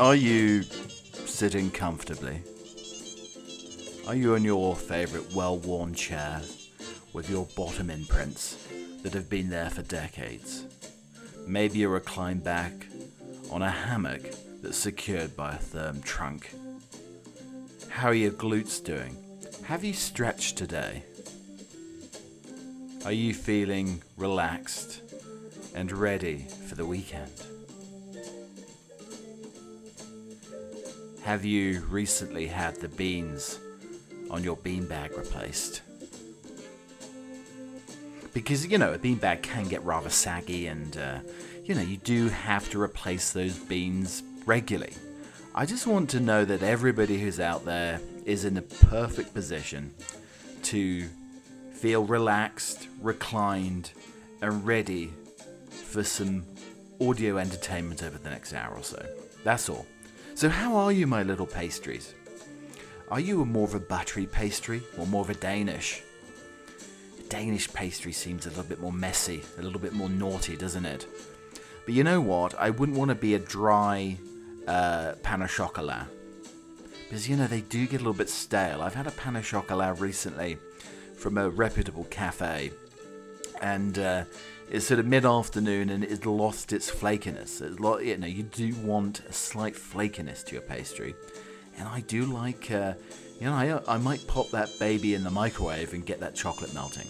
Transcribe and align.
Are 0.00 0.14
you 0.14 0.62
sitting 0.62 1.70
comfortably? 1.70 2.40
Are 4.06 4.14
you 4.14 4.34
in 4.34 4.44
your 4.44 4.74
favourite 4.74 5.30
well 5.34 5.58
worn 5.58 5.92
chair 5.92 6.40
with 7.12 7.28
your 7.28 7.46
bottom 7.54 7.90
imprints 7.90 8.66
that 9.02 9.12
have 9.12 9.28
been 9.28 9.50
there 9.50 9.68
for 9.68 9.82
decades? 9.82 10.64
Maybe 11.46 11.80
you're 11.80 11.90
reclined 11.90 12.42
back 12.42 12.72
on 13.50 13.60
a 13.60 13.70
hammock 13.70 14.22
that's 14.62 14.78
secured 14.78 15.36
by 15.36 15.52
a 15.52 15.58
therm 15.58 16.02
trunk. 16.02 16.54
How 17.90 18.08
are 18.08 18.14
your 18.14 18.32
glutes 18.32 18.82
doing? 18.82 19.18
Have 19.64 19.84
you 19.84 19.92
stretched 19.92 20.56
today? 20.56 21.02
Are 23.04 23.12
you 23.12 23.34
feeling 23.34 24.02
relaxed 24.16 25.02
and 25.74 25.92
ready 25.92 26.46
for 26.68 26.74
the 26.74 26.86
weekend? 26.86 27.44
Have 31.22 31.44
you 31.44 31.80
recently 31.90 32.46
had 32.46 32.76
the 32.76 32.88
beans 32.88 33.58
on 34.30 34.42
your 34.42 34.56
beanbag 34.56 35.16
replaced? 35.16 35.82
Because, 38.32 38.66
you 38.66 38.78
know, 38.78 38.94
a 38.94 38.98
beanbag 38.98 39.42
can 39.42 39.68
get 39.68 39.84
rather 39.84 40.08
saggy 40.08 40.66
and, 40.66 40.96
uh, 40.96 41.18
you 41.64 41.74
know, 41.74 41.82
you 41.82 41.98
do 41.98 42.28
have 42.28 42.70
to 42.70 42.80
replace 42.80 43.32
those 43.32 43.58
beans 43.58 44.22
regularly. 44.46 44.94
I 45.54 45.66
just 45.66 45.86
want 45.86 46.10
to 46.10 46.20
know 46.20 46.44
that 46.44 46.62
everybody 46.62 47.20
who's 47.20 47.38
out 47.38 47.64
there 47.64 48.00
is 48.24 48.44
in 48.44 48.54
the 48.54 48.62
perfect 48.62 49.34
position 49.34 49.92
to 50.64 51.06
feel 51.72 52.04
relaxed, 52.04 52.88
reclined, 53.00 53.92
and 54.40 54.64
ready 54.66 55.12
for 55.68 56.02
some 56.02 56.44
audio 57.00 57.36
entertainment 57.36 58.02
over 58.02 58.16
the 58.16 58.30
next 58.30 58.54
hour 58.54 58.74
or 58.74 58.82
so. 58.82 59.04
That's 59.44 59.68
all. 59.68 59.86
So, 60.40 60.48
how 60.48 60.74
are 60.76 60.90
you, 60.90 61.06
my 61.06 61.22
little 61.22 61.44
pastries? 61.44 62.14
Are 63.10 63.20
you 63.20 63.44
more 63.44 63.68
of 63.68 63.74
a 63.74 63.78
buttery 63.78 64.24
pastry 64.24 64.80
or 64.96 65.06
more 65.06 65.20
of 65.20 65.28
a 65.28 65.34
Danish? 65.34 66.00
Danish 67.28 67.70
pastry 67.70 68.12
seems 68.12 68.46
a 68.46 68.48
little 68.48 68.64
bit 68.64 68.80
more 68.80 68.90
messy, 68.90 69.42
a 69.58 69.62
little 69.62 69.78
bit 69.78 69.92
more 69.92 70.08
naughty, 70.08 70.56
doesn't 70.56 70.86
it? 70.86 71.06
But 71.84 71.92
you 71.92 72.04
know 72.04 72.22
what? 72.22 72.54
I 72.58 72.70
wouldn't 72.70 72.96
want 72.96 73.10
to 73.10 73.14
be 73.16 73.34
a 73.34 73.38
dry 73.38 74.16
uh, 74.66 75.12
pain 75.22 75.42
au 75.42 75.46
chocolat. 75.46 76.06
Because, 77.02 77.28
you 77.28 77.36
know, 77.36 77.46
they 77.46 77.60
do 77.60 77.86
get 77.86 77.96
a 77.96 78.04
little 78.04 78.14
bit 78.14 78.30
stale. 78.30 78.80
I've 78.80 78.94
had 78.94 79.06
a 79.06 79.10
pain 79.10 79.36
au 79.36 79.42
chocolat 79.42 80.00
recently 80.00 80.56
from 81.18 81.36
a 81.36 81.50
reputable 81.50 82.04
cafe. 82.04 82.70
And 83.60 83.98
uh, 83.98 84.24
it's 84.70 84.86
sort 84.86 85.00
of 85.00 85.06
mid-afternoon 85.06 85.90
and 85.90 86.04
it's 86.04 86.24
lost 86.24 86.72
its 86.72 86.88
flakiness. 86.88 87.60
It's 87.60 87.80
lo- 87.80 87.98
you 87.98 88.16
know, 88.16 88.28
you 88.28 88.44
do 88.44 88.72
want 88.76 89.20
a 89.28 89.32
slight 89.32 89.74
flakiness 89.74 90.44
to 90.46 90.52
your 90.52 90.62
pastry. 90.62 91.14
And 91.76 91.88
I 91.88 92.00
do 92.00 92.24
like, 92.26 92.70
uh, 92.70 92.94
you 93.40 93.46
know, 93.46 93.52
I, 93.52 93.94
I 93.94 93.98
might 93.98 94.24
pop 94.28 94.50
that 94.50 94.70
baby 94.78 95.14
in 95.14 95.24
the 95.24 95.30
microwave 95.30 95.92
and 95.92 96.06
get 96.06 96.20
that 96.20 96.36
chocolate 96.36 96.72
melting. 96.72 97.08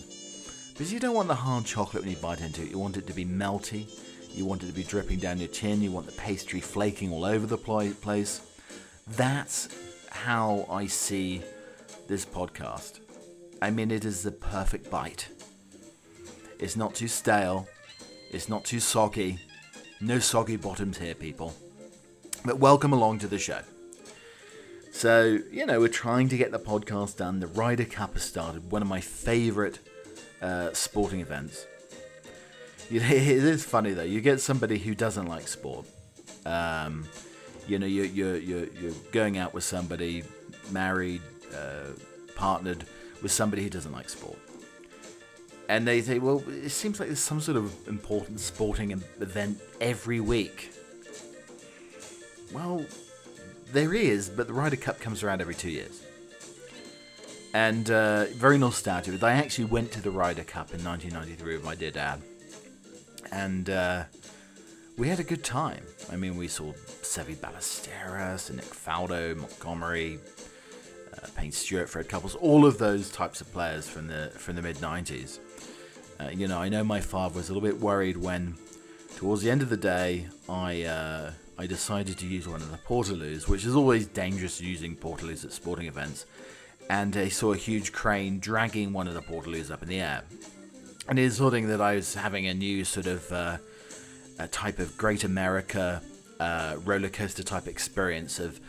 Because 0.73 0.91
you 0.91 0.99
don't 0.99 1.15
want 1.15 1.29
the 1.29 1.35
hard 1.35 1.67
chocolate 1.67 2.03
when 2.03 2.11
you 2.11 2.17
bite 2.17 2.41
into 2.41 2.63
it. 2.63 2.71
You 2.71 2.79
want 2.79 2.97
it 2.97 3.07
to 3.09 3.13
be 3.13 3.27
melty. 3.27 3.91
You 4.35 4.47
want 4.47 4.63
it 4.63 4.67
to 4.69 4.73
be 4.73 4.85
dripping 4.85 5.19
down 5.19 5.39
your 5.39 5.49
chin. 5.49 5.83
You 5.83 5.91
want 5.91 6.07
the 6.07 6.13
pastry 6.13 6.61
flaking 6.61 7.13
all 7.13 7.27
over 7.27 7.47
the 7.47 7.59
place. 7.59 8.41
That's 9.09 9.69
how 10.09 10.67
I 10.71 10.87
see 10.87 11.43
this 12.09 12.25
podcast. 12.25 13.01
I 13.61 13.71
mean, 13.71 13.91
it 13.91 14.07
is 14.07 14.23
the 14.23 14.33
perfect 14.33 14.91
bite. 14.91 15.29
It's 16.61 16.77
not 16.77 16.95
too 16.95 17.09
stale. 17.09 17.67
It's 18.31 18.49
not 18.49 18.65
too 18.65 18.81
soggy. 18.81 19.39
No 19.99 20.19
soggy 20.19 20.57
bottoms 20.57 20.99
here, 20.99 21.15
people. 21.15 21.55
But 22.45 22.59
welcome 22.59 22.93
along 22.93 23.21
to 23.21 23.29
the 23.29 23.39
show. 23.39 23.63
So, 24.93 25.39
you 25.51 25.65
know, 25.65 25.81
we're 25.81 25.89
trying 25.89 26.29
to 26.29 26.37
get 26.37 26.53
the 26.53 26.59
podcast 26.59 27.17
done. 27.17 27.41
The 27.41 27.47
Ryder 27.47 27.87
Cup 27.87 28.13
has 28.13 28.25
started, 28.25 28.71
one 28.71 28.83
of 28.83 28.89
my 28.89 29.01
favourite 29.01 29.79
uh, 30.43 30.73
sporting 30.75 31.21
events. 31.21 31.67
It 32.93 33.05
is 33.05 33.65
funny 33.65 33.93
though. 33.93 34.03
You 34.03 34.21
get 34.21 34.41
somebody 34.41 34.77
who 34.77 34.97
doesn't 34.97 35.27
like 35.27 35.47
sport. 35.47 35.87
Um, 36.45 37.07
you 37.69 37.79
know, 37.79 37.87
you're, 37.87 38.05
you're, 38.05 38.37
you're, 38.37 38.67
you're 38.67 38.95
going 39.13 39.39
out 39.39 39.55
with 39.55 39.63
somebody, 39.63 40.25
married, 40.73 41.23
uh, 41.55 41.93
partnered 42.35 42.85
with 43.23 43.31
somebody 43.31 43.63
who 43.63 43.71
doesn't 43.71 43.93
like 43.93 44.09
sport. 44.09 44.39
And 45.71 45.87
they 45.87 46.03
say, 46.03 46.19
well, 46.19 46.43
it 46.49 46.71
seems 46.71 46.99
like 46.99 47.11
there's 47.11 47.21
some 47.21 47.41
sort 47.41 47.57
of 47.57 47.73
important 47.87 48.41
sporting 48.41 48.91
event 48.91 49.61
every 49.81 50.19
week. 50.19 50.73
Well, 52.53 52.85
there 53.73 53.95
is, 53.95 54.29
but 54.29 54.49
the 54.49 54.53
Ryder 54.53 54.75
Cup 54.75 54.99
comes 54.99 55.23
around 55.23 55.41
every 55.41 55.55
two 55.55 55.71
years. 55.71 56.03
And 57.55 57.89
uh, 57.89 58.25
very 58.35 58.59
nostalgic. 58.59 59.23
I 59.23 59.35
actually 59.35 59.67
went 59.67 59.93
to 59.93 60.03
the 60.03 60.11
Ryder 60.11 60.43
Cup 60.43 60.75
in 60.75 60.83
1993 60.83 61.55
with 61.55 61.65
my 61.65 61.77
dear 61.77 61.93
dad. 61.93 62.21
And 63.31 63.71
uh, 63.71 64.05
we 64.99 65.07
had 65.07 65.21
a 65.21 65.25
good 65.25 65.45
time. 65.45 65.85
I 66.11 66.17
mean, 66.17 66.37
we 66.37 66.49
saw 66.49 66.73
Seve 66.73 67.37
Ballesteros, 67.37 68.53
Nick 68.53 68.65
Faldo, 68.65 69.37
Montgomerie, 69.37 70.19
uh, 71.15 71.29
Payne 71.37 71.53
Stewart, 71.53 71.89
Fred 71.89 72.09
Couples, 72.09 72.35
all 72.35 72.67
of 72.67 72.79
those 72.79 73.09
types 73.13 73.41
of 73.41 73.53
players 73.53 73.89
from 73.89 74.09
the 74.09 74.33
from 74.35 74.57
the 74.57 74.63
mid 74.63 74.79
90s. 74.79 75.39
Uh, 76.21 76.29
you 76.31 76.47
know, 76.47 76.59
I 76.59 76.69
know 76.69 76.85
my 76.85 77.01
father 77.01 77.37
was 77.37 77.49
a 77.49 77.55
little 77.55 77.67
bit 77.67 77.81
worried 77.81 78.17
when, 78.17 78.57
towards 79.17 79.43
the 79.43 79.51
end 79.51 79.63
of 79.63 79.71
the 79.71 79.77
day, 79.77 80.27
I 80.49 80.83
uh, 80.83 81.31
I 81.59 81.67
decided 81.67 82.19
to 82.19 82.27
use 82.27 82.47
one 82.47 82.61
of 82.61 82.71
the 82.71 82.77
portaloos, 82.79 83.49
which 83.49 83.65
is 83.65 83.75
always 83.75 84.07
dangerous 84.07 84.61
using 84.61 84.97
portaloos 84.97 85.45
at 85.45 85.53
sporting 85.53 85.87
events, 85.87 86.27
and 86.91 87.17
I 87.17 87.29
saw 87.29 87.53
a 87.53 87.57
huge 87.57 87.93
crane 87.93 88.39
dragging 88.39 88.93
one 88.93 89.09
of 89.09 89.15
the 89.15 89.23
portaloos 89.23 89.71
up 89.71 89.83
in 89.83 89.89
the 89.89 90.01
air. 90.01 90.23
And 91.09 91.19
it's 91.19 91.37
something 91.37 91.69
that 91.69 91.81
I 91.81 91.95
was 91.95 92.15
having 92.15 92.47
a 92.47 92.55
new 92.55 92.85
sort 92.85 93.07
of 93.07 93.33
uh, 93.33 93.57
a 94.39 94.49
type 94.49 94.79
of 94.79 94.97
Great 94.99 95.25
America 95.25 96.03
uh, 96.39 96.77
roller 96.85 97.09
coaster 97.09 97.43
type 97.43 97.67
experience 97.67 98.39
of 98.39 98.61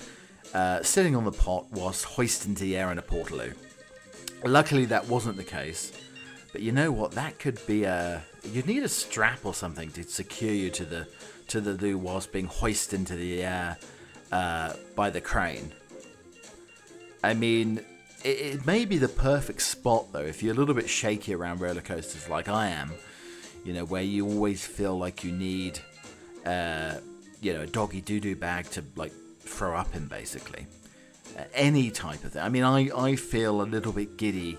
uh, 0.53 0.83
sitting 0.83 1.15
on 1.15 1.25
the 1.25 1.31
pot 1.31 1.65
whilst 1.71 2.05
hoisted 2.05 2.49
into 2.49 2.63
the 2.63 2.77
air 2.77 2.91
in 2.91 2.97
a 2.97 3.01
portaloo. 3.01 3.53
Luckily, 4.43 4.85
that 4.85 5.07
wasn't 5.07 5.37
the 5.37 5.43
case. 5.43 5.91
But 6.51 6.61
you 6.61 6.71
know 6.71 6.91
what? 6.91 7.11
That 7.11 7.39
could 7.39 7.65
be 7.65 7.83
a. 7.83 8.23
You'd 8.43 8.67
need 8.67 8.83
a 8.83 8.89
strap 8.89 9.45
or 9.45 9.53
something 9.53 9.91
to 9.91 10.03
secure 10.03 10.53
you 10.53 10.69
to 10.71 10.85
the 10.85 11.07
to 11.47 11.61
the 11.61 11.73
loo 11.73 11.97
whilst 11.97 12.31
being 12.31 12.45
hoisted 12.45 12.99
into 12.99 13.15
the 13.15 13.43
air 13.43 13.77
uh, 14.31 14.73
by 14.95 15.09
the 15.09 15.21
crane. 15.21 15.73
I 17.23 17.33
mean, 17.33 17.81
it, 18.23 18.27
it, 18.27 18.65
may 18.65 18.85
be 18.85 18.97
the 18.97 19.09
perfect 19.09 19.61
spot 19.61 20.11
though 20.11 20.21
if 20.21 20.41
you're 20.41 20.53
a 20.53 20.57
little 20.57 20.73
bit 20.73 20.89
shaky 20.89 21.35
around 21.35 21.61
roller 21.61 21.81
coasters 21.81 22.27
like 22.29 22.49
I 22.49 22.69
am. 22.69 22.91
You 23.63 23.73
know, 23.73 23.85
where 23.85 24.01
you 24.01 24.25
always 24.25 24.65
feel 24.65 24.97
like 24.97 25.23
you 25.23 25.31
need, 25.31 25.79
uh, 26.45 26.95
you 27.41 27.53
know, 27.53 27.61
a 27.61 27.67
doggy 27.67 28.01
doo 28.01 28.19
doo 28.19 28.35
bag 28.35 28.65
to 28.71 28.83
like 28.95 29.13
throw 29.39 29.75
up 29.75 29.95
in, 29.95 30.07
basically. 30.07 30.65
Uh, 31.37 31.43
any 31.53 31.91
type 31.91 32.23
of 32.23 32.33
thing. 32.33 32.41
I 32.41 32.49
mean, 32.49 32.63
I 32.63 32.89
I 32.89 33.15
feel 33.15 33.61
a 33.61 33.63
little 33.63 33.93
bit 33.93 34.17
giddy 34.17 34.57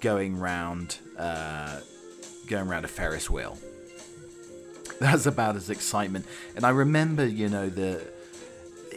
going 0.00 0.38
round 0.38 0.98
uh, 1.16 1.80
going 2.46 2.68
around 2.68 2.84
a 2.84 2.88
Ferris 2.88 3.28
wheel. 3.28 3.58
That's 5.00 5.26
about 5.26 5.56
as 5.56 5.70
excitement. 5.70 6.26
And 6.56 6.64
I 6.64 6.70
remember, 6.70 7.26
you 7.26 7.48
know, 7.48 7.68
the 7.68 8.02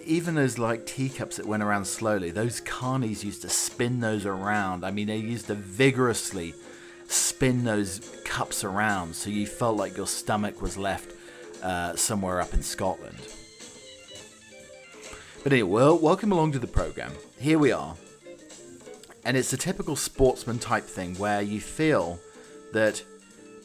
even 0.04 0.36
those 0.36 0.58
like 0.58 0.86
teacups 0.86 1.38
that 1.38 1.46
went 1.46 1.64
around 1.64 1.86
slowly. 1.86 2.32
Those 2.32 2.62
carnies 2.62 3.24
used 3.24 3.42
to 3.44 3.50
spin 3.50 4.00
those 4.00 4.26
around. 4.26 4.84
I 4.84 4.92
mean, 4.92 5.08
they 5.08 5.18
used 5.18 5.48
to 5.48 5.56
vigorously 5.56 6.54
spin 7.08 7.64
those 7.64 8.00
cups 8.26 8.64
around, 8.64 9.16
so 9.16 9.30
you 9.30 9.46
felt 9.46 9.78
like 9.78 9.98
your 9.98 10.08
stomach 10.08 10.62
was 10.62 10.78
left 10.78 11.14
uh, 11.62 11.96
somewhere 11.96 12.42
up 12.42 12.54
in 12.54 12.64
Scotland. 12.64 13.18
But 15.44 15.54
anyway, 15.54 15.70
well, 15.72 15.97
welcome 15.97 16.32
along 16.32 16.54
to 16.54 16.59
the 16.59 16.68
program. 16.68 17.12
Here 17.40 17.59
we 17.59 17.72
are. 17.72 17.96
And 19.23 19.38
it's 19.38 19.53
a 19.53 19.58
typical 19.58 19.96
sportsman 19.96 20.59
type 20.59 20.84
thing 20.84 21.16
where 21.16 21.41
you 21.41 21.62
feel 21.62 22.20
that, 22.73 23.03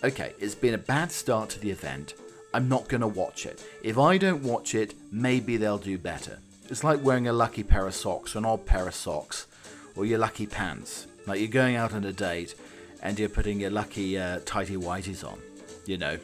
okay, 0.05 0.35
it's 0.39 0.55
been 0.55 0.75
a 0.75 0.79
bad 0.79 1.11
start 1.11 1.51
to 1.51 1.61
the 1.61 1.71
event. 1.71 2.15
I'm 2.53 2.69
not 2.69 2.89
going 2.89 3.01
to 3.01 3.07
watch 3.07 3.47
it. 3.47 3.65
If 3.83 3.99
I 3.99 4.19
don't 4.19 4.43
watch 4.43 4.75
it, 4.75 4.95
maybe 5.11 5.57
they'll 5.57 5.79
do 5.79 5.99
better. 5.99 6.39
It's 6.69 6.85
like 6.85 7.03
wearing 7.03 7.29
a 7.29 7.33
lucky 7.33 7.63
pair 7.63 7.87
of 7.87 7.95
socks, 7.95 8.35
or 8.35 8.39
an 8.39 8.45
odd 8.45 8.67
pair 8.67 8.87
of 8.87 8.95
socks, 8.95 9.47
or 9.95 10.05
your 10.05 10.19
lucky 10.19 10.47
pants. 10.47 11.07
Like 11.27 11.41
you're 11.41 11.49
going 11.49 11.77
out 11.77 11.95
on 11.95 12.05
a 12.05 12.13
date 12.13 12.55
and 13.03 13.19
you're 13.19 13.29
putting 13.29 13.61
your 13.61 13.71
lucky 13.71 14.19
uh, 14.19 14.41
tighty 14.45 14.77
whities 14.77 15.25
on. 15.25 15.41
You 15.87 15.99
know, 15.99 16.19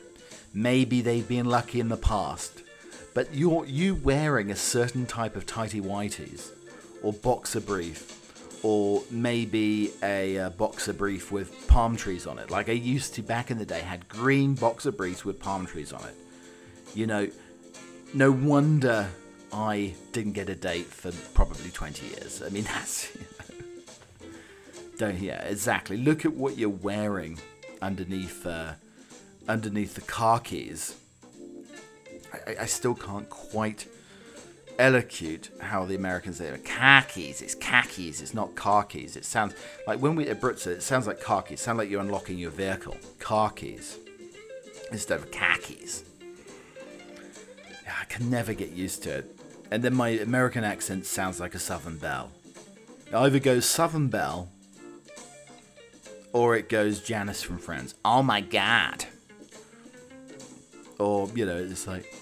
maybe 0.53 1.01
they've 1.01 1.27
been 1.27 1.47
lucky 1.47 1.81
in 1.81 1.89
the 1.89 1.97
past, 1.97 2.63
but 3.15 3.35
you're 3.35 3.65
you 3.67 3.95
wearing 3.95 4.51
a 4.51 4.57
certain 4.57 5.07
type 5.07 5.37
of 5.37 5.47
tighty 5.47 5.81
whities 5.81 6.51
or 7.03 7.13
boxer 7.13 7.61
brief 7.61 8.22
or 8.63 9.03
maybe 9.11 9.93
a 10.03 10.39
uh, 10.39 10.51
boxer 10.51 10.93
brief 10.93 11.33
with 11.33 11.67
palm 11.67 11.97
trees 11.97 12.27
on 12.27 12.39
it. 12.39 12.51
Like 12.51 12.69
I 12.69 12.73
used 12.73 13.15
to 13.15 13.23
back 13.23 13.51
in 13.51 13.59
the 13.59 13.67
day, 13.67 13.81
had 13.81 14.09
green 14.09 14.55
boxer 14.55 14.93
briefs 14.93 15.25
with 15.25 15.41
palm 15.41 15.67
trees 15.67 15.93
on 15.93 16.05
it. 16.05 16.15
You 16.95 17.07
know, 17.07 17.29
no 18.15 18.31
wonder 18.31 19.09
I 19.53 19.95
didn't 20.13 20.33
get 20.33 20.49
a 20.49 20.55
date 20.55 20.87
for 20.87 21.13
probably 21.35 21.71
20 21.71 22.07
years. 22.07 22.43
I 22.43 22.49
mean, 22.51 22.65
that's. 22.75 23.15
You 23.15 23.21
know, 23.21 24.29
don't, 24.99 25.19
yeah, 25.19 25.43
exactly. 25.43 25.97
Look 25.97 26.25
at 26.25 26.33
what 26.33 26.57
you're 26.57 26.69
wearing 26.69 27.39
underneath, 27.81 28.47
uh, 28.47 28.75
underneath 29.49 29.95
the 29.95 30.03
khakis. 30.03 30.97
I, 32.33 32.57
I 32.61 32.67
still 32.67 32.95
can't 32.95 33.29
quite 33.29 33.89
elocute 34.79 35.61
how 35.61 35.85
the 35.85 35.95
Americans 35.95 36.39
say 36.39 36.47
it. 36.47 36.65
Khakis. 36.65 37.43
It's 37.43 37.55
khakis. 37.55 38.21
It's 38.21 38.35
not 38.35 38.55
khakis. 38.55 39.17
It 39.17 39.25
sounds 39.25 39.55
like 39.87 40.01
when 40.01 40.15
we 40.15 40.29
at 40.29 40.41
Brits, 40.41 40.67
it 40.67 40.83
sounds 40.83 41.07
like 41.07 41.21
khakis. 41.21 41.61
It 41.61 41.63
sounds 41.63 41.79
like 41.79 41.91
you're 41.91 42.01
unlocking 42.01 42.39
your 42.39 42.51
vehicle. 42.51 42.97
Khakis 43.19 43.99
instead 44.91 45.19
of 45.19 45.31
khakis. 45.31 46.05
I 47.87 48.05
can 48.05 48.31
never 48.31 48.53
get 48.53 48.71
used 48.71 49.03
to 49.05 49.11
it. 49.19 49.39
And 49.71 49.83
then 49.83 49.95
my 49.95 50.11
American 50.11 50.65
accent 50.65 51.07
sounds 51.07 51.41
like 51.41 51.55
a 51.55 51.59
Southern 51.59 51.97
Belle. 51.97 52.31
It 53.07 53.15
either 53.15 53.39
goes 53.39 53.65
Southern 53.65 54.09
Belle 54.09 54.49
or 56.33 56.57
it 56.57 56.69
goes 56.69 57.01
Janice 57.01 57.43
from 57.43 57.59
Friends. 57.59 57.95
Oh 58.05 58.23
my 58.23 58.41
god. 58.41 59.07
Or, 60.99 61.29
you 61.35 61.47
know, 61.47 61.57
it's 61.57 61.87
like, 61.87 62.15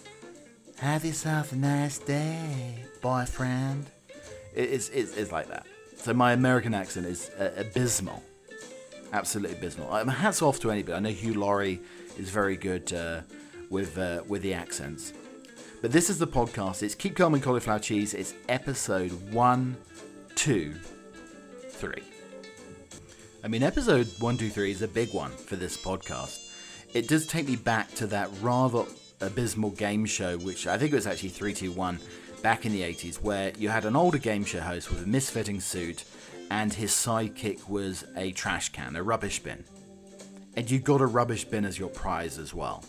have 0.81 1.05
yourself 1.05 1.53
a 1.53 1.57
nice 1.57 1.99
day, 1.99 2.85
boyfriend. 3.03 3.87
It's, 4.55 4.89
it's, 4.89 5.15
it's 5.15 5.31
like 5.31 5.49
that. 5.49 5.67
So 5.97 6.15
my 6.15 6.33
American 6.33 6.73
accent 6.73 7.05
is 7.05 7.31
uh, 7.39 7.53
abysmal. 7.57 8.23
Absolutely 9.13 9.59
abysmal. 9.59 9.93
Um, 9.93 10.09
hats 10.09 10.41
off 10.41 10.59
to 10.61 10.71
anybody. 10.71 10.95
I 10.95 11.01
know 11.01 11.11
Hugh 11.11 11.35
Laurie 11.35 11.81
is 12.19 12.31
very 12.31 12.57
good 12.57 12.91
uh, 12.95 13.21
with, 13.69 13.99
uh, 13.99 14.23
with 14.27 14.41
the 14.41 14.55
accents. 14.55 15.13
But 15.83 15.93
this 15.93 16.09
is 16.09 16.19
the 16.19 16.27
podcast. 16.27 16.83
It's 16.83 16.95
Keep 16.95 17.17
Calm 17.17 17.35
and 17.35 17.43
Cauliflower 17.43 17.79
Cheese. 17.79 18.15
It's 18.15 18.33
episode 18.49 19.11
one, 19.33 19.77
two, 20.35 20.75
three. 21.69 22.03
I 23.45 23.49
mean, 23.49 23.63
episode 23.63 24.09
one, 24.19 24.39
two, 24.39 24.49
three 24.49 24.71
is 24.71 24.81
a 24.81 24.89
big 24.89 25.13
one 25.13 25.31
for 25.31 25.57
this 25.57 25.77
podcast. 25.77 26.39
It 26.95 27.07
does 27.07 27.27
take 27.27 27.47
me 27.47 27.57
back 27.57 27.93
to 27.97 28.07
that 28.09 28.31
rather 28.41 28.85
abysmal 29.21 29.71
game 29.71 30.07
show, 30.07 30.39
which 30.39 30.67
I 30.67 30.79
think 30.79 30.93
it 30.93 30.97
was 30.97 31.07
actually 31.07 31.31
321 31.31 31.99
back 32.43 32.65
in 32.65 32.73
the 32.73 32.83
80s, 32.83 33.17
where 33.17 33.53
you 33.59 33.69
had 33.69 33.85
an 33.85 33.97
older 33.97 34.19
game 34.19 34.45
show 34.45 34.61
host 34.61 34.91
with 34.91 35.03
a 35.03 35.07
misfitting 35.07 35.61
suit 35.61 36.05
and 36.51 36.73
his 36.73 36.91
sidekick 36.91 37.69
was 37.69 38.05
a 38.17 38.33
trash 38.33 38.71
can, 38.71 38.97
a 38.97 39.03
rubbish 39.03 39.41
bin. 39.41 39.65
And 40.57 40.71
you 40.71 40.79
got 40.79 41.01
a 41.01 41.07
rubbish 41.07 41.45
bin 41.45 41.65
as 41.65 41.79
your 41.79 41.91
prize 41.91 42.39
as 42.39 42.53
well 42.53 42.85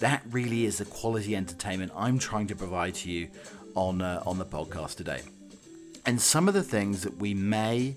that 0.00 0.22
really 0.30 0.64
is 0.64 0.78
the 0.78 0.84
quality 0.86 1.36
entertainment 1.36 1.92
I'm 1.94 2.18
trying 2.18 2.48
to 2.48 2.56
provide 2.56 2.94
to 2.96 3.10
you 3.10 3.28
on 3.74 4.02
uh, 4.02 4.22
on 4.26 4.38
the 4.38 4.44
podcast 4.44 4.96
today. 4.96 5.20
And 6.04 6.20
some 6.20 6.48
of 6.48 6.54
the 6.54 6.62
things 6.62 7.02
that 7.02 7.16
we 7.18 7.34
may 7.34 7.96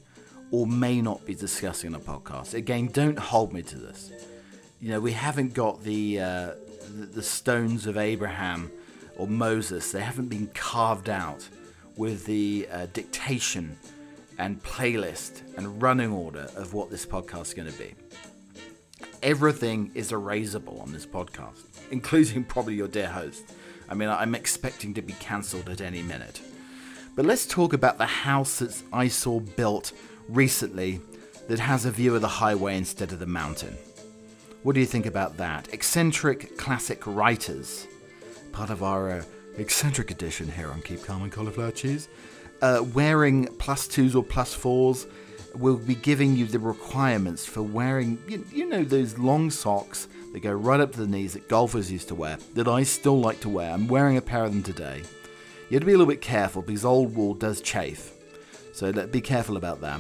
or 0.52 0.68
may 0.68 1.02
not 1.02 1.26
be 1.26 1.34
discussing 1.34 1.96
on 1.96 2.00
the 2.00 2.06
podcast. 2.06 2.54
Again, 2.54 2.88
don't 2.88 3.18
hold 3.18 3.54
me 3.54 3.64
to 3.64 3.78
this. 3.78 4.12
You 4.80 4.90
know, 4.90 5.00
we 5.00 5.14
haven't 5.14 5.54
got 5.54 5.82
the 5.84 6.20
uh, 6.20 6.52
the, 6.90 7.24
stones 7.24 7.86
of 7.88 7.98
Abraham 7.98 8.72
or 9.18 9.28
Moses. 9.28 9.92
They 9.92 10.02
haven't 10.02 10.28
been 10.28 10.48
carved 10.54 11.10
out 11.10 11.48
with 11.96 12.26
the 12.26 12.68
uh, 12.72 12.88
dictation 12.94 13.78
and 14.38 14.62
playlist 14.64 15.42
and 15.58 15.82
running 15.82 16.12
order 16.12 16.50
of 16.56 16.74
what 16.74 16.90
this 16.90 17.06
podcast 17.06 17.48
is 17.48 17.54
going 17.54 17.72
to 17.72 17.78
be. 17.78 17.94
Everything 19.22 19.92
is 19.94 20.12
erasable 20.12 20.82
on 20.82 20.92
this 20.92 21.06
podcast 21.06 21.74
including 21.94 22.44
probably 22.44 22.74
your 22.74 22.88
dear 22.88 23.08
host. 23.08 23.44
I 23.88 23.94
mean, 23.94 24.10
I'm 24.10 24.36
expecting 24.36 24.94
to 24.96 25.02
be 25.02 25.14
cancelled 25.14 25.70
at 25.70 25.80
any 25.80 26.02
minute. 26.02 26.42
But 27.16 27.26
let's 27.26 27.46
talk 27.46 27.74
about 27.74 28.00
the 28.00 28.08
house 28.08 28.60
that 28.60 28.82
I 28.92 29.08
saw 29.08 29.40
built 29.40 29.94
recently 30.28 31.00
that 31.48 31.60
has 31.60 31.86
a 31.86 31.92
view 31.92 32.16
of 32.16 32.22
the 32.22 32.28
highway 32.28 32.78
instead 32.78 33.12
of 33.12 33.20
the 33.20 33.28
mountain. 33.28 33.78
What 34.64 34.76
do 34.76 34.80
you 34.80 34.86
think 34.86 35.06
about 35.06 35.36
that? 35.38 35.74
Eccentric 35.74 36.58
classic 36.58 37.06
writers, 37.06 37.86
part 38.54 38.70
of 38.70 38.82
our 38.82 39.12
uh, 39.12 39.24
eccentric 39.58 40.10
edition 40.10 40.50
here 40.50 40.72
on 40.72 40.82
Keep 40.82 41.04
Calm 41.04 41.22
and 41.22 41.32
Cauliflower 41.32 41.72
Cheese, 41.72 42.08
uh, 42.62 42.82
wearing 42.94 43.48
plus 43.58 43.90
twos 43.90 44.16
or 44.16 44.24
plus 44.24 44.54
fours 44.54 45.06
will 45.54 45.76
be 45.76 45.96
giving 45.96 46.38
you 46.38 46.46
the 46.46 46.60
requirements 46.60 47.46
for 47.46 47.62
wearing, 47.62 48.18
you, 48.26 48.46
you 48.54 48.66
know, 48.66 48.86
those 48.86 49.18
long 49.18 49.52
socks 49.52 50.08
that 50.32 50.40
go 50.40 50.54
right 50.54 50.80
up 50.80 50.94
to 50.94 51.00
the 51.00 51.08
knees 51.08 51.34
that 51.34 51.50
golfers 51.50 51.92
used 51.92 52.08
to 52.08 52.16
wear, 52.16 52.38
that 52.54 52.70
I 52.70 52.84
still 52.84 53.20
like 53.20 53.42
to 53.42 53.50
wear. 53.50 53.70
I'm 53.70 53.90
wearing 53.90 54.16
a 54.16 54.22
pair 54.22 54.46
of 54.46 54.54
them 54.54 54.64
today. 54.64 55.04
You 55.70 55.76
have 55.76 55.82
to 55.82 55.86
be 55.86 55.92
a 55.92 55.98
little 55.98 56.10
bit 56.10 56.22
careful 56.22 56.62
because 56.62 56.86
old 56.86 57.18
wool 57.18 57.34
does 57.34 57.60
chafe. 57.60 58.14
So 58.72 58.94
be 59.08 59.20
careful 59.20 59.58
about 59.58 59.82
that. 59.82 60.00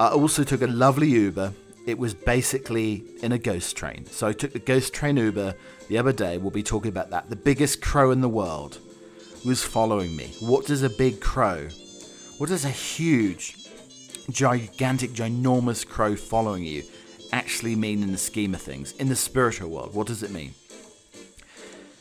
I 0.00 0.08
also 0.08 0.42
took 0.42 0.62
a 0.62 0.66
lovely 0.66 1.08
Uber. 1.08 1.52
It 1.84 1.98
was 1.98 2.14
basically 2.14 3.04
in 3.22 3.32
a 3.32 3.38
ghost 3.38 3.76
train. 3.76 4.06
So 4.06 4.28
I 4.28 4.32
took 4.32 4.52
the 4.52 4.60
ghost 4.60 4.92
train 4.92 5.16
Uber 5.16 5.54
the 5.88 5.98
other 5.98 6.12
day. 6.12 6.38
We'll 6.38 6.50
be 6.50 6.62
talking 6.62 6.90
about 6.90 7.10
that. 7.10 7.28
The 7.28 7.36
biggest 7.36 7.82
crow 7.82 8.12
in 8.12 8.20
the 8.20 8.28
world 8.28 8.78
was 9.44 9.64
following 9.64 10.14
me. 10.14 10.32
What 10.40 10.66
does 10.66 10.82
a 10.82 10.90
big 10.90 11.20
crow, 11.20 11.68
what 12.38 12.48
does 12.48 12.64
a 12.64 12.70
huge, 12.70 13.56
gigantic, 14.30 15.10
ginormous 15.10 15.86
crow 15.86 16.14
following 16.14 16.62
you 16.62 16.84
actually 17.32 17.74
mean 17.74 18.02
in 18.02 18.12
the 18.12 18.18
scheme 18.18 18.54
of 18.54 18.62
things? 18.62 18.92
In 18.92 19.08
the 19.08 19.16
spiritual 19.16 19.70
world, 19.70 19.94
what 19.94 20.06
does 20.06 20.22
it 20.22 20.30
mean? 20.30 20.54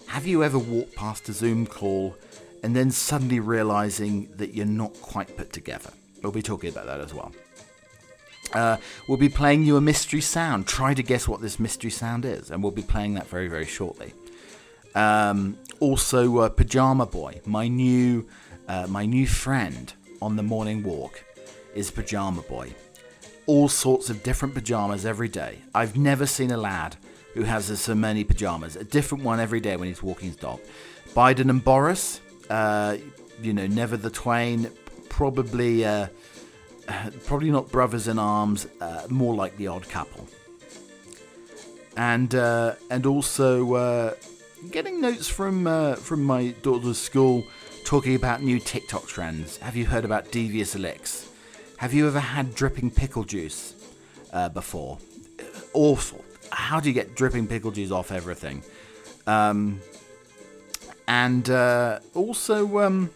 Have 0.07 0.27
you 0.27 0.43
ever 0.43 0.59
walked 0.59 0.95
past 0.95 1.29
a 1.29 1.33
Zoom 1.33 1.65
call 1.65 2.15
and 2.61 2.75
then 2.75 2.91
suddenly 2.91 3.39
realizing 3.39 4.29
that 4.35 4.53
you're 4.53 4.65
not 4.67 4.93
quite 5.01 5.35
put 5.35 5.51
together? 5.51 5.89
We'll 6.21 6.31
be 6.31 6.43
talking 6.43 6.69
about 6.69 6.85
that 6.85 6.99
as 6.99 7.13
well. 7.13 7.31
Uh, 8.53 8.77
we'll 9.07 9.17
be 9.17 9.29
playing 9.29 9.63
you 9.63 9.77
a 9.77 9.81
mystery 9.81 10.21
sound. 10.21 10.67
Try 10.67 10.93
to 10.93 11.03
guess 11.03 11.27
what 11.27 11.41
this 11.41 11.59
mystery 11.59 11.91
sound 11.91 12.25
is, 12.25 12.51
and 12.51 12.61
we'll 12.61 12.71
be 12.71 12.81
playing 12.81 13.13
that 13.15 13.27
very, 13.27 13.47
very 13.47 13.65
shortly. 13.65 14.13
Um, 14.95 15.57
also, 15.79 16.39
uh, 16.39 16.49
Pajama 16.49 17.05
Boy, 17.05 17.41
my 17.45 17.67
new, 17.67 18.27
uh, 18.67 18.87
my 18.87 19.05
new 19.05 19.25
friend 19.25 19.93
on 20.21 20.35
the 20.35 20.43
morning 20.43 20.83
walk, 20.83 21.23
is 21.73 21.89
Pajama 21.89 22.41
Boy 22.43 22.73
all 23.51 23.67
sorts 23.67 24.09
of 24.09 24.23
different 24.23 24.53
pajamas 24.53 25.05
every 25.05 25.27
day. 25.27 25.57
I've 25.73 25.97
never 25.97 26.25
seen 26.25 26.51
a 26.51 26.57
lad 26.57 26.95
who 27.33 27.43
has 27.43 27.65
so 27.79 27.95
many 27.95 28.23
pajamas, 28.23 28.75
a 28.75 28.83
different 28.83 29.23
one 29.23 29.39
every 29.39 29.59
day 29.59 29.75
when 29.75 29.87
he's 29.87 30.03
walking 30.03 30.27
his 30.29 30.37
dog. 30.37 30.59
Biden 31.13 31.49
and 31.49 31.63
Boris, 31.63 32.21
uh, 32.49 32.97
you 33.41 33.53
know, 33.53 33.67
never 33.67 33.97
the 33.97 34.09
twain, 34.09 34.69
probably, 35.09 35.85
uh, 35.85 36.07
probably 37.25 37.51
not 37.51 37.71
brothers 37.71 38.07
in 38.07 38.19
arms, 38.19 38.67
uh, 38.79 39.07
more 39.09 39.35
like 39.35 39.57
the 39.57 39.67
odd 39.67 39.87
couple. 39.89 40.27
And 41.97 42.33
uh, 42.33 42.75
and 42.89 43.05
also 43.05 43.73
uh, 43.73 44.13
getting 44.71 45.01
notes 45.01 45.27
from 45.27 45.67
uh, 45.67 45.95
from 45.95 46.23
my 46.23 46.49
daughter's 46.61 46.97
school 46.97 47.43
talking 47.83 48.15
about 48.15 48.41
new 48.41 48.59
TikTok 48.59 49.07
trends. 49.07 49.57
Have 49.57 49.75
you 49.75 49.85
heard 49.85 50.05
about 50.05 50.31
devious 50.31 50.75
licks? 50.75 51.29
Have 51.77 51.93
you 51.93 52.07
ever 52.07 52.19
had 52.19 52.55
dripping 52.55 52.91
pickle 52.91 53.23
juice 53.23 53.75
uh, 54.31 54.49
before? 54.49 54.99
Awful. 55.73 56.23
How 56.51 56.79
do 56.79 56.89
you 56.89 56.93
get 56.93 57.15
dripping 57.15 57.47
pickle 57.47 57.71
juice 57.71 57.91
off 57.91 58.11
everything? 58.11 58.63
Um, 59.27 59.81
and 61.07 61.49
also, 62.13 62.79
um, 62.79 63.09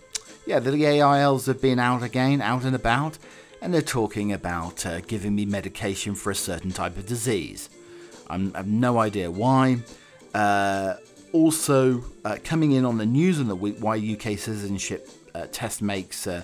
yeah, 0.46 0.60
the 0.60 0.72
AILs 0.72 1.46
have 1.46 1.62
been 1.62 1.80
out 1.80 2.04
again, 2.04 2.42
out 2.42 2.64
and 2.64 2.76
about, 2.76 3.18
and 3.66 3.74
they're 3.74 3.82
talking 3.82 4.32
about 4.32 4.86
uh, 4.86 5.02
giving 5.02 5.34
me 5.34 5.44
medication 5.44 6.14
for 6.14 6.30
a 6.30 6.36
certain 6.36 6.70
type 6.70 6.98
of 6.98 7.08
disease. 7.08 7.68
I'm, 8.30 8.52
I 8.54 8.58
have 8.58 8.68
no 8.68 9.00
idea 9.00 9.32
why. 9.32 9.80
Uh, 10.36 10.98
also, 11.34 12.06
uh, 12.24 12.38
coming 12.44 12.74
in 12.74 12.86
on 12.86 13.00
the 13.00 13.08
news 13.08 13.40
in 13.40 13.48
the 13.48 13.56
week, 13.56 13.78
why 13.80 13.96
UK 13.96 14.38
citizenship 14.38 15.10
uh, 15.34 15.48
test 15.52 15.82
makes 15.82 16.28
uh, 16.28 16.44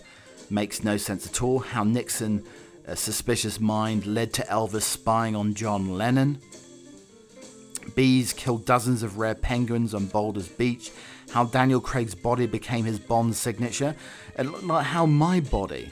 makes 0.50 0.84
no 0.84 0.98
sense 0.98 1.28
at 1.28 1.44
all. 1.44 1.60
How 1.60 1.84
Nixon, 1.84 2.44
a 2.88 2.96
suspicious 2.96 3.60
mind, 3.60 4.08
led 4.08 4.34
to 4.34 4.42
Elvis 4.46 4.82
spying 4.82 5.36
on 5.36 5.54
John 5.54 5.96
Lennon. 6.00 6.42
Bees 7.94 8.34
killed 8.34 8.66
dozens 8.66 9.04
of 9.04 9.20
rare 9.20 9.36
penguins 9.36 9.94
on 9.94 10.08
Boulder's 10.08 10.48
Beach. 10.48 10.90
How 11.30 11.46
Daniel 11.46 11.82
Craig's 11.82 12.16
body 12.16 12.48
became 12.48 12.86
his 12.86 13.00
Bond 13.00 13.36
signature. 13.36 13.96
And 14.38 14.52
like 14.64 14.88
how 14.88 15.06
my 15.06 15.40
body 15.40 15.92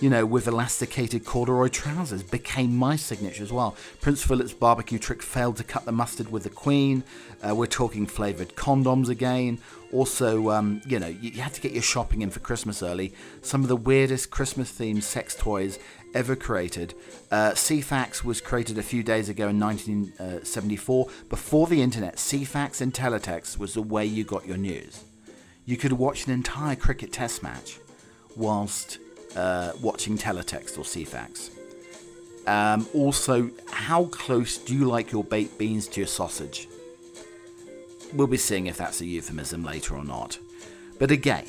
you 0.00 0.08
know, 0.08 0.24
with 0.24 0.48
elasticated 0.48 1.24
corduroy 1.24 1.68
trousers 1.68 2.22
became 2.22 2.74
my 2.74 2.96
signature 2.96 3.42
as 3.42 3.52
well. 3.52 3.76
Prince 4.00 4.24
Philip's 4.24 4.54
barbecue 4.54 4.98
trick 4.98 5.22
failed 5.22 5.56
to 5.58 5.64
cut 5.64 5.84
the 5.84 5.92
mustard 5.92 6.32
with 6.32 6.44
the 6.44 6.50
Queen. 6.50 7.04
Uh, 7.46 7.54
we're 7.54 7.66
talking 7.66 8.06
flavoured 8.06 8.54
condoms 8.56 9.08
again. 9.08 9.58
Also, 9.92 10.50
um, 10.50 10.80
you 10.86 10.98
know, 10.98 11.08
you, 11.08 11.30
you 11.30 11.42
had 11.42 11.52
to 11.52 11.60
get 11.60 11.72
your 11.72 11.82
shopping 11.82 12.22
in 12.22 12.30
for 12.30 12.40
Christmas 12.40 12.82
early. 12.82 13.12
Some 13.42 13.62
of 13.62 13.68
the 13.68 13.76
weirdest 13.76 14.30
Christmas 14.30 14.72
themed 14.72 15.02
sex 15.02 15.36
toys 15.36 15.78
ever 16.14 16.34
created. 16.34 16.94
Uh, 17.30 17.50
Ceefax 17.50 18.24
was 18.24 18.40
created 18.40 18.78
a 18.78 18.82
few 18.82 19.02
days 19.02 19.28
ago 19.28 19.48
in 19.48 19.60
1974. 19.60 21.08
Before 21.28 21.66
the 21.66 21.82
internet, 21.82 22.16
Ceefax 22.16 22.80
and 22.80 22.94
Teletext 22.94 23.58
was 23.58 23.74
the 23.74 23.82
way 23.82 24.06
you 24.06 24.24
got 24.24 24.46
your 24.46 24.56
news. 24.56 25.04
you 25.66 25.76
could 25.76 25.92
watch 25.92 26.26
an 26.26 26.32
entire 26.32 26.74
cricket 26.74 27.12
test 27.12 27.42
match 27.42 27.78
whilst 28.34 28.98
uh, 29.36 29.72
watching 29.80 30.18
teletext 30.18 30.78
or 30.78 30.82
Ceefax. 30.82 31.50
Um, 32.46 32.88
also, 32.94 33.50
how 33.70 34.04
close 34.06 34.58
do 34.58 34.74
you 34.74 34.84
like 34.84 35.12
your 35.12 35.24
baked 35.24 35.58
beans 35.58 35.86
to 35.88 36.00
your 36.00 36.06
sausage? 36.06 36.68
We'll 38.12 38.26
be 38.26 38.36
seeing 38.36 38.66
if 38.66 38.76
that's 38.76 39.00
a 39.00 39.06
euphemism 39.06 39.62
later 39.62 39.94
or 39.94 40.04
not. 40.04 40.38
But 40.98 41.10
again, 41.10 41.46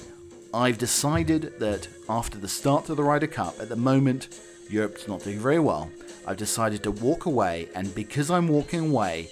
I've 0.53 0.77
decided 0.77 1.59
that 1.59 1.87
after 2.09 2.37
the 2.37 2.47
start 2.47 2.89
of 2.89 2.97
the 2.97 3.03
Ryder 3.03 3.27
Cup, 3.27 3.55
at 3.59 3.69
the 3.69 3.75
moment, 3.75 4.39
Europe's 4.69 5.07
not 5.07 5.23
doing 5.23 5.39
very 5.39 5.59
well. 5.59 5.89
I've 6.27 6.37
decided 6.37 6.83
to 6.83 6.91
walk 6.91 7.25
away, 7.25 7.69
and 7.73 7.93
because 7.95 8.29
I'm 8.29 8.47
walking 8.47 8.91
away, 8.91 9.29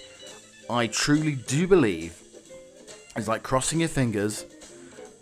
I 0.68 0.86
truly 0.86 1.32
do 1.34 1.66
believe 1.66 2.20
it's 3.16 3.28
like 3.28 3.42
crossing 3.42 3.80
your 3.80 3.88
fingers 3.88 4.44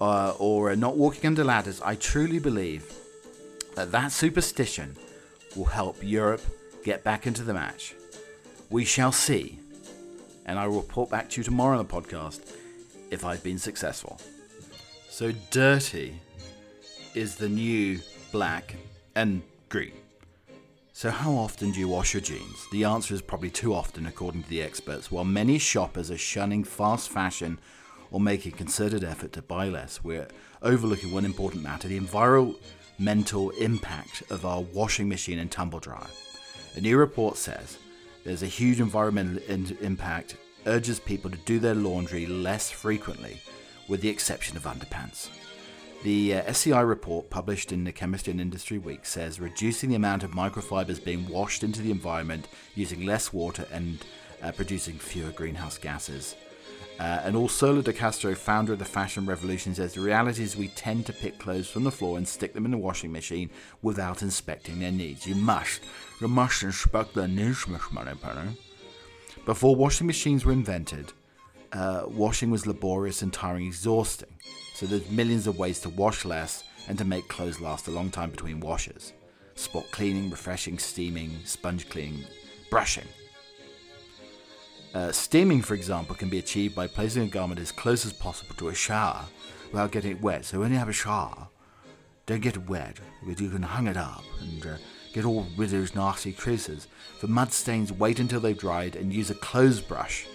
uh, 0.00 0.34
or 0.38 0.74
not 0.76 0.96
walking 0.96 1.26
under 1.26 1.44
ladders. 1.44 1.80
I 1.80 1.94
truly 1.94 2.38
believe 2.38 2.92
that 3.78 3.92
that 3.92 4.10
superstition 4.10 4.96
will 5.54 5.66
help 5.66 5.96
Europe 6.02 6.42
get 6.82 7.04
back 7.04 7.28
into 7.28 7.44
the 7.44 7.54
match. 7.54 7.94
We 8.70 8.84
shall 8.84 9.12
see, 9.12 9.60
and 10.46 10.58
I 10.58 10.66
will 10.66 10.80
report 10.80 11.10
back 11.10 11.30
to 11.30 11.40
you 11.40 11.44
tomorrow 11.44 11.78
on 11.78 11.86
the 11.86 11.92
podcast 11.92 12.40
if 13.12 13.24
I've 13.24 13.44
been 13.44 13.58
successful. 13.58 14.20
So, 15.08 15.32
dirty 15.52 16.18
is 17.14 17.36
the 17.36 17.48
new 17.48 18.00
black 18.32 18.74
and 19.14 19.42
green. 19.68 19.92
So, 20.92 21.10
how 21.10 21.32
often 21.34 21.70
do 21.70 21.78
you 21.78 21.86
wash 21.86 22.14
your 22.14 22.20
jeans? 22.20 22.66
The 22.72 22.82
answer 22.82 23.14
is 23.14 23.22
probably 23.22 23.50
too 23.50 23.74
often, 23.74 24.06
according 24.06 24.42
to 24.42 24.48
the 24.48 24.60
experts. 24.60 25.12
While 25.12 25.24
many 25.24 25.58
shoppers 25.58 26.10
are 26.10 26.18
shunning 26.18 26.64
fast 26.64 27.10
fashion 27.10 27.60
or 28.10 28.18
making 28.18 28.52
concerted 28.52 29.04
effort 29.04 29.32
to 29.34 29.42
buy 29.42 29.68
less, 29.68 30.02
we're 30.02 30.26
overlooking 30.62 31.12
one 31.12 31.24
important 31.24 31.62
matter 31.62 31.86
the 31.86 31.96
environmental 31.96 32.58
impact 32.98 34.22
of 34.30 34.44
our 34.44 34.60
washing 34.60 35.08
machine 35.08 35.38
and 35.38 35.50
tumble 35.50 35.80
dryer. 35.80 36.06
A 36.76 36.80
new 36.80 36.96
report 36.96 37.36
says 37.36 37.78
there's 38.24 38.42
a 38.42 38.46
huge 38.46 38.80
environmental 38.80 39.42
in- 39.48 39.76
impact, 39.80 40.36
urges 40.66 41.00
people 41.00 41.30
to 41.30 41.36
do 41.38 41.58
their 41.58 41.74
laundry 41.74 42.26
less 42.26 42.70
frequently, 42.70 43.40
with 43.88 44.00
the 44.00 44.08
exception 44.08 44.56
of 44.56 44.64
underpants. 44.64 45.30
The 46.04 46.34
uh, 46.34 46.42
SCI 46.42 46.80
report 46.82 47.28
published 47.28 47.72
in 47.72 47.82
the 47.82 47.90
Chemistry 47.90 48.30
and 48.30 48.40
Industry 48.40 48.78
Week 48.78 49.04
says 49.04 49.40
reducing 49.40 49.90
the 49.90 49.96
amount 49.96 50.22
of 50.22 50.30
microfibers 50.30 51.02
being 51.02 51.28
washed 51.28 51.64
into 51.64 51.82
the 51.82 51.90
environment 51.90 52.46
using 52.76 53.04
less 53.04 53.32
water 53.32 53.66
and 53.72 53.98
uh, 54.40 54.52
producing 54.52 54.94
fewer 54.94 55.32
greenhouse 55.32 55.76
gases. 55.76 56.36
Uh, 56.98 57.20
and 57.22 57.36
Orsola 57.36 57.82
de 57.84 57.92
Castro, 57.92 58.34
founder 58.34 58.72
of 58.72 58.80
the 58.80 58.84
fashion 58.84 59.24
revolution, 59.24 59.74
says 59.74 59.94
the 59.94 60.00
reality 60.00 60.42
is 60.42 60.56
we 60.56 60.68
tend 60.68 61.06
to 61.06 61.12
pick 61.12 61.38
clothes 61.38 61.68
from 61.68 61.84
the 61.84 61.92
floor 61.92 62.18
and 62.18 62.26
stick 62.26 62.54
them 62.54 62.64
in 62.64 62.72
the 62.72 62.78
washing 62.78 63.12
machine 63.12 63.50
without 63.82 64.22
inspecting 64.22 64.80
their 64.80 64.90
needs. 64.90 65.26
You 65.26 65.36
must, 65.36 65.80
you 66.20 66.26
must 66.26 66.64
inspect 66.64 67.14
their 67.14 67.28
needs. 67.28 67.64
Before 69.44 69.76
washing 69.76 70.08
machines 70.08 70.44
were 70.44 70.52
invented, 70.52 71.12
uh, 71.72 72.02
washing 72.08 72.50
was 72.50 72.66
laborious 72.66 73.22
and 73.22 73.32
tiring, 73.32 73.66
exhausting. 73.66 74.34
So 74.74 74.86
there's 74.86 75.08
millions 75.10 75.46
of 75.46 75.58
ways 75.58 75.80
to 75.80 75.90
wash 75.90 76.24
less 76.24 76.64
and 76.88 76.98
to 76.98 77.04
make 77.04 77.28
clothes 77.28 77.60
last 77.60 77.86
a 77.86 77.92
long 77.92 78.10
time 78.10 78.30
between 78.30 78.58
washes. 78.58 79.12
Spot 79.54 79.84
cleaning, 79.90 80.30
refreshing, 80.30 80.78
steaming, 80.78 81.38
sponge 81.44 81.88
cleaning, 81.88 82.24
brushing. 82.70 83.06
Uh, 84.94 85.12
steaming, 85.12 85.62
for 85.62 85.74
example, 85.74 86.14
can 86.14 86.28
be 86.28 86.38
achieved 86.38 86.74
by 86.74 86.86
placing 86.86 87.22
a 87.22 87.26
garment 87.26 87.60
as 87.60 87.72
close 87.72 88.06
as 88.06 88.12
possible 88.12 88.54
to 88.56 88.68
a 88.68 88.74
shower 88.74 89.24
without 89.70 89.92
getting 89.92 90.12
it 90.12 90.22
wet. 90.22 90.44
So 90.44 90.60
when 90.60 90.72
you 90.72 90.78
have 90.78 90.88
a 90.88 90.92
shower, 90.92 91.48
don't 92.26 92.40
get 92.40 92.56
it 92.56 92.68
wet 92.68 92.98
because 93.24 93.40
you 93.40 93.50
can 93.50 93.62
hang 93.62 93.86
it 93.86 93.96
up 93.96 94.24
and 94.40 94.66
uh, 94.66 94.76
get 95.12 95.24
all 95.24 95.46
rid 95.56 95.66
of 95.66 95.72
those 95.72 95.94
nasty 95.94 96.32
creases. 96.32 96.88
For 97.18 97.26
mud 97.26 97.52
stains, 97.52 97.92
wait 97.92 98.18
until 98.18 98.40
they've 98.40 98.58
dried 98.58 98.96
and 98.96 99.12
use 99.12 99.30
a 99.30 99.34
clothes 99.34 99.80
brush 99.80 100.26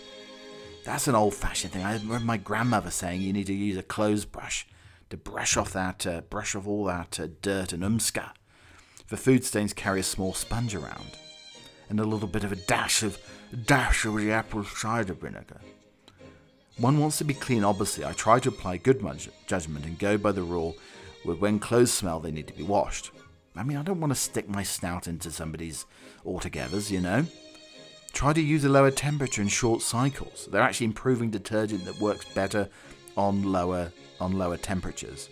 that's 0.83 1.07
an 1.07 1.15
old 1.15 1.33
fashioned 1.33 1.73
thing. 1.73 1.83
I 1.83 1.93
remember 1.93 2.19
my 2.19 2.37
grandmother 2.37 2.91
saying 2.91 3.21
you 3.21 3.33
need 3.33 3.47
to 3.47 3.53
use 3.53 3.77
a 3.77 3.83
clothes 3.83 4.25
brush 4.25 4.67
to 5.09 5.17
brush 5.17 5.55
off 5.55 5.73
that, 5.73 6.05
uh, 6.05 6.21
brush 6.21 6.55
off 6.55 6.67
all 6.67 6.85
that 6.85 7.19
uh, 7.19 7.27
dirt 7.41 7.73
and 7.73 7.83
umska. 7.83 8.31
For 9.05 9.15
food 9.15 9.45
stains, 9.45 9.73
carry 9.73 10.01
a 10.01 10.03
small 10.03 10.33
sponge 10.33 10.75
around 10.75 11.17
and 11.89 11.99
a 11.99 12.05
little 12.05 12.27
bit 12.27 12.43
of 12.43 12.51
a 12.51 12.57
dash 12.57 13.03
of 13.03 13.17
dash 13.57 14.05
of 14.05 14.17
the 14.17 14.31
apple 14.31 14.63
cider 14.63 15.13
vinegar. 15.13 15.61
One 16.77 16.99
wants 16.99 17.19
to 17.19 17.23
be 17.23 17.33
clean, 17.33 17.63
obviously. 17.63 18.03
I 18.03 18.13
try 18.13 18.39
to 18.39 18.49
apply 18.49 18.77
good 18.77 19.05
judgment 19.45 19.85
and 19.85 19.99
go 19.99 20.17
by 20.17 20.31
the 20.31 20.41
rule 20.41 20.75
with 21.23 21.39
when 21.39 21.59
clothes 21.59 21.93
smell, 21.93 22.19
they 22.19 22.31
need 22.31 22.47
to 22.47 22.53
be 22.53 22.63
washed. 22.63 23.11
I 23.55 23.63
mean, 23.63 23.77
I 23.77 23.83
don't 23.83 24.01
want 24.01 24.11
to 24.11 24.19
stick 24.19 24.49
my 24.49 24.63
snout 24.63 25.07
into 25.07 25.31
somebody's 25.31 25.85
altogether's, 26.25 26.91
you 26.91 26.99
know. 26.99 27.25
Try 28.11 28.33
to 28.33 28.41
use 28.41 28.63
a 28.63 28.69
lower 28.69 28.91
temperature 28.91 29.41
in 29.41 29.47
short 29.47 29.81
cycles. 29.81 30.47
They're 30.51 30.61
actually 30.61 30.87
improving 30.87 31.29
detergent 31.29 31.85
that 31.85 31.99
works 31.99 32.25
better 32.33 32.69
on 33.15 33.43
lower 33.51 33.91
on 34.19 34.33
lower 34.33 34.57
temperatures. 34.57 35.29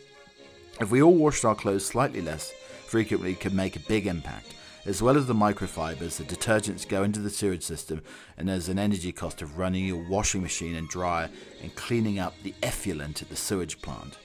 If 0.79 0.91
we 0.91 1.01
all 1.01 1.13
washed 1.13 1.45
our 1.45 1.55
clothes 1.55 1.85
slightly 1.85 2.21
less 2.21 2.51
frequently, 2.85 3.35
could 3.35 3.53
make 3.53 3.75
a 3.75 3.81
big 3.81 4.07
impact. 4.07 4.55
As 4.83 5.01
well 5.01 5.15
as 5.15 5.27
the 5.27 5.35
microfibers, 5.35 6.17
the 6.17 6.23
detergents 6.23 6.87
go 6.87 7.03
into 7.03 7.19
the 7.19 7.29
sewage 7.29 7.63
system, 7.63 8.01
and 8.37 8.49
there's 8.49 8.67
an 8.67 8.79
energy 8.79 9.11
cost 9.11 9.43
of 9.43 9.59
running 9.59 9.85
your 9.85 10.03
washing 10.09 10.41
machine 10.41 10.75
and 10.75 10.89
dryer 10.89 11.29
and 11.61 11.75
cleaning 11.75 12.17
up 12.17 12.33
the 12.41 12.55
effluent 12.63 13.21
at 13.21 13.29
the 13.29 13.35
sewage 13.35 13.79
plant. 13.81 14.17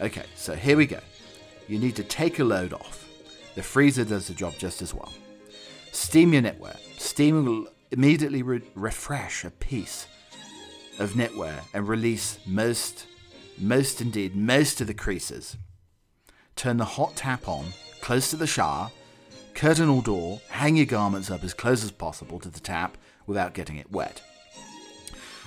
Okay, 0.00 0.24
so 0.34 0.54
here 0.54 0.76
we 0.76 0.86
go. 0.86 1.00
You 1.68 1.78
need 1.78 1.96
to 1.96 2.04
take 2.04 2.38
a 2.38 2.44
load 2.44 2.72
off. 2.72 3.06
The 3.54 3.62
freezer 3.62 4.04
does 4.04 4.26
the 4.26 4.34
job 4.34 4.54
just 4.56 4.80
as 4.80 4.94
well. 4.94 5.12
Steam 5.92 6.32
your 6.32 6.42
knitwear. 6.42 6.78
Steam 6.98 7.44
will 7.44 7.66
immediately 7.90 8.42
re- 8.42 8.62
refresh 8.74 9.44
a 9.44 9.50
piece 9.50 10.06
of 10.98 11.12
knitwear 11.12 11.60
and 11.74 11.86
release 11.86 12.38
most, 12.46 13.06
most 13.58 14.00
indeed, 14.00 14.34
most 14.34 14.80
of 14.80 14.86
the 14.86 14.94
creases. 14.94 15.58
Turn 16.56 16.78
the 16.78 16.84
hot 16.86 17.16
tap 17.16 17.46
on, 17.46 17.66
close 18.00 18.30
to 18.30 18.36
the 18.36 18.46
shower, 18.46 18.90
curtain 19.54 19.88
or 19.88 20.02
door, 20.02 20.40
hang 20.48 20.76
your 20.76 20.86
garments 20.86 21.30
up 21.30 21.44
as 21.44 21.54
close 21.54 21.84
as 21.84 21.90
possible 21.90 22.38
to 22.40 22.48
the 22.48 22.60
tap 22.60 22.96
without 23.26 23.54
getting 23.54 23.76
it 23.76 23.90
wet. 23.90 24.22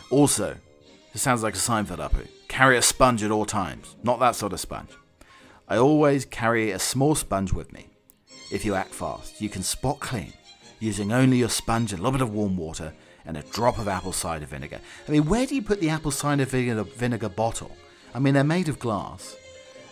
Also, 0.09 0.57
this 1.13 1.21
sounds 1.21 1.43
like 1.43 1.55
a 1.55 1.57
Seinfeld 1.57 1.99
uppy. 1.99 2.27
Carry 2.47 2.77
a 2.77 2.81
sponge 2.81 3.23
at 3.23 3.31
all 3.31 3.45
times. 3.45 3.95
Not 4.03 4.19
that 4.19 4.35
sort 4.35 4.53
of 4.53 4.59
sponge. 4.59 4.91
I 5.67 5.77
always 5.77 6.25
carry 6.25 6.71
a 6.71 6.79
small 6.79 7.15
sponge 7.15 7.51
with 7.51 7.73
me 7.73 7.87
if 8.51 8.63
you 8.63 8.75
act 8.75 8.93
fast. 8.93 9.41
You 9.41 9.49
can 9.49 9.63
spot 9.63 9.99
clean 9.99 10.33
using 10.79 11.11
only 11.11 11.37
your 11.37 11.49
sponge 11.49 11.91
a 11.93 11.97
little 11.97 12.11
bit 12.11 12.21
of 12.21 12.33
warm 12.33 12.55
water 12.57 12.93
and 13.25 13.37
a 13.37 13.41
drop 13.43 13.79
of 13.79 13.87
apple 13.87 14.11
cider 14.11 14.45
vinegar. 14.45 14.79
I 15.07 15.11
mean, 15.11 15.25
where 15.25 15.47
do 15.47 15.55
you 15.55 15.61
put 15.63 15.79
the 15.81 15.89
apple 15.89 16.11
cider 16.11 16.45
vinegar 16.45 17.29
bottle? 17.29 17.75
I 18.13 18.19
mean, 18.19 18.35
they're 18.35 18.43
made 18.43 18.69
of 18.69 18.77
glass. 18.77 19.35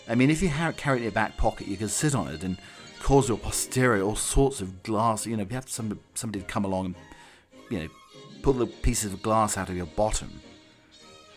I 0.08 0.15
mean, 0.15 0.29
if 0.29 0.41
you 0.41 0.50
carry 0.50 0.98
it 0.98 0.98
in 0.98 1.03
your 1.03 1.12
back 1.12 1.38
pocket, 1.38 1.67
you 1.67 1.77
can 1.77 1.89
sit 1.89 2.13
on 2.13 2.27
it 2.27 2.43
and 2.43 2.58
cause 3.03 3.29
your 3.29 3.38
posterior 3.38 4.01
all 4.01 4.15
sorts 4.15 4.62
of 4.62 4.81
glass. 4.81 5.27
You 5.27 5.38
know, 5.38 5.43
you 5.43 5.55
have 5.55 5.69
some, 5.69 6.00
somebody 6.15 6.41
to 6.41 6.48
come 6.48 6.65
along 6.65 6.86
and, 6.88 6.95
you 7.69 7.79
know, 7.79 7.89
pull 8.41 8.53
the 8.53 8.65
pieces 8.65 9.13
of 9.13 9.22
glass 9.22 9.57
out 9.57 9.69
of 9.69 9.77
your 9.77 9.86
bottom. 9.86 10.41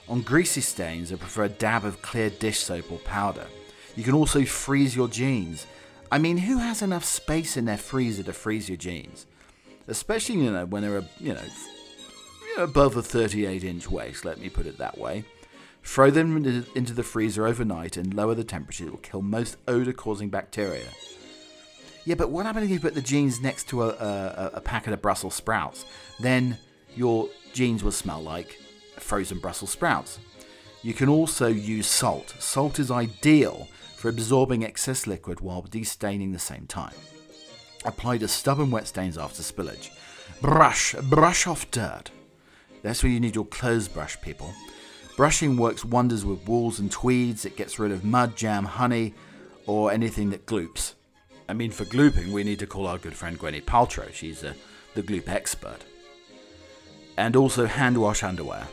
On 0.08 0.22
greasy 0.22 0.62
stains, 0.62 1.12
I 1.12 1.16
prefer 1.16 1.44
a 1.44 1.48
dab 1.48 1.84
of 1.84 2.00
clear 2.00 2.30
dish 2.30 2.60
soap 2.60 2.90
or 2.90 2.98
powder. 2.98 3.46
You 3.96 4.04
can 4.04 4.14
also 4.14 4.44
freeze 4.44 4.96
your 4.96 5.08
jeans 5.08 5.66
I 6.10 6.18
mean, 6.18 6.38
who 6.38 6.58
has 6.58 6.82
enough 6.82 7.04
space 7.04 7.56
in 7.56 7.64
their 7.64 7.76
freezer 7.76 8.22
to 8.24 8.32
freeze 8.32 8.68
your 8.68 8.76
jeans? 8.76 9.26
Especially, 9.88 10.36
you 10.36 10.52
know, 10.52 10.66
when 10.66 10.82
they're, 10.82 11.04
you 11.18 11.34
know, 11.34 11.42
above 12.58 12.96
a 12.96 13.02
38 13.02 13.64
inch 13.64 13.90
waist, 13.90 14.24
let 14.24 14.38
me 14.38 14.48
put 14.48 14.66
it 14.66 14.78
that 14.78 14.98
way. 14.98 15.24
Throw 15.82 16.10
them 16.10 16.64
into 16.74 16.94
the 16.94 17.02
freezer 17.02 17.46
overnight 17.46 17.96
and 17.96 18.14
lower 18.14 18.34
the 18.34 18.44
temperature. 18.44 18.86
It 18.86 18.90
will 18.90 18.98
kill 18.98 19.22
most 19.22 19.56
odor 19.68 19.92
causing 19.92 20.30
bacteria. 20.30 20.86
Yeah, 22.06 22.14
but 22.14 22.30
what 22.30 22.46
happens 22.46 22.66
if 22.66 22.70
you 22.70 22.78
put 22.78 22.94
the 22.94 23.02
jeans 23.02 23.40
next 23.40 23.68
to 23.70 23.82
a, 23.82 23.88
a, 23.88 24.50
a 24.54 24.60
packet 24.60 24.92
of 24.92 25.02
Brussels 25.02 25.34
sprouts? 25.34 25.84
Then 26.20 26.56
your 26.94 27.28
jeans 27.52 27.82
will 27.82 27.92
smell 27.92 28.22
like 28.22 28.58
frozen 28.96 29.40
Brussels 29.40 29.70
sprouts. 29.70 30.20
You 30.82 30.94
can 30.94 31.08
also 31.08 31.48
use 31.48 31.88
salt. 31.88 32.36
Salt 32.38 32.78
is 32.78 32.92
ideal 32.92 33.66
for 33.96 34.08
absorbing 34.08 34.64
excess 34.64 35.08
liquid 35.08 35.40
while 35.40 35.62
destaining 35.62 36.30
the 36.30 36.38
same 36.38 36.68
time. 36.68 36.94
Apply 37.84 38.18
to 38.18 38.28
stubborn 38.28 38.70
wet 38.70 38.86
stains 38.86 39.18
after 39.18 39.42
spillage. 39.42 39.90
Brush, 40.40 40.94
brush 41.10 41.48
off 41.48 41.68
dirt. 41.72 42.12
That's 42.82 43.02
where 43.02 43.10
you 43.10 43.18
need 43.18 43.34
your 43.34 43.46
clothes 43.46 43.88
brush, 43.88 44.20
people. 44.20 44.52
Brushing 45.16 45.56
works 45.56 45.84
wonders 45.84 46.24
with 46.24 46.46
wools 46.46 46.78
and 46.78 46.92
tweeds. 46.92 47.44
It 47.44 47.56
gets 47.56 47.80
rid 47.80 47.90
of 47.90 48.04
mud, 48.04 48.36
jam, 48.36 48.64
honey, 48.64 49.14
or 49.66 49.90
anything 49.90 50.30
that 50.30 50.46
gloops. 50.46 50.94
I 51.48 51.52
mean, 51.52 51.70
for 51.70 51.84
glooping, 51.84 52.32
we 52.32 52.44
need 52.44 52.58
to 52.58 52.66
call 52.66 52.86
our 52.86 52.98
good 52.98 53.14
friend 53.14 53.38
Gwyneth 53.38 53.64
Paltrow. 53.64 54.12
She's 54.12 54.42
uh, 54.42 54.54
the 54.94 55.02
gloop 55.02 55.28
expert. 55.28 55.78
And 57.16 57.36
also 57.36 57.66
hand 57.66 57.98
wash 57.98 58.22
underwear. 58.22 58.66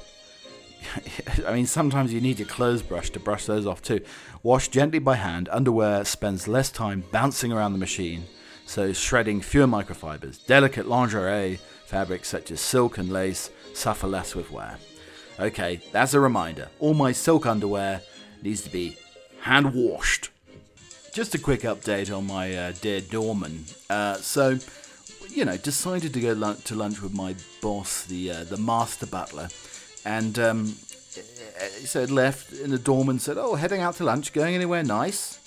I 1.48 1.54
mean, 1.54 1.66
sometimes 1.66 2.14
you 2.14 2.20
need 2.20 2.40
your 2.40 2.48
clothes 2.48 2.82
brush 2.82 3.10
to 3.12 3.20
brush 3.20 3.46
those 3.46 3.68
off 3.68 3.82
too. 3.82 4.02
Wash 4.42 4.68
gently 4.68 5.00
by 5.00 5.16
hand. 5.16 5.50
Underwear 5.52 6.04
spends 6.06 6.48
less 6.48 6.72
time 6.72 7.04
bouncing 7.12 7.52
around 7.52 7.74
the 7.74 7.80
machine, 7.80 8.26
so 8.66 8.92
shredding 8.92 9.42
fewer 9.42 9.68
microfibers. 9.68 10.46
Delicate 10.46 10.88
lingerie 10.88 11.60
fabrics 11.86 12.28
such 12.28 12.52
as 12.52 12.60
silk 12.60 12.98
and 12.98 13.12
lace 13.12 13.50
suffer 13.74 14.08
less 14.08 14.36
with 14.36 14.52
wear. 14.52 14.78
Okay, 15.40 15.82
that's 15.92 16.14
a 16.14 16.20
reminder. 16.20 16.70
All 16.80 16.94
my 16.94 17.12
silk 17.12 17.46
underwear 17.46 18.02
needs 18.42 18.62
to 18.64 18.70
be 18.70 18.98
hand 19.42 19.74
washed. 19.74 20.30
Just 21.14 21.36
a 21.36 21.38
quick 21.38 21.62
update 21.62 22.16
on 22.16 22.26
my 22.26 22.56
uh, 22.56 22.74
dear 22.82 23.00
Dorman. 23.00 23.66
Uh, 23.88 24.16
so, 24.16 24.58
you 25.30 25.46
know, 25.46 25.56
decided 25.58 26.12
to 26.16 26.20
go 26.20 26.34
to 26.56 26.76
lunch 26.76 27.04
with 27.04 27.14
my 27.14 27.36
boss, 27.62 28.04
the 28.06 28.32
uh, 28.32 28.44
the 28.46 28.58
master 28.58 29.06
butler, 29.06 29.50
and 30.06 30.40
um, 30.40 30.66
said 31.86 32.10
left 32.10 32.52
in 32.54 32.72
the 32.72 32.80
dorm 32.80 33.10
and 33.10 33.22
said, 33.22 33.38
"Oh, 33.38 33.54
heading 33.54 33.80
out 33.80 33.96
to 33.98 34.04
lunch, 34.04 34.34
going 34.34 34.56
anywhere 34.56 34.84
nice?" 34.84 35.38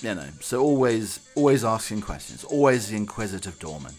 You 0.00 0.14
know, 0.14 0.28
so 0.40 0.62
always 0.62 1.20
always 1.34 1.62
asking 1.62 2.00
questions, 2.00 2.42
always 2.42 2.88
the 2.88 2.96
inquisitive 2.96 3.58
doorman. 3.58 3.92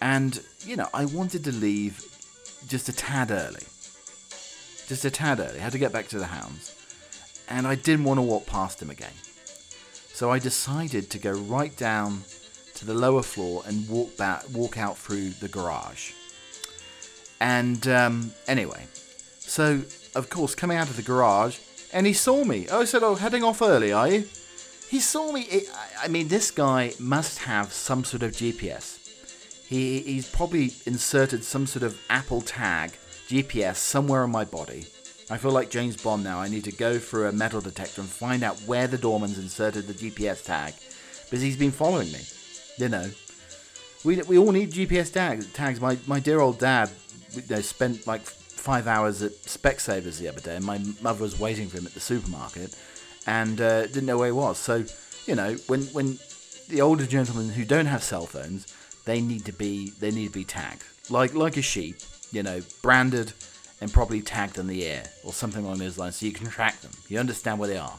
And 0.00 0.42
you 0.60 0.76
know, 0.76 0.88
I 0.94 1.04
wanted 1.04 1.44
to 1.44 1.52
leave 1.52 2.02
just 2.68 2.88
a 2.88 2.92
tad 2.94 3.30
early, 3.30 3.64
just 4.88 5.04
a 5.04 5.10
tad 5.10 5.40
early. 5.40 5.58
Had 5.58 5.72
to 5.72 5.78
get 5.78 5.92
back 5.92 6.08
to 6.08 6.18
the 6.18 6.24
hounds, 6.24 6.73
and 7.48 7.66
I 7.66 7.74
didn't 7.74 8.04
want 8.04 8.18
to 8.18 8.22
walk 8.22 8.46
past 8.46 8.80
him 8.80 8.90
again. 8.90 9.12
So 10.12 10.30
I 10.30 10.38
decided 10.38 11.10
to 11.10 11.18
go 11.18 11.32
right 11.32 11.76
down 11.76 12.22
to 12.74 12.84
the 12.84 12.94
lower 12.94 13.22
floor 13.22 13.62
and 13.66 13.88
walk 13.88 14.16
back, 14.16 14.44
walk 14.52 14.78
out 14.78 14.96
through 14.96 15.30
the 15.30 15.48
garage. 15.48 16.12
And 17.40 17.86
um, 17.88 18.32
anyway, 18.46 18.86
so 19.38 19.82
of 20.14 20.30
course 20.30 20.54
coming 20.54 20.76
out 20.76 20.88
of 20.88 20.96
the 20.96 21.02
garage, 21.02 21.58
and 21.92 22.06
he 22.06 22.12
saw 22.12 22.44
me. 22.44 22.66
Oh, 22.70 22.80
I 22.80 22.84
said, 22.84 23.02
"Oh, 23.02 23.14
heading 23.14 23.44
off 23.44 23.62
early, 23.62 23.92
are 23.92 24.08
you?" 24.08 24.24
He 24.88 25.00
saw 25.00 25.32
me. 25.32 25.42
It, 25.42 25.68
I 26.00 26.08
mean, 26.08 26.28
this 26.28 26.50
guy 26.50 26.92
must 26.98 27.38
have 27.38 27.72
some 27.72 28.04
sort 28.04 28.22
of 28.22 28.32
GPS. 28.32 29.00
He, 29.66 30.00
he's 30.00 30.28
probably 30.28 30.72
inserted 30.86 31.42
some 31.44 31.66
sort 31.66 31.82
of 31.82 31.98
Apple 32.10 32.42
tag 32.42 32.92
GPS 33.28 33.76
somewhere 33.76 34.22
on 34.22 34.30
my 34.30 34.44
body. 34.44 34.86
I 35.30 35.38
feel 35.38 35.52
like 35.52 35.70
James 35.70 35.96
Bond 35.96 36.22
now. 36.22 36.40
I 36.40 36.48
need 36.48 36.64
to 36.64 36.72
go 36.72 36.98
through 36.98 37.28
a 37.28 37.32
metal 37.32 37.60
detector 37.60 38.00
and 38.00 38.10
find 38.10 38.42
out 38.42 38.58
where 38.62 38.86
the 38.86 38.98
doorman's 38.98 39.38
inserted 39.38 39.86
the 39.86 39.94
GPS 39.94 40.44
tag 40.44 40.74
because 41.24 41.40
he's 41.40 41.56
been 41.56 41.70
following 41.70 42.12
me. 42.12 42.20
You 42.76 42.88
know, 42.88 43.10
we, 44.04 44.20
we 44.22 44.38
all 44.38 44.52
need 44.52 44.72
GPS 44.72 45.12
tags. 45.12 45.50
tags. 45.52 45.80
My, 45.80 45.96
my 46.06 46.20
dear 46.20 46.40
old 46.40 46.58
dad 46.58 46.90
you 47.32 47.42
know, 47.48 47.60
spent 47.60 48.06
like 48.06 48.20
five 48.20 48.86
hours 48.86 49.22
at 49.22 49.32
Specsavers 49.32 50.18
the 50.18 50.28
other 50.28 50.40
day, 50.40 50.56
and 50.56 50.64
my 50.64 50.78
mother 51.00 51.22
was 51.22 51.38
waiting 51.38 51.68
for 51.68 51.78
him 51.78 51.86
at 51.86 51.94
the 51.94 52.00
supermarket 52.00 52.76
and 53.26 53.60
uh, 53.60 53.86
didn't 53.86 54.06
know 54.06 54.18
where 54.18 54.28
he 54.28 54.32
was. 54.32 54.58
So, 54.58 54.84
you 55.26 55.34
know, 55.34 55.54
when 55.66 55.82
when 55.86 56.18
the 56.68 56.80
older 56.80 57.06
gentlemen 57.06 57.50
who 57.50 57.64
don't 57.64 57.86
have 57.86 58.02
cell 58.02 58.26
phones, 58.26 58.66
they 59.04 59.20
need 59.20 59.44
to 59.46 59.52
be 59.52 59.90
they 60.00 60.10
need 60.10 60.26
to 60.26 60.32
be 60.32 60.44
tagged 60.44 60.84
like 61.10 61.34
like 61.34 61.56
a 61.56 61.62
sheep, 61.62 61.96
you 62.32 62.42
know, 62.42 62.60
branded 62.82 63.32
and 63.80 63.92
probably 63.92 64.22
tagged 64.22 64.58
in 64.58 64.66
the 64.66 64.86
air 64.86 65.04
or 65.24 65.32
something 65.32 65.64
along 65.64 65.78
those 65.78 65.98
lines, 65.98 66.16
so 66.16 66.26
you 66.26 66.32
can 66.32 66.46
track 66.46 66.80
them. 66.80 66.92
You 67.08 67.18
understand 67.18 67.58
where 67.58 67.68
they 67.68 67.78
are. 67.78 67.98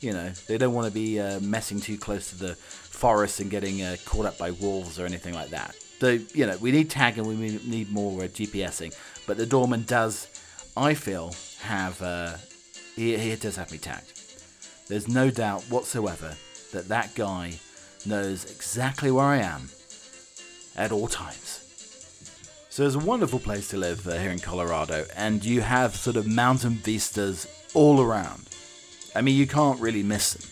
You 0.00 0.12
know, 0.12 0.30
they 0.48 0.58
don't 0.58 0.74
want 0.74 0.86
to 0.86 0.92
be 0.92 1.20
uh, 1.20 1.40
messing 1.40 1.80
too 1.80 1.96
close 1.96 2.30
to 2.30 2.36
the 2.36 2.54
forest 2.54 3.40
and 3.40 3.50
getting 3.50 3.82
uh, 3.82 3.96
caught 4.04 4.26
up 4.26 4.38
by 4.38 4.50
wolves 4.50 4.98
or 4.98 5.06
anything 5.06 5.34
like 5.34 5.50
that. 5.50 5.74
So, 6.00 6.18
you 6.34 6.44
know, 6.44 6.56
we 6.58 6.70
need 6.70 6.90
tagging, 6.90 7.26
we 7.26 7.34
need 7.64 7.90
more 7.90 8.22
uh, 8.22 8.26
GPSing. 8.26 8.94
But 9.26 9.38
the 9.38 9.46
doorman 9.46 9.84
does, 9.84 10.28
I 10.76 10.92
feel, 10.92 11.34
have, 11.60 12.02
uh, 12.02 12.36
he, 12.94 13.16
he 13.16 13.34
does 13.36 13.56
have 13.56 13.72
me 13.72 13.78
tagged. 13.78 14.12
There's 14.88 15.08
no 15.08 15.30
doubt 15.30 15.62
whatsoever 15.70 16.36
that 16.72 16.88
that 16.88 17.14
guy 17.14 17.58
knows 18.04 18.44
exactly 18.44 19.10
where 19.10 19.24
I 19.24 19.38
am 19.38 19.70
at 20.76 20.92
all 20.92 21.08
times. 21.08 21.63
So 22.74 22.84
it's 22.84 22.96
a 22.96 22.98
wonderful 22.98 23.38
place 23.38 23.68
to 23.68 23.76
live 23.76 24.04
uh, 24.08 24.18
here 24.18 24.32
in 24.32 24.40
Colorado, 24.40 25.06
and 25.14 25.44
you 25.44 25.60
have 25.60 25.94
sort 25.94 26.16
of 26.16 26.26
mountain 26.26 26.72
vistas 26.72 27.46
all 27.72 28.00
around. 28.00 28.48
I 29.14 29.22
mean, 29.22 29.36
you 29.36 29.46
can't 29.46 29.78
really 29.78 30.02
miss 30.02 30.32
them. 30.32 30.50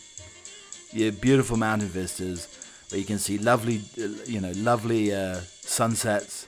You 0.93 1.07
have 1.07 1.19
beautiful 1.19 1.57
mountain 1.57 1.89
vistas 1.89 2.47
where 2.89 2.99
you 2.99 3.05
can 3.05 3.19
see 3.19 3.37
lovely, 3.37 3.81
uh, 4.01 4.07
you 4.25 4.39
know, 4.39 4.53
lovely 4.55 5.13
uh, 5.13 5.41
sunsets. 5.59 6.47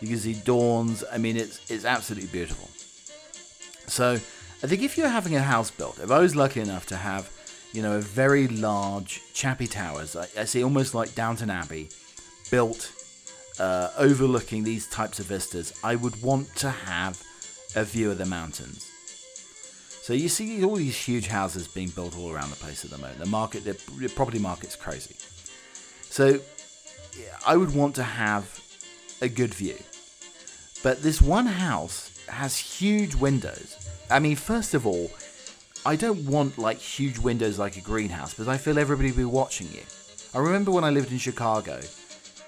You 0.00 0.06
can 0.06 0.18
see 0.18 0.34
dawns. 0.34 1.02
I 1.10 1.18
mean, 1.18 1.36
it's 1.36 1.58
it's 1.68 1.84
absolutely 1.84 2.28
beautiful. 2.28 2.70
So, 3.90 4.12
I 4.12 4.66
think 4.68 4.82
if 4.82 4.96
you're 4.96 5.08
having 5.08 5.34
a 5.34 5.42
house 5.42 5.72
built, 5.72 5.98
if 5.98 6.12
I 6.12 6.20
was 6.20 6.36
lucky 6.36 6.60
enough 6.60 6.86
to 6.86 6.96
have, 6.96 7.28
you 7.72 7.82
know, 7.82 7.96
a 7.96 8.00
very 8.00 8.46
large 8.46 9.22
Chappie 9.34 9.66
Towers, 9.66 10.14
I, 10.14 10.28
I 10.38 10.44
see 10.44 10.62
almost 10.62 10.94
like 10.94 11.16
Downton 11.16 11.50
Abbey, 11.50 11.88
built 12.48 12.92
uh, 13.58 13.90
overlooking 13.96 14.64
these 14.64 14.86
types 14.88 15.18
of 15.18 15.26
vistas, 15.26 15.72
I 15.82 15.96
would 15.96 16.20
want 16.22 16.54
to 16.56 16.70
have 16.70 17.22
a 17.74 17.84
view 17.84 18.10
of 18.10 18.18
the 18.18 18.26
mountains. 18.26 18.90
So 20.02 20.12
you 20.12 20.28
see 20.28 20.64
all 20.64 20.76
these 20.76 20.96
huge 20.96 21.26
houses 21.26 21.66
being 21.66 21.88
built 21.88 22.16
all 22.16 22.32
around 22.32 22.50
the 22.50 22.56
place 22.56 22.84
at 22.84 22.90
the 22.90 22.98
moment. 22.98 23.18
The 23.18 23.26
market, 23.26 23.64
the 23.64 24.08
property 24.14 24.38
market's 24.38 24.76
crazy. 24.76 25.16
So 26.02 26.40
I 27.44 27.56
would 27.56 27.74
want 27.74 27.94
to 27.96 28.02
have 28.02 28.60
a 29.20 29.28
good 29.28 29.52
view. 29.52 29.76
But 30.82 31.02
this 31.02 31.20
one 31.20 31.46
house 31.46 32.10
has 32.28 32.56
huge 32.56 33.14
windows. 33.14 33.76
I 34.10 34.20
mean, 34.20 34.36
first 34.36 34.74
of 34.74 34.86
all, 34.86 35.10
I 35.84 35.96
don't 35.96 36.26
want 36.26 36.58
like 36.58 36.78
huge 36.78 37.18
windows 37.18 37.58
like 37.58 37.76
a 37.76 37.80
greenhouse 37.80 38.30
because 38.32 38.48
I 38.48 38.56
feel 38.56 38.78
everybody 38.78 39.10
will 39.10 39.18
be 39.18 39.24
watching 39.24 39.68
you. 39.72 39.82
I 40.34 40.38
remember 40.38 40.70
when 40.70 40.84
I 40.84 40.90
lived 40.90 41.12
in 41.12 41.18
Chicago 41.18 41.80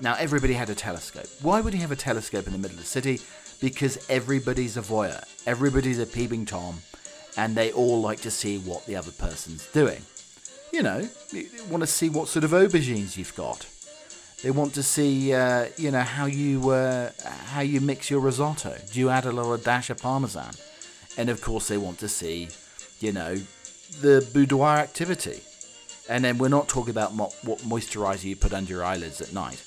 now, 0.01 0.15
everybody 0.15 0.55
had 0.55 0.71
a 0.71 0.75
telescope. 0.75 1.27
Why 1.43 1.61
would 1.61 1.75
he 1.75 1.81
have 1.81 1.91
a 1.91 1.97
telescope 1.97 2.47
in 2.47 2.53
the 2.53 2.59
middle 2.59 2.77
of 2.77 2.81
the 2.81 2.87
city? 2.87 3.21
Because 3.61 3.99
everybody's 4.09 4.77
a 4.77 4.83
voyeur, 4.83 5.25
everybody's 5.45 5.99
a 5.99 6.07
peeping 6.07 6.47
Tom, 6.47 6.79
and 7.37 7.57
they 7.57 7.73
all 7.73 8.01
like 8.01 8.21
to 8.21 8.31
see 8.31 8.59
what 8.59 8.87
the 8.87 8.95
other 8.95 9.11
person's 9.11 9.67
doing. 9.73 10.03
You 10.73 10.83
know, 10.83 11.09
they 11.33 11.47
want 11.69 11.83
to 11.83 11.87
see 11.87 12.09
what 12.09 12.29
sort 12.29 12.45
of 12.45 12.53
aubergines 12.53 13.17
you've 13.17 13.35
got. 13.35 13.67
They 14.43 14.53
want 14.53 14.75
to 14.75 14.85
see, 14.85 15.33
uh, 15.33 15.67
you 15.77 15.91
know, 15.91 16.03
how 16.03 16.27
you 16.27 16.71
uh, 16.71 17.11
how 17.47 17.63
you 17.63 17.81
mix 17.81 18.09
your 18.09 18.21
risotto. 18.21 18.77
Do 18.93 19.01
you 19.01 19.09
add 19.09 19.25
a 19.25 19.33
little 19.33 19.57
dash 19.57 19.91
of 19.91 19.99
parmesan? 19.99 20.55
And 21.17 21.29
of 21.29 21.41
course, 21.41 21.67
they 21.67 21.79
want 21.79 21.99
to 21.99 22.09
see, 22.09 22.49
you 23.01 23.11
know, 23.11 23.37
the 24.01 24.29
boudoir 24.33 24.77
activity. 24.77 25.41
And 26.09 26.25
then 26.25 26.39
we're 26.39 26.49
not 26.49 26.69
talking 26.69 26.91
about 26.91 27.15
mo- 27.15 27.33
what 27.43 27.59
moisturizer 27.59 28.25
you 28.25 28.37
put 28.37 28.53
under 28.53 28.73
your 28.73 28.85
eyelids 28.85 29.21
at 29.21 29.33
night. 29.33 29.63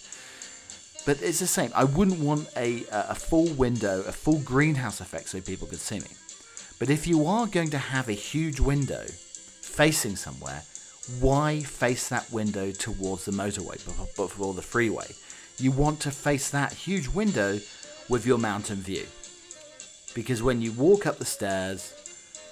But 1.06 1.22
it's 1.22 1.40
the 1.40 1.48
same. 1.48 1.72
I 1.74 1.84
wouldn't 1.84 2.20
want 2.20 2.48
a, 2.56 2.84
a 2.92 3.16
full 3.16 3.48
window, 3.54 4.04
a 4.08 4.12
full 4.12 4.40
greenhouse 4.40 5.02
effect 5.02 5.30
so 5.30 5.42
people 5.42 5.68
could 5.68 5.80
see 5.80 6.00
me. 6.00 6.12
But 6.80 6.90
if 6.90 7.08
you 7.08 7.26
are 7.26 7.48
going 7.48 7.70
to 7.72 7.78
have 7.78 8.08
a 8.08 8.14
huge 8.14 8.60
window 8.60 9.06
facing 9.62 10.16
somewhere, 10.16 10.64
why 11.20 11.62
face 11.62 12.10
that 12.10 12.32
window 12.32 12.72
towards 12.72 13.26
the 13.26 13.32
motorway 13.32 13.84
before 14.16 14.54
the 14.54 14.62
freeway? 14.62 15.08
You 15.58 15.72
want 15.72 16.00
to 16.02 16.12
face 16.12 16.50
that 16.52 16.74
huge 16.74 17.08
window 17.08 17.60
with 18.10 18.26
your 18.26 18.38
mountain 18.38 18.78
view. 18.78 19.06
Because 20.14 20.44
when 20.44 20.62
you 20.62 20.72
walk 20.74 21.08
up 21.08 21.18
the 21.18 21.26
stairs 21.26 21.94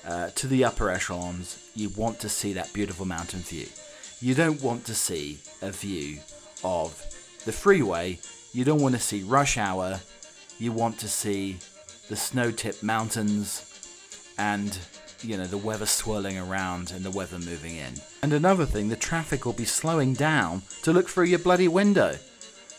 uh, 0.08 0.30
to 0.36 0.48
the 0.48 0.64
upper 0.64 0.90
echelons, 0.90 1.70
you 1.76 1.90
want 1.90 2.20
to 2.20 2.30
see 2.30 2.54
that 2.54 2.72
beautiful 2.74 3.06
mountain 3.06 3.42
view. 3.42 3.68
You 4.22 4.34
don't 4.34 4.62
want 4.62 4.86
to 4.86 4.96
see 4.96 5.40
a 5.62 5.72
view 5.72 6.20
of 6.64 6.96
the 7.46 7.52
freeway 7.52 8.20
you 8.52 8.66
don't 8.66 8.82
want 8.82 8.96
to 8.96 9.02
see 9.02 9.24
rush 9.24 9.58
hour. 9.58 10.00
You 10.58 10.72
want 10.72 10.98
to 11.00 11.08
see 11.08 11.58
the 12.10 12.16
snow-tipped 12.16 12.84
mountains 12.84 13.66
and 14.38 14.78
you 15.22 15.38
know 15.38 15.46
the 15.46 15.58
weather 15.58 15.86
swirling 15.86 16.38
around 16.38 16.92
and 16.92 17.04
the 17.04 17.12
weather 17.12 17.40
moving 17.40 17.76
in. 17.76 17.94
And 18.22 18.34
another 18.34 18.66
thing, 18.66 18.90
the 18.90 18.96
traffic 18.96 19.46
will 19.46 19.54
be 19.54 19.66
slowing 19.66 20.14
down 20.14 20.64
to 20.84 20.94
look 20.94 21.10
through 21.10 21.26
your 21.26 21.40
bloody 21.40 21.68
window. 21.68 22.18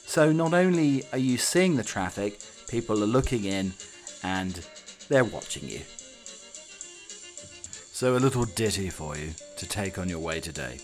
So 0.06 0.32
not 0.32 0.54
only 0.54 1.04
are 1.12 1.18
you 1.18 1.38
seeing 1.38 1.76
the 1.76 1.84
traffic, 1.84 2.40
people 2.68 3.02
are 3.02 3.06
looking 3.06 3.44
in 3.44 3.72
and 4.22 4.64
they're 5.08 5.24
watching 5.24 5.68
you. 5.68 5.80
So 7.92 8.16
a 8.16 8.18
little 8.18 8.44
ditty 8.44 8.88
for 8.88 9.16
you 9.16 9.30
to 9.56 9.68
take 9.68 9.98
on 9.98 10.08
your 10.08 10.20
way 10.20 10.40
today. 10.40 10.78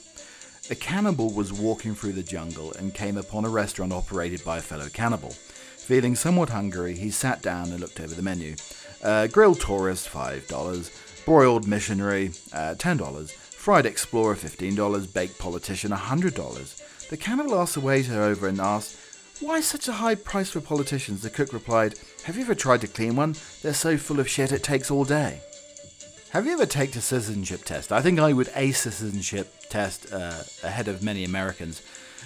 A 0.68 0.74
cannibal 0.74 1.32
was 1.32 1.52
walking 1.52 1.94
through 1.94 2.14
the 2.14 2.24
jungle 2.24 2.72
and 2.72 2.92
came 2.92 3.16
upon 3.16 3.44
a 3.44 3.48
restaurant 3.48 3.92
operated 3.92 4.44
by 4.44 4.58
a 4.58 4.62
fellow 4.62 4.88
cannibal. 4.88 5.30
Feeling 5.30 6.16
somewhat 6.16 6.48
hungry, 6.48 6.96
he 6.96 7.08
sat 7.08 7.40
down 7.40 7.70
and 7.70 7.78
looked 7.78 8.00
over 8.00 8.12
the 8.12 8.22
menu. 8.22 8.56
Uh, 9.00 9.28
grilled 9.28 9.60
tourist, 9.60 10.10
$5. 10.10 11.24
Broiled 11.24 11.68
missionary, 11.68 12.32
uh, 12.52 12.74
$10. 12.76 13.30
Fried 13.30 13.86
explorer, 13.86 14.34
$15. 14.34 15.12
Baked 15.14 15.38
politician, 15.38 15.92
$100. 15.92 17.08
The 17.10 17.16
cannibal 17.16 17.60
asked 17.60 17.74
the 17.74 17.80
waiter 17.80 18.20
over 18.20 18.48
and 18.48 18.60
asked, 18.60 18.96
Why 19.40 19.60
such 19.60 19.86
a 19.86 19.92
high 19.92 20.16
price 20.16 20.50
for 20.50 20.60
politicians? 20.60 21.22
The 21.22 21.30
cook 21.30 21.52
replied, 21.52 21.94
Have 22.24 22.34
you 22.34 22.42
ever 22.42 22.56
tried 22.56 22.80
to 22.80 22.88
clean 22.88 23.14
one? 23.14 23.36
They're 23.62 23.72
so 23.72 23.96
full 23.96 24.18
of 24.18 24.28
shit 24.28 24.50
it 24.50 24.64
takes 24.64 24.90
all 24.90 25.04
day. 25.04 25.42
Have 26.36 26.44
you 26.44 26.52
ever 26.52 26.66
taken 26.66 26.98
a 26.98 27.00
citizenship 27.00 27.64
test? 27.64 27.90
I 27.90 28.02
think 28.02 28.20
I 28.20 28.34
would 28.34 28.50
a 28.54 28.70
citizenship 28.72 29.54
test 29.70 30.12
uh, 30.12 30.42
ahead 30.62 30.86
of 30.86 31.02
many 31.02 31.24
Americans. 31.24 31.80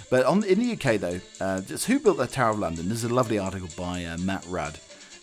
But 0.09 0.25
on, 0.25 0.43
in 0.43 0.59
the 0.59 0.73
UK, 0.73 0.99
though, 0.99 1.21
uh, 1.39 1.61
just 1.61 1.85
who 1.85 1.97
built 1.97 2.17
the 2.17 2.27
Tower 2.27 2.49
of 2.49 2.59
London? 2.59 2.89
This 2.89 3.05
is 3.05 3.09
a 3.09 3.13
lovely 3.13 3.39
article 3.39 3.69
by 3.77 4.03
uh, 4.03 4.17
Matt 4.17 4.45
Rudd. 4.49 4.79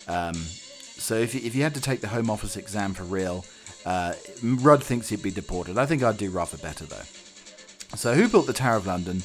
Um, 0.07 0.33
so 0.33 1.13
if 1.13 1.35
you, 1.35 1.41
if 1.43 1.53
you 1.53 1.61
had 1.61 1.75
to 1.75 1.81
take 1.81 2.01
the 2.01 2.07
Home 2.07 2.31
Office 2.31 2.57
exam 2.57 2.95
for 2.95 3.03
real, 3.03 3.45
uh, 3.85 4.15
Rudd 4.41 4.83
thinks 4.83 5.09
he'd 5.09 5.21
be 5.21 5.29
deported. 5.29 5.77
I 5.77 5.85
think 5.85 6.01
I'd 6.01 6.17
do 6.17 6.31
rather 6.31 6.57
better, 6.57 6.85
though. 6.85 7.05
So 7.95 8.15
who 8.15 8.27
built 8.27 8.47
the 8.47 8.53
Tower 8.53 8.77
of 8.77 8.87
London? 8.87 9.21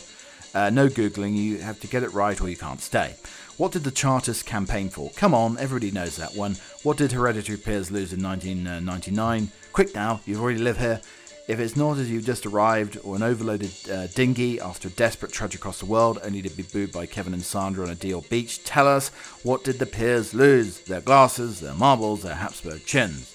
Uh, 0.54 0.68
no 0.68 0.88
Googling, 0.88 1.34
you 1.34 1.56
have 1.60 1.80
to 1.80 1.86
get 1.86 2.02
it 2.02 2.12
right 2.12 2.38
or 2.38 2.50
you 2.50 2.56
can't 2.58 2.82
stay. 2.82 3.14
What 3.56 3.70
did 3.70 3.84
the 3.84 3.92
Chartists 3.92 4.42
campaign 4.42 4.88
for? 4.88 5.10
Come 5.10 5.32
on, 5.32 5.58
everybody 5.58 5.92
knows 5.92 6.16
that 6.16 6.34
one. 6.34 6.56
What 6.82 6.96
did 6.96 7.12
hereditary 7.12 7.56
peers 7.56 7.88
lose 7.88 8.12
in 8.12 8.20
1999? 8.20 9.48
Quick 9.72 9.94
now, 9.94 10.20
you've 10.26 10.40
already 10.42 10.58
live 10.58 10.78
here. 10.78 11.00
If 11.46 11.60
it's 11.60 11.76
not 11.76 11.98
as 11.98 12.10
you've 12.10 12.24
just 12.24 12.46
arrived 12.46 12.98
or 13.04 13.14
an 13.14 13.22
overloaded 13.22 13.70
uh, 13.88 14.08
dinghy 14.08 14.58
after 14.58 14.88
a 14.88 14.90
desperate 14.90 15.30
trudge 15.30 15.54
across 15.54 15.78
the 15.78 15.86
world 15.86 16.18
only 16.24 16.42
to 16.42 16.50
be 16.50 16.64
booed 16.64 16.90
by 16.90 17.06
Kevin 17.06 17.32
and 17.32 17.44
Sandra 17.44 17.84
on 17.84 17.92
a 17.92 17.94
deal 17.94 18.22
beach, 18.22 18.64
tell 18.64 18.88
us 18.88 19.10
what 19.44 19.62
did 19.62 19.78
the 19.78 19.86
peers 19.86 20.34
lose? 20.34 20.80
Their 20.80 21.02
glasses, 21.02 21.60
their 21.60 21.74
marbles, 21.74 22.22
their 22.22 22.34
Habsburg 22.34 22.84
chins. 22.84 23.30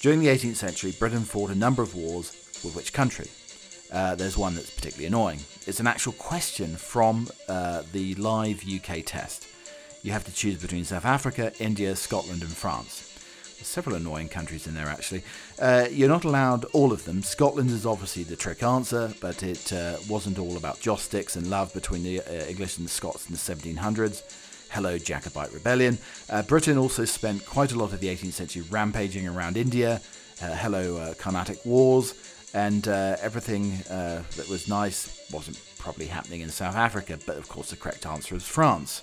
During 0.00 0.20
the 0.20 0.28
18th 0.28 0.56
century, 0.56 0.92
Britain 0.98 1.24
fought 1.24 1.50
a 1.50 1.54
number 1.54 1.82
of 1.82 1.94
wars 1.94 2.30
with 2.64 2.74
which 2.74 2.94
country? 2.94 3.28
Uh, 3.92 4.14
there's 4.14 4.38
one 4.38 4.54
that's 4.54 4.70
particularly 4.70 5.06
annoying. 5.06 5.40
It's 5.66 5.80
an 5.80 5.86
actual 5.86 6.12
question 6.12 6.76
from 6.76 7.26
uh, 7.48 7.84
the 7.92 8.14
live 8.16 8.62
UK 8.68 9.02
test. 9.04 9.46
You 10.02 10.12
have 10.12 10.24
to 10.24 10.34
choose 10.34 10.60
between 10.60 10.84
South 10.84 11.06
Africa, 11.06 11.52
India, 11.58 11.96
Scotland, 11.96 12.42
and 12.42 12.50
France. 12.50 13.10
There's 13.56 13.66
several 13.66 13.96
annoying 13.96 14.28
countries 14.28 14.66
in 14.66 14.74
there, 14.74 14.88
actually. 14.88 15.22
Uh, 15.58 15.86
you're 15.90 16.10
not 16.10 16.24
allowed 16.24 16.66
all 16.74 16.92
of 16.92 17.06
them. 17.06 17.22
Scotland 17.22 17.70
is 17.70 17.86
obviously 17.86 18.24
the 18.24 18.36
trick 18.36 18.62
answer, 18.62 19.14
but 19.22 19.42
it 19.42 19.72
uh, 19.72 19.96
wasn't 20.06 20.38
all 20.38 20.58
about 20.58 20.80
joss 20.80 21.12
and 21.14 21.48
love 21.48 21.72
between 21.72 22.02
the 22.02 22.20
uh, 22.20 22.44
English 22.46 22.76
and 22.76 22.86
the 22.86 22.90
Scots 22.90 23.26
in 23.26 23.32
the 23.32 23.38
1700s. 23.38 24.68
Hello, 24.70 24.98
Jacobite 24.98 25.52
Rebellion. 25.54 25.96
Uh, 26.28 26.42
Britain 26.42 26.76
also 26.76 27.06
spent 27.06 27.46
quite 27.46 27.72
a 27.72 27.78
lot 27.78 27.94
of 27.94 28.00
the 28.00 28.08
18th 28.08 28.32
century 28.32 28.62
rampaging 28.70 29.26
around 29.26 29.56
India. 29.56 30.02
hello, 30.40 31.14
Carnatic 31.14 31.64
Wars 31.64 32.33
and 32.54 32.88
uh, 32.88 33.16
everything 33.20 33.72
uh, 33.90 34.22
that 34.36 34.48
was 34.48 34.68
nice 34.68 35.28
wasn't 35.30 35.60
probably 35.78 36.06
happening 36.06 36.40
in 36.40 36.48
South 36.48 36.76
Africa, 36.76 37.18
but 37.26 37.36
of 37.36 37.48
course 37.48 37.70
the 37.70 37.76
correct 37.76 38.06
answer 38.06 38.34
is 38.34 38.46
France. 38.46 39.02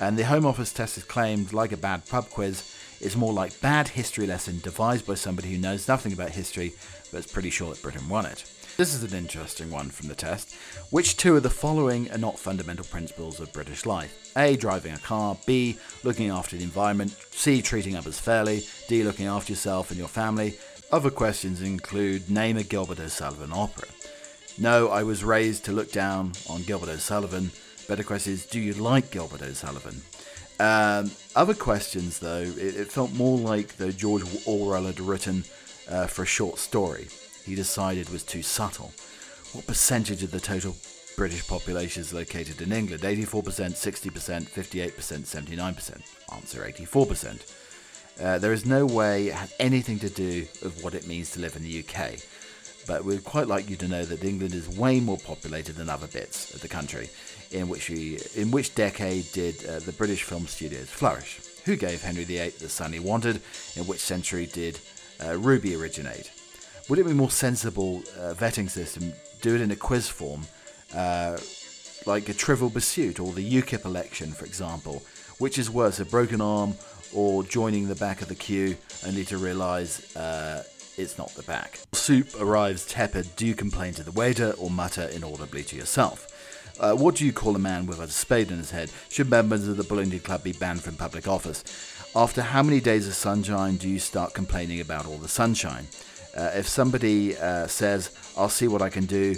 And 0.00 0.18
the 0.18 0.24
Home 0.24 0.44
Office 0.44 0.72
test 0.72 0.98
is 0.98 1.04
claimed, 1.04 1.52
like 1.52 1.72
a 1.72 1.76
bad 1.76 2.06
pub 2.08 2.28
quiz, 2.30 2.74
is 3.00 3.16
more 3.16 3.32
like 3.32 3.60
bad 3.60 3.88
history 3.88 4.26
lesson 4.26 4.58
devised 4.58 5.06
by 5.06 5.14
somebody 5.14 5.50
who 5.50 5.58
knows 5.58 5.88
nothing 5.88 6.12
about 6.12 6.30
history, 6.30 6.72
but 7.10 7.18
is 7.18 7.26
pretty 7.26 7.50
sure 7.50 7.70
that 7.70 7.82
Britain 7.82 8.08
won 8.08 8.26
it. 8.26 8.44
This 8.76 8.94
is 8.94 9.02
an 9.02 9.18
interesting 9.18 9.70
one 9.70 9.90
from 9.90 10.08
the 10.08 10.14
test. 10.14 10.54
Which 10.88 11.16
two 11.16 11.36
of 11.36 11.42
the 11.42 11.50
following 11.50 12.10
are 12.12 12.18
not 12.18 12.38
fundamental 12.38 12.86
principles 12.86 13.38
of 13.38 13.52
British 13.52 13.84
life? 13.84 14.32
A. 14.36 14.56
Driving 14.56 14.94
a 14.94 14.98
car. 14.98 15.36
B. 15.44 15.76
Looking 16.02 16.30
after 16.30 16.56
the 16.56 16.62
environment. 16.62 17.14
C. 17.30 17.60
Treating 17.60 17.94
others 17.94 18.18
fairly. 18.18 18.62
D. 18.88 19.02
Looking 19.02 19.26
after 19.26 19.52
yourself 19.52 19.90
and 19.90 19.98
your 19.98 20.08
family. 20.08 20.56
Other 20.92 21.10
questions 21.10 21.62
include 21.62 22.28
name 22.28 22.56
a 22.56 22.64
Gilbert 22.64 22.98
and 22.98 23.12
Sullivan 23.12 23.52
opera. 23.52 23.86
No, 24.58 24.88
I 24.88 25.04
was 25.04 25.22
raised 25.22 25.64
to 25.66 25.72
look 25.72 25.92
down 25.92 26.32
on 26.48 26.62
Gilbert 26.64 26.88
and 26.88 27.00
Sullivan. 27.00 27.52
Better 27.86 28.02
question 28.02 28.32
is, 28.32 28.44
do 28.44 28.58
you 28.58 28.72
like 28.74 29.12
Gilbert 29.12 29.42
O'Sullivan? 29.42 30.02
Um, 30.58 31.12
other 31.36 31.54
questions, 31.54 32.18
though, 32.18 32.42
it, 32.42 32.76
it, 32.76 32.92
felt 32.92 33.12
more 33.14 33.38
like 33.38 33.76
the 33.76 33.92
George 33.92 34.24
Orwell 34.46 34.84
had 34.84 35.00
written 35.00 35.44
uh, 35.88 36.06
for 36.06 36.24
a 36.24 36.26
short 36.26 36.58
story. 36.58 37.06
He 37.44 37.54
decided 37.54 38.10
was 38.10 38.22
too 38.22 38.42
subtle. 38.42 38.92
What 39.52 39.66
percentage 39.66 40.22
of 40.22 40.32
the 40.32 40.40
total 40.40 40.76
British 41.16 41.46
population 41.48 42.02
is 42.02 42.12
located 42.12 42.60
in 42.60 42.72
England? 42.72 43.02
84%, 43.02 43.32
60%, 43.32 44.48
58%, 44.50 44.92
79%. 44.92 46.34
Answer 46.34 46.62
84%. 46.62 47.59
Uh, 48.20 48.38
there 48.38 48.52
is 48.52 48.66
no 48.66 48.84
way 48.84 49.28
it 49.28 49.34
had 49.34 49.52
anything 49.58 49.98
to 49.98 50.10
do 50.10 50.46
with 50.62 50.82
what 50.84 50.94
it 50.94 51.06
means 51.06 51.30
to 51.32 51.40
live 51.40 51.56
in 51.56 51.62
the 51.62 51.82
UK. 51.82 52.16
But 52.86 53.04
we'd 53.04 53.24
quite 53.24 53.46
like 53.46 53.70
you 53.70 53.76
to 53.76 53.88
know 53.88 54.04
that 54.04 54.24
England 54.24 54.52
is 54.52 54.68
way 54.68 55.00
more 55.00 55.16
populated 55.16 55.76
than 55.76 55.88
other 55.88 56.06
bits 56.06 56.52
of 56.54 56.60
the 56.60 56.68
country. 56.68 57.08
In 57.50 57.68
which 57.68 57.88
we, 57.88 58.18
in 58.36 58.50
which 58.50 58.74
decade 58.74 59.30
did 59.32 59.64
uh, 59.64 59.80
the 59.80 59.92
British 59.92 60.22
film 60.22 60.46
studios 60.46 60.88
flourish? 60.90 61.40
Who 61.64 61.76
gave 61.76 62.02
Henry 62.02 62.24
VIII 62.24 62.50
the 62.50 62.68
son 62.68 62.92
he 62.92 63.00
wanted? 63.00 63.40
In 63.76 63.86
which 63.86 64.00
century 64.00 64.46
did 64.46 64.78
uh, 65.24 65.36
rugby 65.36 65.74
originate? 65.74 66.30
Would 66.88 66.98
it 66.98 67.06
be 67.06 67.12
more 67.12 67.30
sensible 67.30 68.02
uh, 68.18 68.34
vetting 68.34 68.68
system 68.68 69.12
do 69.40 69.54
it 69.54 69.60
in 69.60 69.70
a 69.70 69.76
quiz 69.76 70.08
form, 70.08 70.42
uh, 70.94 71.38
like 72.06 72.28
a 72.28 72.34
Trivial 72.34 72.70
Pursuit 72.70 73.18
or 73.18 73.32
the 73.32 73.62
UKIP 73.62 73.84
election, 73.84 74.32
for 74.32 74.44
example? 74.44 75.02
Which 75.38 75.58
is 75.58 75.70
worse, 75.70 76.00
a 76.00 76.04
broken 76.04 76.40
arm 76.40 76.74
or 77.14 77.42
joining 77.42 77.88
the 77.88 77.94
back 77.94 78.22
of 78.22 78.28
the 78.28 78.34
queue 78.34 78.76
only 79.06 79.24
to 79.24 79.38
realise 79.38 80.16
uh, 80.16 80.62
it's 80.96 81.18
not 81.18 81.30
the 81.30 81.42
back. 81.42 81.80
Soup 81.92 82.28
arrives 82.40 82.86
tepid. 82.86 83.28
Do 83.36 83.46
you 83.46 83.54
complain 83.54 83.94
to 83.94 84.02
the 84.02 84.12
waiter 84.12 84.54
or 84.58 84.70
mutter 84.70 85.08
inaudibly 85.12 85.62
to 85.64 85.76
yourself? 85.76 86.26
Uh, 86.78 86.94
what 86.94 87.14
do 87.14 87.26
you 87.26 87.32
call 87.32 87.54
a 87.56 87.58
man 87.58 87.86
with 87.86 88.00
a 88.00 88.08
spade 88.08 88.50
in 88.50 88.58
his 88.58 88.70
head? 88.70 88.90
Should 89.10 89.28
members 89.28 89.68
of 89.68 89.76
the 89.76 89.84
Bullingdon 89.84 90.22
Club 90.22 90.42
be 90.42 90.52
banned 90.52 90.82
from 90.82 90.96
public 90.96 91.28
office? 91.28 91.62
After 92.16 92.42
how 92.42 92.62
many 92.62 92.80
days 92.80 93.06
of 93.06 93.14
sunshine 93.14 93.76
do 93.76 93.88
you 93.88 93.98
start 93.98 94.34
complaining 94.34 94.80
about 94.80 95.06
all 95.06 95.18
the 95.18 95.28
sunshine? 95.28 95.86
Uh, 96.36 96.50
if 96.54 96.66
somebody 96.66 97.36
uh, 97.36 97.66
says, 97.66 98.10
I'll 98.36 98.48
see 98.48 98.66
what 98.66 98.82
I 98.82 98.88
can 98.88 99.04
do, 99.04 99.34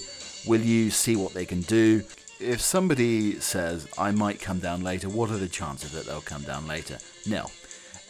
will 0.47 0.61
you 0.61 0.91
see 0.91 1.17
what 1.17 1.35
they 1.35 1.45
can 1.45 1.63
do? 1.63 2.03
If 2.39 2.61
somebody 2.61 3.41
says, 3.41 3.89
I 3.99 4.11
might 4.11 4.41
come 4.41 4.59
down 4.59 4.83
later, 4.83 5.09
what 5.09 5.31
are 5.31 5.37
the 5.37 5.49
chances 5.49 5.93
that 5.93 6.07
they'll 6.07 6.21
come 6.21 6.43
down 6.43 6.67
later? 6.67 6.99
Nil. 7.27 7.51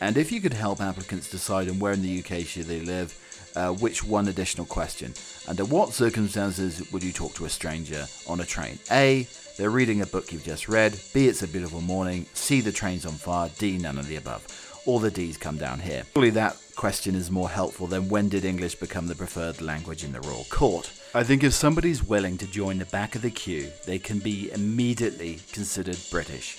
And 0.03 0.17
if 0.17 0.33
you 0.33 0.41
could 0.41 0.53
help 0.53 0.81
applicants 0.81 1.31
decide 1.31 1.69
on 1.69 1.79
where 1.79 1.93
in 1.93 2.03
the 2.03 2.19
UK 2.19 2.45
should 2.45 2.67
they 2.67 2.81
live, 2.81 3.17
uh, 3.55 3.71
which 3.71 4.03
one 4.03 4.27
additional 4.27 4.67
question? 4.67 5.15
Under 5.47 5.65
what 5.65 5.93
circumstances 5.93 6.91
would 6.91 7.05
you 7.05 7.13
talk 7.13 7.35
to 7.35 7.45
a 7.45 7.49
stranger 7.49 8.07
on 8.29 8.41
a 8.41 8.45
train? 8.45 8.81
A. 8.91 9.29
They're 9.57 9.71
reading 9.71 10.01
a 10.01 10.07
book 10.07 10.33
you've 10.33 10.43
just 10.43 10.69
read. 10.69 10.99
B. 11.15 11.29
It's 11.29 11.45
a 11.45 11.47
beautiful 11.47 11.81
morning. 11.81 12.27
C. 12.35 12.61
The 12.61 12.73
train's 12.73 13.07
on 13.07 13.13
fire. 13.13 13.49
D. 13.61 13.79
None 13.79 13.97
of 13.97 14.09
the 14.09 14.17
above. 14.17 14.45
All 14.87 14.99
the 14.99 15.09
D's 15.09 15.37
come 15.37 15.57
down 15.57 15.79
here. 15.79 16.03
Surely 16.15 16.31
that 16.31 16.57
question 16.75 17.15
is 17.15 17.31
more 17.31 17.49
helpful 17.49 17.87
than 17.87 18.09
when 18.09 18.29
did 18.29 18.45
English 18.45 18.75
become 18.75 19.07
the 19.07 19.15
preferred 19.15 19.61
language 19.63 20.03
in 20.03 20.11
the 20.11 20.21
royal 20.23 20.47
court? 20.51 20.91
I 21.15 21.23
think 21.23 21.45
if 21.45 21.53
somebody's 21.53 22.03
willing 22.03 22.39
to 22.39 22.47
join 22.49 22.79
the 22.79 22.87
back 22.87 23.15
of 23.15 23.23
the 23.23 23.31
queue, 23.31 23.71
they 23.87 24.01
can 24.01 24.19
be 24.19 24.51
immediately 24.51 25.39
considered 25.53 25.99
British. 26.11 26.59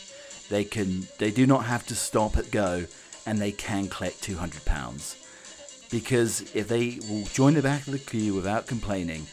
They 0.50 0.64
can 0.64 1.08
they 1.20 1.32
do 1.32 1.46
not 1.46 1.66
have 1.66 1.86
to 1.88 1.96
stop 1.96 2.38
at 2.38 2.52
go 2.52 2.86
and 3.26 3.40
they 3.40 3.52
can 3.52 3.88
collect 3.88 4.22
£200. 4.22 5.90
Because 5.90 6.42
if 6.56 6.68
they 6.68 7.00
will 7.10 7.26
join 7.26 7.54
the 7.54 7.62
back 7.62 7.86
of 7.86 7.94
the 7.94 8.00
queue 8.00 8.34
without 8.34 8.68
complaining, 8.68 9.28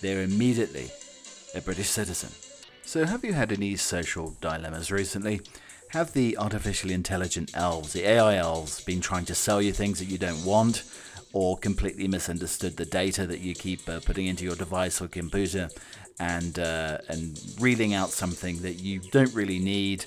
they're 0.00 0.22
immediately 0.22 0.90
a 1.54 1.60
British 1.60 1.88
citizen. 1.88 2.30
So, 2.82 3.04
have 3.06 3.24
you 3.24 3.32
had 3.32 3.50
any 3.50 3.76
social 3.76 4.36
dilemmas 4.40 4.92
recently? 4.92 5.40
Have 5.88 6.12
the 6.12 6.36
artificially 6.36 6.92
intelligent 6.92 7.52
elves, 7.54 7.92
the 7.92 8.06
AI 8.06 8.36
elves, 8.36 8.82
been 8.84 9.00
trying 9.00 9.24
to 9.24 9.34
sell 9.34 9.62
you 9.62 9.72
things 9.72 9.98
that 10.00 10.04
you 10.04 10.18
don't 10.18 10.44
want, 10.44 10.84
or 11.32 11.56
completely 11.56 12.06
misunderstood 12.06 12.76
the 12.76 12.84
data 12.84 13.26
that 13.26 13.40
you 13.40 13.54
keep 13.54 13.88
uh, 13.88 14.00
putting 14.00 14.26
into 14.26 14.44
your 14.44 14.54
device 14.54 15.00
or 15.00 15.08
computer, 15.08 15.68
and 16.20 16.58
uh, 16.58 16.98
and 17.08 17.40
reading 17.58 17.94
out 17.94 18.10
something 18.10 18.60
that 18.62 18.74
you 18.74 19.00
don't 19.10 19.32
really 19.34 19.58
need, 19.58 20.04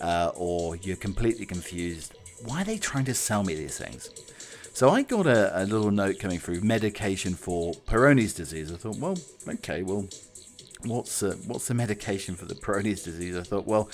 uh, 0.00 0.32
or 0.34 0.76
you're 0.76 0.96
completely 0.96 1.46
confused 1.46 2.15
why 2.44 2.62
are 2.62 2.64
they 2.64 2.78
trying 2.78 3.04
to 3.06 3.14
sell 3.14 3.42
me 3.44 3.54
these 3.54 3.78
things? 3.78 4.10
So 4.72 4.90
I 4.90 5.02
got 5.02 5.26
a, 5.26 5.62
a 5.62 5.64
little 5.64 5.90
note 5.90 6.18
coming 6.18 6.38
through 6.38 6.60
medication 6.60 7.34
for 7.34 7.72
Peyronie's 7.86 8.34
disease. 8.34 8.70
I 8.70 8.76
thought, 8.76 8.98
well, 8.98 9.16
okay, 9.48 9.82
well, 9.82 10.06
what's 10.84 11.22
uh, 11.22 11.36
what's 11.46 11.68
the 11.68 11.74
medication 11.74 12.34
for 12.34 12.44
the 12.44 12.54
Peyronie's 12.54 13.02
disease? 13.02 13.36
I 13.38 13.42
thought, 13.42 13.66
well, 13.66 13.88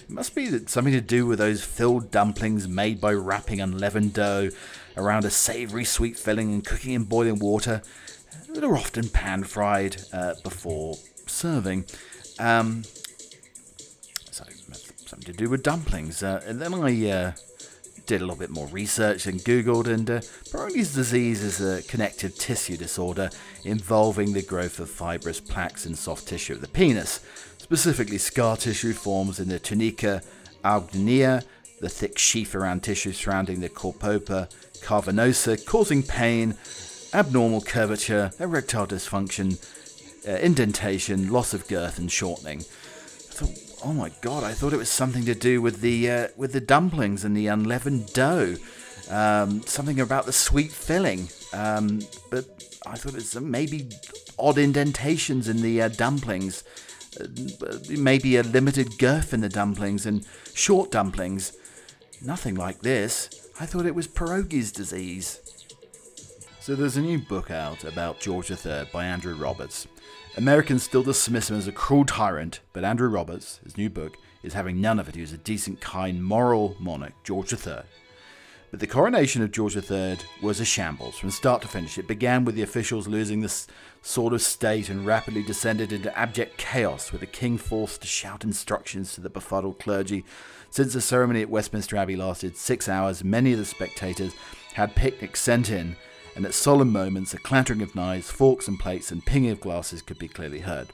it 0.00 0.10
must 0.10 0.34
be 0.34 0.66
something 0.66 0.92
to 0.92 1.00
do 1.00 1.24
with 1.26 1.38
those 1.38 1.64
filled 1.64 2.10
dumplings 2.10 2.66
made 2.66 3.00
by 3.00 3.12
wrapping 3.12 3.60
unleavened 3.60 4.12
dough 4.12 4.50
around 4.96 5.24
a 5.24 5.30
savoury 5.30 5.84
sweet 5.84 6.18
filling 6.18 6.52
and 6.52 6.64
cooking 6.64 6.94
in 6.94 7.04
boiling 7.04 7.38
water 7.38 7.82
that 8.48 8.64
are 8.64 8.76
often 8.76 9.08
pan 9.08 9.44
fried 9.44 9.96
uh, 10.12 10.34
before 10.42 10.96
serving. 11.26 11.84
Um, 12.38 12.82
so 14.30 14.44
something 15.06 15.32
to 15.32 15.32
do 15.32 15.48
with 15.48 15.62
dumplings. 15.62 16.22
Uh, 16.22 16.42
and 16.46 16.60
then 16.60 16.74
I 16.74 17.10
uh, 17.10 17.32
did 18.06 18.20
a 18.20 18.24
little 18.24 18.36
bit 18.36 18.50
more 18.50 18.66
research 18.68 19.26
and 19.26 19.40
Googled, 19.40 19.86
and 19.86 20.10
uh, 20.10 20.20
disease 20.74 21.42
is 21.42 21.60
a 21.60 21.82
connective 21.88 22.34
tissue 22.36 22.76
disorder 22.76 23.30
involving 23.64 24.32
the 24.32 24.42
growth 24.42 24.78
of 24.78 24.90
fibrous 24.90 25.40
plaques 25.40 25.86
in 25.86 25.94
soft 25.94 26.28
tissue 26.28 26.54
of 26.54 26.60
the 26.60 26.68
penis. 26.68 27.20
Specifically, 27.58 28.18
scar 28.18 28.56
tissue 28.56 28.92
forms 28.92 29.40
in 29.40 29.48
the 29.48 29.58
tunica 29.58 30.22
albuginea, 30.64 31.44
the 31.80 31.88
thick 31.88 32.18
sheath 32.18 32.54
around 32.54 32.82
tissue 32.82 33.12
surrounding 33.12 33.60
the 33.60 33.68
corpora 33.68 34.48
cavernosa, 34.80 35.64
causing 35.64 36.02
pain, 36.02 36.56
abnormal 37.12 37.62
curvature, 37.62 38.32
erectile 38.38 38.86
dysfunction, 38.86 39.58
uh, 40.28 40.32
indentation, 40.32 41.30
loss 41.30 41.54
of 41.54 41.66
girth, 41.68 41.98
and 41.98 42.10
shortening. 42.10 42.60
I 42.60 43.36
thought, 43.36 43.63
oh 43.84 43.92
my 43.92 44.10
god, 44.22 44.42
I 44.42 44.52
thought 44.52 44.72
it 44.72 44.78
was 44.78 44.88
something 44.88 45.24
to 45.26 45.34
do 45.34 45.60
with 45.60 45.80
the 45.80 46.10
uh, 46.10 46.28
with 46.36 46.52
the 46.52 46.60
dumplings 46.60 47.24
and 47.24 47.36
the 47.36 47.46
unleavened 47.48 48.12
dough, 48.12 48.56
um, 49.10 49.62
something 49.62 50.00
about 50.00 50.26
the 50.26 50.32
sweet 50.32 50.72
filling. 50.72 51.28
Um, 51.52 52.00
but 52.30 52.78
I 52.86 52.96
thought 52.96 53.14
it's 53.14 53.38
maybe 53.38 53.90
odd 54.38 54.58
indentations 54.58 55.48
in 55.48 55.60
the 55.60 55.82
uh, 55.82 55.88
dumplings, 55.88 56.64
uh, 57.20 57.26
maybe 57.90 58.36
a 58.36 58.42
limited 58.42 58.98
girth 58.98 59.34
in 59.34 59.40
the 59.40 59.48
dumplings 59.48 60.06
and 60.06 60.26
short 60.54 60.90
dumplings. 60.90 61.52
Nothing 62.22 62.54
like 62.54 62.80
this. 62.80 63.50
I 63.60 63.66
thought 63.66 63.86
it 63.86 63.94
was 63.94 64.08
pierogi's 64.08 64.72
disease. 64.72 65.40
So 66.60 66.74
there's 66.74 66.96
a 66.96 67.02
new 67.02 67.18
book 67.18 67.50
out 67.50 67.84
about 67.84 68.20
George 68.20 68.50
III 68.50 68.88
by 68.90 69.04
Andrew 69.04 69.34
Roberts. 69.34 69.86
Americans 70.36 70.82
still 70.82 71.04
dismiss 71.04 71.48
him 71.48 71.56
as 71.56 71.68
a 71.68 71.72
cruel 71.72 72.04
tyrant, 72.04 72.58
but 72.72 72.82
Andrew 72.82 73.08
Roberts, 73.08 73.60
his 73.62 73.78
new 73.78 73.88
book, 73.88 74.16
is 74.42 74.52
having 74.52 74.80
none 74.80 74.98
of 74.98 75.08
it. 75.08 75.14
He 75.14 75.20
was 75.20 75.32
a 75.32 75.38
decent, 75.38 75.80
kind, 75.80 76.24
moral 76.24 76.74
monarch, 76.80 77.12
George 77.22 77.52
III. 77.52 77.82
But 78.72 78.80
the 78.80 78.88
coronation 78.88 79.42
of 79.42 79.52
George 79.52 79.76
III 79.76 80.18
was 80.42 80.58
a 80.58 80.64
shambles 80.64 81.16
from 81.16 81.30
start 81.30 81.62
to 81.62 81.68
finish. 81.68 81.98
It 81.98 82.08
began 82.08 82.44
with 82.44 82.56
the 82.56 82.62
officials 82.62 83.06
losing 83.06 83.42
the 83.42 83.64
sword 84.02 84.32
of 84.32 84.42
state 84.42 84.88
and 84.88 85.06
rapidly 85.06 85.44
descended 85.44 85.92
into 85.92 86.18
abject 86.18 86.56
chaos, 86.56 87.12
with 87.12 87.20
the 87.20 87.28
king 87.28 87.56
forced 87.56 88.00
to 88.00 88.08
shout 88.08 88.42
instructions 88.42 89.14
to 89.14 89.20
the 89.20 89.30
befuddled 89.30 89.78
clergy. 89.78 90.24
Since 90.70 90.94
the 90.94 91.00
ceremony 91.00 91.42
at 91.42 91.48
Westminster 91.50 91.96
Abbey 91.96 92.16
lasted 92.16 92.56
six 92.56 92.88
hours, 92.88 93.22
many 93.22 93.52
of 93.52 93.60
the 93.60 93.64
spectators 93.64 94.34
had 94.72 94.96
picnics 94.96 95.40
sent 95.40 95.70
in 95.70 95.94
and 96.34 96.44
at 96.44 96.54
solemn 96.54 96.92
moments 96.92 97.34
a 97.34 97.38
clattering 97.38 97.82
of 97.82 97.94
knives, 97.94 98.30
forks, 98.30 98.68
and 98.68 98.78
plates 98.78 99.10
and 99.10 99.24
pinging 99.24 99.50
of 99.50 99.60
glasses 99.60 100.02
could 100.02 100.18
be 100.18 100.28
clearly 100.28 100.60
heard. 100.60 100.88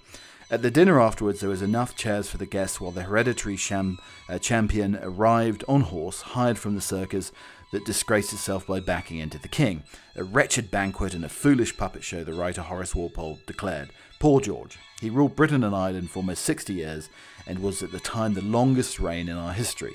At 0.50 0.62
the 0.62 0.70
dinner 0.70 1.00
afterwards, 1.00 1.40
there 1.40 1.48
was 1.48 1.62
enough 1.62 1.94
chairs 1.94 2.28
for 2.28 2.36
the 2.36 2.46
guests 2.46 2.80
while 2.80 2.90
the 2.90 3.04
hereditary 3.04 3.56
sham, 3.56 3.98
uh, 4.28 4.38
champion 4.38 4.98
arrived 5.00 5.62
on 5.68 5.82
horse, 5.82 6.22
hired 6.22 6.58
from 6.58 6.74
the 6.74 6.80
circus 6.80 7.30
that 7.70 7.84
disgraced 7.84 8.32
itself 8.32 8.66
by 8.66 8.80
backing 8.80 9.18
into 9.18 9.38
the 9.38 9.46
king. 9.46 9.84
A 10.16 10.24
wretched 10.24 10.70
banquet 10.70 11.14
and 11.14 11.24
a 11.24 11.28
foolish 11.28 11.76
puppet 11.76 12.02
show, 12.02 12.24
the 12.24 12.34
writer 12.34 12.62
Horace 12.62 12.96
Walpole 12.96 13.38
declared. 13.46 13.90
Poor 14.18 14.40
George. 14.40 14.76
He 15.00 15.08
ruled 15.08 15.36
Britain 15.36 15.62
and 15.62 15.74
Ireland 15.74 16.10
for 16.10 16.18
almost 16.18 16.44
60 16.44 16.74
years 16.74 17.08
and 17.46 17.60
was 17.60 17.82
at 17.82 17.92
the 17.92 18.00
time 18.00 18.34
the 18.34 18.42
longest 18.42 18.98
reign 18.98 19.28
in 19.28 19.36
our 19.36 19.52
history. 19.52 19.94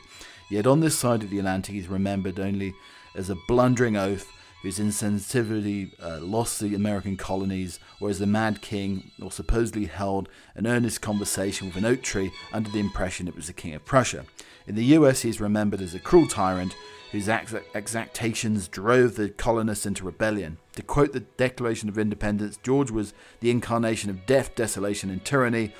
Yet 0.49 0.65
on 0.65 0.79
this 0.79 0.97
side 0.97 1.21
of 1.23 1.29
the 1.29 1.39
Atlantic, 1.39 1.75
he's 1.75 1.87
remembered 1.89 2.39
only 2.39 2.73
as 3.13 3.29
a 3.29 3.37
blundering 3.47 3.97
oath 3.97 4.31
whose 4.65 4.79
insensitivity 4.79 5.91
uh, 6.01 6.19
lost 6.19 6.59
the 6.59 6.73
American 6.73 7.15
colonies, 7.15 7.79
whereas 7.99 8.17
the 8.17 8.25
Mad 8.25 8.63
King, 8.63 9.11
or 9.21 9.31
supposedly 9.31 9.85
held 9.85 10.27
an 10.55 10.65
earnest 10.65 11.01
conversation 11.01 11.67
with 11.67 11.75
an 11.75 11.85
oak 11.85 12.01
tree 12.01 12.31
under 12.51 12.71
the 12.71 12.79
impression 12.79 13.27
it 13.27 13.35
was 13.35 13.45
the 13.45 13.53
King 13.53 13.75
of 13.75 13.85
Prussia. 13.85 14.25
In 14.65 14.73
the 14.73 14.85
US, 14.85 15.21
he 15.21 15.29
is 15.29 15.39
remembered 15.39 15.81
as 15.81 15.93
a 15.93 15.99
cruel 15.99 16.27
tyrant 16.27 16.75
whose 17.11 17.27
exactions 17.27 18.67
drove 18.67 19.15
the 19.15 19.29
colonists 19.29 19.85
into 19.85 20.03
rebellion. 20.03 20.57
To 20.77 20.81
quote 20.81 21.13
the 21.13 21.19
Declaration 21.19 21.87
of 21.87 21.99
Independence, 21.99 22.57
George 22.63 22.89
was 22.89 23.13
the 23.41 23.51
incarnation 23.51 24.09
of 24.09 24.25
death, 24.25 24.55
desolation, 24.55 25.11
and 25.11 25.23
tyranny. 25.23 25.75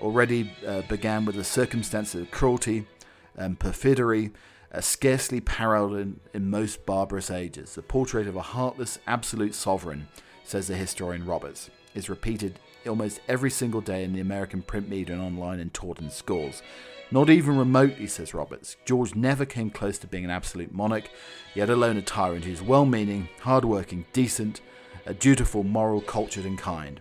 Already 0.00 0.50
uh, 0.66 0.82
began 0.88 1.24
with 1.24 1.36
the 1.36 1.44
circumstances 1.44 2.22
of 2.22 2.32
cruelty 2.32 2.84
and 3.36 3.60
perfidy 3.60 4.32
uh, 4.74 4.80
scarcely 4.80 5.40
paralleled 5.40 5.96
in, 5.96 6.20
in 6.32 6.50
most 6.50 6.84
barbarous 6.84 7.30
ages. 7.30 7.74
The 7.74 7.82
portrait 7.82 8.26
of 8.26 8.36
a 8.36 8.42
heartless, 8.42 8.98
absolute 9.06 9.54
sovereign, 9.54 10.08
says 10.44 10.66
the 10.66 10.74
historian 10.74 11.24
Roberts, 11.24 11.70
is 11.94 12.10
repeated 12.10 12.58
almost 12.86 13.20
every 13.28 13.50
single 13.50 13.80
day 13.80 14.04
in 14.04 14.12
the 14.12 14.20
American 14.20 14.62
print 14.62 14.88
media 14.88 15.14
and 15.14 15.24
online 15.24 15.60
and 15.60 15.72
taught 15.72 16.00
in 16.00 16.10
schools. 16.10 16.62
Not 17.10 17.30
even 17.30 17.56
remotely, 17.56 18.06
says 18.08 18.34
Roberts. 18.34 18.76
George 18.84 19.14
never 19.14 19.44
came 19.44 19.70
close 19.70 19.98
to 19.98 20.06
being 20.06 20.24
an 20.24 20.30
absolute 20.30 20.72
monarch, 20.72 21.08
yet 21.54 21.70
alone 21.70 21.96
a 21.96 22.02
tyrant 22.02 22.44
who's 22.44 22.60
well 22.60 22.84
meaning, 22.84 23.28
hard 23.40 23.64
working, 23.64 24.04
decent, 24.12 24.60
dutiful, 25.18 25.62
moral, 25.62 26.00
cultured, 26.00 26.44
and 26.44 26.58
kind. 26.58 27.00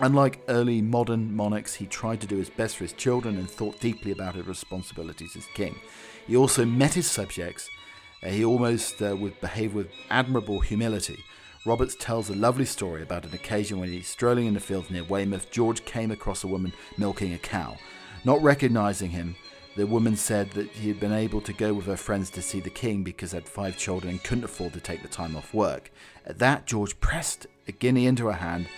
Unlike 0.00 0.42
early 0.48 0.80
modern 0.80 1.34
monarchs, 1.34 1.74
he 1.74 1.86
tried 1.86 2.20
to 2.20 2.26
do 2.26 2.36
his 2.36 2.50
best 2.50 2.76
for 2.76 2.84
his 2.84 2.92
children 2.92 3.36
and 3.36 3.50
thought 3.50 3.80
deeply 3.80 4.12
about 4.12 4.34
his 4.34 4.46
responsibilities 4.46 5.36
as 5.36 5.44
king. 5.54 5.76
He 6.28 6.36
also 6.36 6.64
met 6.64 6.94
his 6.94 7.10
subjects. 7.10 7.68
Uh, 8.22 8.28
he 8.28 8.44
almost 8.44 9.02
uh, 9.02 9.16
would 9.16 9.40
behave 9.40 9.74
with 9.74 9.90
admirable 10.10 10.60
humility. 10.60 11.24
Roberts 11.66 11.96
tells 11.98 12.30
a 12.30 12.36
lovely 12.36 12.64
story 12.64 13.02
about 13.02 13.24
an 13.24 13.34
occasion 13.34 13.80
when 13.80 13.90
he's 13.90 14.06
strolling 14.06 14.46
in 14.46 14.54
the 14.54 14.60
fields 14.60 14.90
near 14.90 15.02
Weymouth. 15.02 15.50
George 15.50 15.84
came 15.84 16.12
across 16.12 16.44
a 16.44 16.48
woman 16.48 16.72
milking 16.96 17.34
a 17.34 17.38
cow. 17.38 17.76
Not 18.24 18.40
recognizing 18.40 19.10
him, 19.10 19.34
the 19.76 19.88
woman 19.88 20.14
said 20.14 20.52
that 20.52 20.70
he 20.70 20.86
had 20.86 21.00
been 21.00 21.12
able 21.12 21.40
to 21.40 21.52
go 21.52 21.74
with 21.74 21.86
her 21.86 21.96
friends 21.96 22.30
to 22.30 22.42
see 22.42 22.60
the 22.60 22.70
king 22.70 23.02
because 23.02 23.32
they 23.32 23.38
had 23.38 23.48
five 23.48 23.76
children 23.76 24.12
and 24.12 24.22
couldn't 24.22 24.44
afford 24.44 24.74
to 24.74 24.80
take 24.80 25.02
the 25.02 25.08
time 25.08 25.34
off 25.34 25.52
work. 25.52 25.90
At 26.24 26.38
that, 26.38 26.66
George 26.66 27.00
pressed 27.00 27.48
a 27.66 27.72
guinea 27.72 28.06
into 28.06 28.26
her 28.26 28.34
hand 28.34 28.68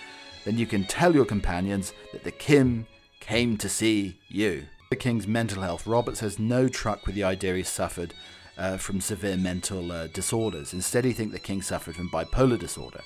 then 0.43 0.57
you 0.57 0.65
can 0.65 0.85
tell 0.85 1.13
your 1.13 1.25
companions 1.25 1.93
that 2.13 2.23
the 2.23 2.31
Kim 2.31 2.87
came 3.19 3.57
to 3.57 3.69
see 3.69 4.19
you. 4.27 4.65
The 4.91 4.97
King's 4.97 5.25
mental 5.25 5.61
health. 5.61 5.87
Roberts 5.87 6.19
has 6.19 6.37
no 6.37 6.67
truck 6.67 7.05
with 7.05 7.15
the 7.15 7.23
idea 7.23 7.55
he 7.55 7.63
suffered 7.63 8.13
uh, 8.57 8.75
from 8.75 8.99
severe 8.99 9.37
mental 9.37 9.89
uh, 9.89 10.07
disorders. 10.07 10.73
Instead, 10.73 11.05
he 11.05 11.13
thinks 11.13 11.31
the 11.31 11.39
King 11.39 11.61
suffered 11.61 11.95
from 11.95 12.09
bipolar 12.09 12.59
disorder 12.59 12.99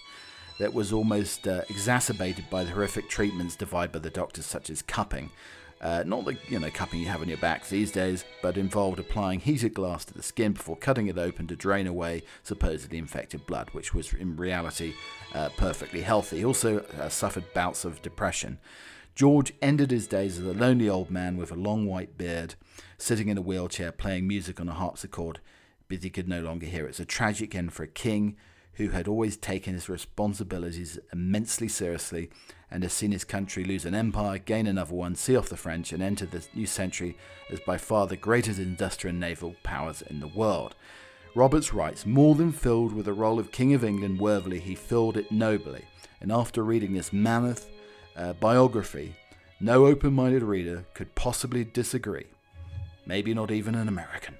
that 0.57 0.73
was 0.73 0.91
almost 0.91 1.47
uh, 1.47 1.61
exacerbated 1.69 2.49
by 2.49 2.63
the 2.63 2.71
horrific 2.71 3.07
treatments 3.07 3.55
devised 3.55 3.91
by 3.91 3.99
the 3.99 4.09
doctors, 4.09 4.47
such 4.47 4.71
as 4.71 4.81
cupping. 4.81 5.29
Uh, 5.79 6.03
not 6.07 6.25
the 6.25 6.35
you 6.47 6.57
know 6.57 6.71
cupping 6.71 7.01
you 7.01 7.05
have 7.05 7.21
on 7.21 7.27
your 7.27 7.37
back 7.37 7.67
these 7.67 7.91
days, 7.91 8.25
but 8.41 8.57
involved 8.57 8.97
applying 8.97 9.39
heated 9.39 9.75
glass 9.75 10.03
to 10.05 10.13
the 10.15 10.23
skin 10.23 10.53
before 10.53 10.77
cutting 10.77 11.05
it 11.05 11.19
open 11.19 11.45
to 11.45 11.55
drain 11.55 11.85
away 11.85 12.23
supposedly 12.41 12.97
infected 12.97 13.45
blood, 13.45 13.69
which 13.73 13.93
was 13.93 14.11
in 14.11 14.35
reality 14.35 14.95
uh, 15.35 15.49
perfectly 15.49 16.01
healthy. 16.01 16.37
He 16.37 16.45
also 16.45 16.79
uh, 16.99 17.09
suffered 17.09 17.53
bouts 17.53 17.85
of 17.85 18.01
depression. 18.01 18.57
George 19.15 19.53
ended 19.61 19.91
his 19.91 20.07
days 20.07 20.37
as 20.37 20.45
a 20.45 20.53
lonely 20.53 20.89
old 20.89 21.09
man 21.09 21.37
with 21.37 21.49
a 21.49 21.55
long 21.55 21.85
white 21.85 22.17
beard, 22.17 22.55
sitting 22.97 23.29
in 23.29 23.37
a 23.37 23.41
wheelchair 23.41 23.93
playing 23.93 24.27
music 24.27 24.59
on 24.59 24.67
a 24.67 24.73
harpsichord, 24.73 25.39
but 25.87 26.03
he 26.03 26.09
could 26.09 26.27
no 26.27 26.41
longer 26.41 26.65
hear 26.65 26.85
it. 26.85 26.89
It's 26.89 26.99
a 26.99 27.05
tragic 27.05 27.55
end 27.55 27.71
for 27.71 27.83
a 27.83 27.87
king 27.87 28.35
who 28.73 28.89
had 28.89 29.07
always 29.07 29.37
taken 29.37 29.73
his 29.73 29.87
responsibilities 29.87 30.99
immensely 31.13 31.69
seriously 31.69 32.29
and 32.69 32.83
has 32.83 32.91
seen 32.91 33.13
his 33.13 33.23
country 33.23 33.63
lose 33.63 33.85
an 33.85 33.95
empire, 33.95 34.37
gain 34.37 34.67
another 34.67 34.93
one, 34.93 35.15
see 35.15 35.37
off 35.37 35.47
the 35.47 35.55
French, 35.55 35.93
and 35.93 36.03
enter 36.03 36.25
the 36.25 36.45
new 36.53 36.65
century 36.65 37.17
as 37.49 37.61
by 37.61 37.77
far 37.77 38.07
the 38.07 38.17
greatest 38.17 38.59
industrial 38.59 39.11
and 39.11 39.21
naval 39.21 39.55
powers 39.63 40.01
in 40.01 40.19
the 40.19 40.27
world. 40.27 40.75
Roberts 41.35 41.73
writes, 41.73 42.05
more 42.05 42.35
than 42.35 42.51
filled 42.51 42.91
with 42.91 43.05
the 43.05 43.13
role 43.13 43.39
of 43.39 43.53
King 43.53 43.73
of 43.73 43.83
England 43.85 44.19
worthily, 44.19 44.59
he 44.59 44.75
filled 44.75 45.15
it 45.15 45.31
nobly. 45.31 45.85
And 46.19 46.33
after 46.33 46.63
reading 46.63 46.93
this 46.93 47.13
mammoth 47.13 47.69
biography, 48.33 49.15
no 49.59 49.85
open 49.85 50.13
minded 50.13 50.43
reader 50.43 50.85
could 50.93 51.15
possibly 51.15 51.63
disagree. 51.63 52.25
Maybe 53.05 53.33
not 53.33 53.51
even 53.51 53.75
an 53.75 53.87
American. 53.87 54.35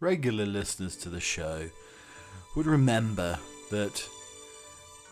Regular 0.00 0.46
listeners 0.46 0.96
to 0.98 1.08
the 1.08 1.20
show 1.20 1.68
would 2.56 2.66
remember 2.66 3.38
that 3.70 4.08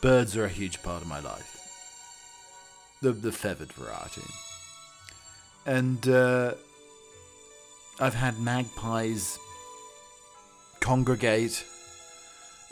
birds 0.00 0.36
are 0.36 0.44
a 0.44 0.48
huge 0.48 0.82
part 0.82 1.02
of 1.02 1.08
my 1.08 1.20
life. 1.20 1.56
The, 3.02 3.12
the 3.12 3.32
feathered 3.32 3.72
variety. 3.72 4.22
And 5.66 6.06
uh, 6.08 6.54
I've 7.98 8.14
had 8.14 8.38
magpies 8.38 9.38
congregate 10.80 11.64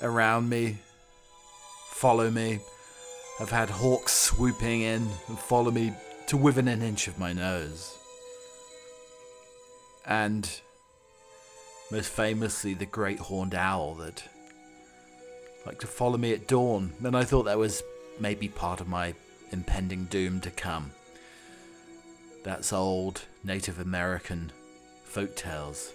around 0.02 0.48
me, 0.48 0.78
follow 1.90 2.31
me. 2.31 2.61
I've 3.40 3.51
had 3.51 3.70
hawks 3.70 4.12
swooping 4.12 4.83
in 4.83 5.09
and 5.29 5.38
follow 5.38 5.70
me 5.70 5.92
to 6.27 6.37
within 6.37 6.68
an 6.68 6.83
inch 6.83 7.07
of 7.07 7.18
my 7.18 7.33
nose. 7.33 7.96
And 10.05 10.51
most 11.90 12.11
famously, 12.11 12.74
the 12.74 12.87
great 12.87 13.18
horned 13.18 13.55
owl 13.55 13.94
that 13.96 14.24
like 15.64 15.79
to 15.81 15.87
follow 15.87 16.16
me 16.16 16.33
at 16.33 16.48
dawn, 16.48 16.92
And 17.05 17.16
I 17.16 17.24
thought 17.24 17.44
that 17.44 17.59
was 17.59 17.83
maybe 18.18 18.48
part 18.48 18.81
of 18.81 18.88
my 18.88 19.14
impending 19.53 20.05
doom 20.05 20.40
to 20.40 20.51
come. 20.51 20.90
That's 22.42 22.72
old 22.72 23.22
Native 23.44 23.79
American 23.79 24.51
folk 25.05 25.37
tales. 25.37 25.92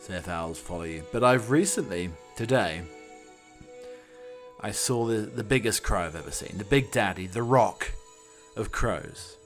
Say 0.00 0.14
if 0.14 0.28
owls 0.28 0.58
follow 0.58 0.84
you. 0.84 1.04
But 1.12 1.22
I've 1.22 1.50
recently, 1.50 2.10
today, 2.36 2.82
I 4.62 4.70
saw 4.70 5.06
the, 5.06 5.22
the 5.22 5.42
biggest 5.42 5.82
crow 5.82 6.02
I've 6.02 6.14
ever 6.14 6.30
seen. 6.30 6.56
The 6.56 6.64
Big 6.64 6.92
Daddy, 6.92 7.26
the 7.26 7.42
rock 7.42 7.90
of 8.56 8.70
crows, 8.70 9.36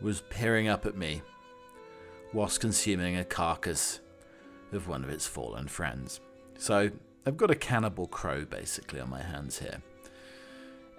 was 0.00 0.20
peering 0.28 0.68
up 0.68 0.84
at 0.84 0.96
me 0.96 1.22
whilst 2.34 2.60
consuming 2.60 3.16
a 3.16 3.24
carcass 3.24 4.00
of 4.72 4.88
one 4.88 5.02
of 5.02 5.08
its 5.08 5.26
fallen 5.26 5.68
friends. 5.68 6.20
So 6.58 6.90
I've 7.24 7.38
got 7.38 7.50
a 7.50 7.54
cannibal 7.54 8.06
crow 8.06 8.44
basically 8.44 9.00
on 9.00 9.08
my 9.08 9.22
hands 9.22 9.58
here. 9.58 9.82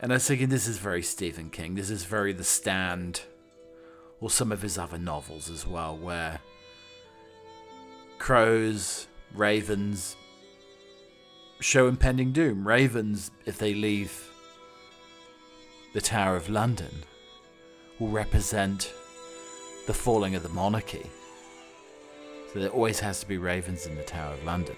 And 0.02 0.12
I 0.12 0.16
was 0.16 0.28
thinking 0.28 0.50
this 0.50 0.68
is 0.68 0.78
very 0.78 1.04
Stephen 1.04 1.52
King. 1.52 1.76
This 1.76 1.92
is 1.92 2.06
very 2.06 2.34
The 2.34 2.44
Stand, 2.44 3.22
or 4.20 4.32
some 4.32 4.52
of 4.52 4.62
his 4.64 4.78
other 4.78 4.98
novels 4.98 5.50
as 5.50 5.68
well, 5.68 5.96
where 5.96 6.40
crows, 8.18 9.08
ravens 9.34 10.16
show 11.60 11.88
impending 11.88 12.32
doom. 12.32 12.68
Ravens, 12.68 13.32
if 13.46 13.58
they 13.58 13.74
leave 13.74 14.30
the 15.94 16.02
Tower 16.02 16.36
of 16.36 16.50
London, 16.50 17.04
will 18.00 18.10
represent 18.10 18.94
the 19.88 19.94
falling 19.94 20.36
of 20.36 20.44
the 20.44 20.50
monarchy. 20.50 21.10
So 22.54 22.60
there 22.60 22.70
always 22.70 23.00
has 23.00 23.20
to 23.20 23.28
be 23.28 23.38
ravens 23.38 23.86
in 23.86 23.96
the 23.96 24.04
Tower 24.04 24.34
of 24.34 24.44
London. 24.44 24.76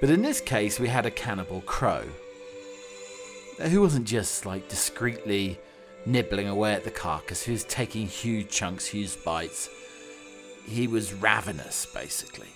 But 0.00 0.10
in 0.10 0.22
this 0.22 0.40
case, 0.40 0.80
we 0.80 0.88
had 0.88 1.06
a 1.06 1.10
cannibal 1.10 1.60
crow 1.62 2.04
uh, 3.60 3.68
who 3.68 3.80
wasn't 3.80 4.06
just 4.06 4.44
like 4.46 4.68
discreetly 4.68 5.58
nibbling 6.04 6.48
away 6.48 6.72
at 6.74 6.84
the 6.84 6.90
carcass, 6.90 7.44
he 7.44 7.52
was 7.52 7.64
taking 7.64 8.06
huge 8.06 8.48
chunks, 8.48 8.86
huge 8.86 9.22
bites. 9.24 9.68
He 10.66 10.86
was 10.86 11.12
ravenous, 11.12 11.86
basically. 11.86 12.48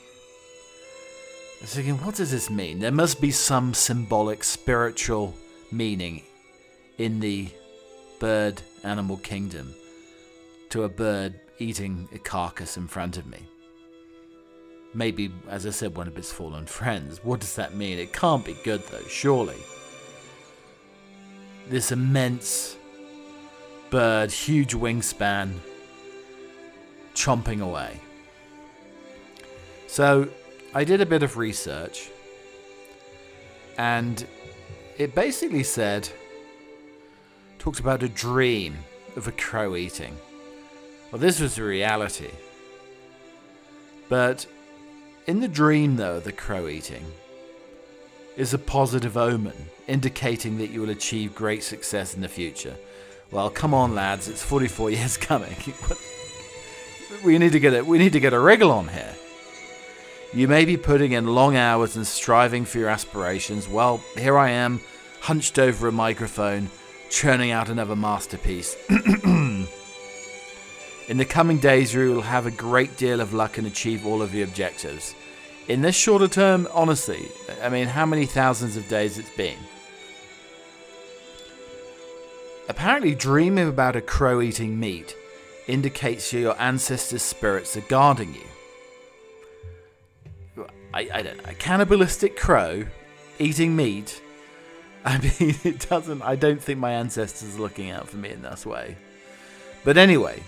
I 1.59 1.63
was 1.63 1.75
thinking, 1.75 1.95
what 1.99 2.17
does 2.17 2.31
this 2.31 2.51
mean? 2.51 2.79
There 2.79 2.93
must 2.93 3.21
be 3.21 3.31
some 3.31 3.73
symbolic, 3.75 4.45
spiritual 4.45 5.35
meaning 5.73 6.23
in 6.99 7.21
the 7.21 7.49
bird 8.21 8.61
animal 8.85 9.17
kingdom 9.17 9.75
to 10.71 10.85
a 10.85 10.89
bird 10.89 11.41
eating 11.59 12.09
a 12.13 12.19
carcass 12.19 12.77
in 12.77 12.87
front 12.87 13.17
of 13.17 13.27
me. 13.27 13.39
Maybe, 14.95 15.31
as 15.49 15.67
I 15.67 15.71
said, 15.71 15.97
one 15.97 16.09
of 16.09 16.17
its 16.17 16.31
fallen 16.31 16.67
friends. 16.67 17.25
What 17.25 17.41
does 17.41 17.57
that 17.57 17.75
mean? 17.75 17.99
It 17.99 18.13
can't 18.13 18.45
be 18.45 18.57
good, 18.65 18.83
though, 18.91 19.07
surely 19.09 19.57
this 21.69 21.93
immense 21.93 22.77
bird, 23.91 24.31
huge 24.31 24.75
wingspan, 24.75 25.55
chomping 27.15 27.61
away. 27.61 28.01
So 29.87 30.29
I 30.77 30.85
did 30.85 31.01
a 31.01 31.07
bit 31.07 31.23
of 31.23 31.39
research, 31.39 32.11
and 33.79 34.27
it 34.99 35.15
basically 35.15 35.63
said, 35.63 36.07
talked 37.59 37.81
about 37.81 38.03
a 38.03 38.11
dream 38.11 38.77
of 39.17 39.27
a 39.27 39.33
crow 39.33 39.75
eating. 39.75 40.15
Well, 41.11 41.19
this 41.19 41.41
was 41.41 41.57
a 41.57 41.63
reality. 41.63 42.29
But 44.11 44.47
in 45.27 45.41
the 45.41 45.49
dream, 45.49 45.97
though, 45.97 46.21
the 46.21 46.31
crow 46.31 46.69
eating, 46.69 47.07
is 48.37 48.53
a 48.53 48.59
positive 48.59 49.17
omen, 49.17 49.71
indicating 49.89 50.59
that 50.59 50.69
you 50.69 50.83
will 50.83 50.91
achieve 50.91 51.35
great 51.35 51.63
success 51.63 52.15
in 52.15 52.21
the 52.21 52.29
future. 52.29 52.77
Well, 53.31 53.49
come 53.49 53.73
on, 53.73 53.95
lads, 53.95 54.29
it's 54.29 54.43
44 54.43 54.91
years 54.99 55.17
coming. 55.17 55.57
we 57.25 57.39
need 57.39 57.53
to 57.53 57.61
get 57.61 57.73
it. 57.73 57.87
We 57.87 57.97
need 57.97 58.13
to 58.13 58.21
get 58.21 58.35
a 58.35 58.39
wriggle 58.39 58.71
on 58.71 58.89
here. 58.89 59.15
You 60.33 60.49
may 60.49 60.65
be 60.65 60.77
putting 60.77 61.13
in 61.13 61.27
long 61.27 61.57
hours 61.57 61.97
and 61.97 62.07
striving 62.07 62.65
for 62.65 62.79
your 62.79 62.89
aspirations. 62.89 63.69
Well, 63.69 64.03
here 64.17 64.37
I 64.37 64.51
am, 64.51 64.81
hunched 65.21 65.59
over 65.59 65.89
a 65.89 65.93
microphone, 65.93 66.71
churning 67.11 67.51
out 67.51 67.69
another 67.69 67.97
masterpiece. 67.97 68.77
in 68.89 69.67
the 71.09 71.25
coming 71.25 71.59
days, 71.59 71.95
you 71.95 72.13
will 72.13 72.23
have 72.23 72.47
a 72.47 72.51
great 72.51 72.97
deal 72.97 73.21
of 73.21 73.33
luck 73.33 73.59
and 73.59 73.67
achieve 73.67 74.07
all 74.07 74.23
of 74.23 74.35
your 74.35 74.45
objectives 74.45 75.15
in 75.69 75.83
this 75.83 75.97
shorter 75.97 76.29
term, 76.29 76.69
honestly, 76.73 77.29
I 77.61 77.69
mean, 77.69 77.89
how 77.89 78.07
many 78.07 78.27
thousands 78.27 78.77
of 78.77 78.89
days 78.89 79.19
it's 79.19 79.35
been? 79.37 79.59
Apparently, 82.69 83.15
dreaming 83.15 83.69
about 83.69 83.97
a 83.97 84.01
crow 84.01 84.41
eating 84.41 84.79
meat 84.79 85.17
indicates 85.67 86.33
your 86.33 86.61
ancestors' 86.61 87.23
spirits 87.23 87.77
are 87.77 87.83
guarding 87.83 88.35
you. 88.35 88.45
I, 90.97 91.23
don't 91.23 91.37
know. 91.39 91.51
A 91.51 91.55
cannibalistic 91.55 92.37
crow 92.37 92.87
eating 93.39 93.77
meat. 93.77 94.21
I 95.05 95.19
mean, 95.41 95.57
it 95.65 95.89
doesn't. 95.89 96.23
I 96.23 96.37
don't 96.37 96.63
think 96.63 96.79
my 96.79 96.93
ancestors 96.93 97.57
are 97.57 97.61
looking 97.61 97.91
out 97.91 98.09
for 98.09 98.17
me 98.17 98.31
in 98.31 98.43
this 98.43 98.65
way. 98.65 98.97
But 99.85 99.97
anyway, 99.97 100.43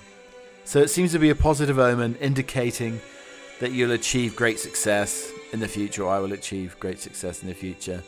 so 0.65 0.81
it 0.81 0.89
seems 0.89 1.13
to 1.13 1.19
be 1.19 1.31
a 1.31 1.35
positive 1.35 1.79
omen 1.79 2.17
indicating 2.17 3.01
that 3.61 3.73
you'll 3.73 3.93
achieve 3.93 4.37
great 4.37 4.59
success 4.59 5.31
in 5.53 5.61
the 5.61 5.69
future, 5.69 6.05
or 6.05 6.11
I 6.11 6.19
will 6.19 6.33
achieve 6.33 6.79
great 6.81 6.99
success 6.99 7.43
in 7.43 7.49
the 7.49 7.55
future. 7.55 8.03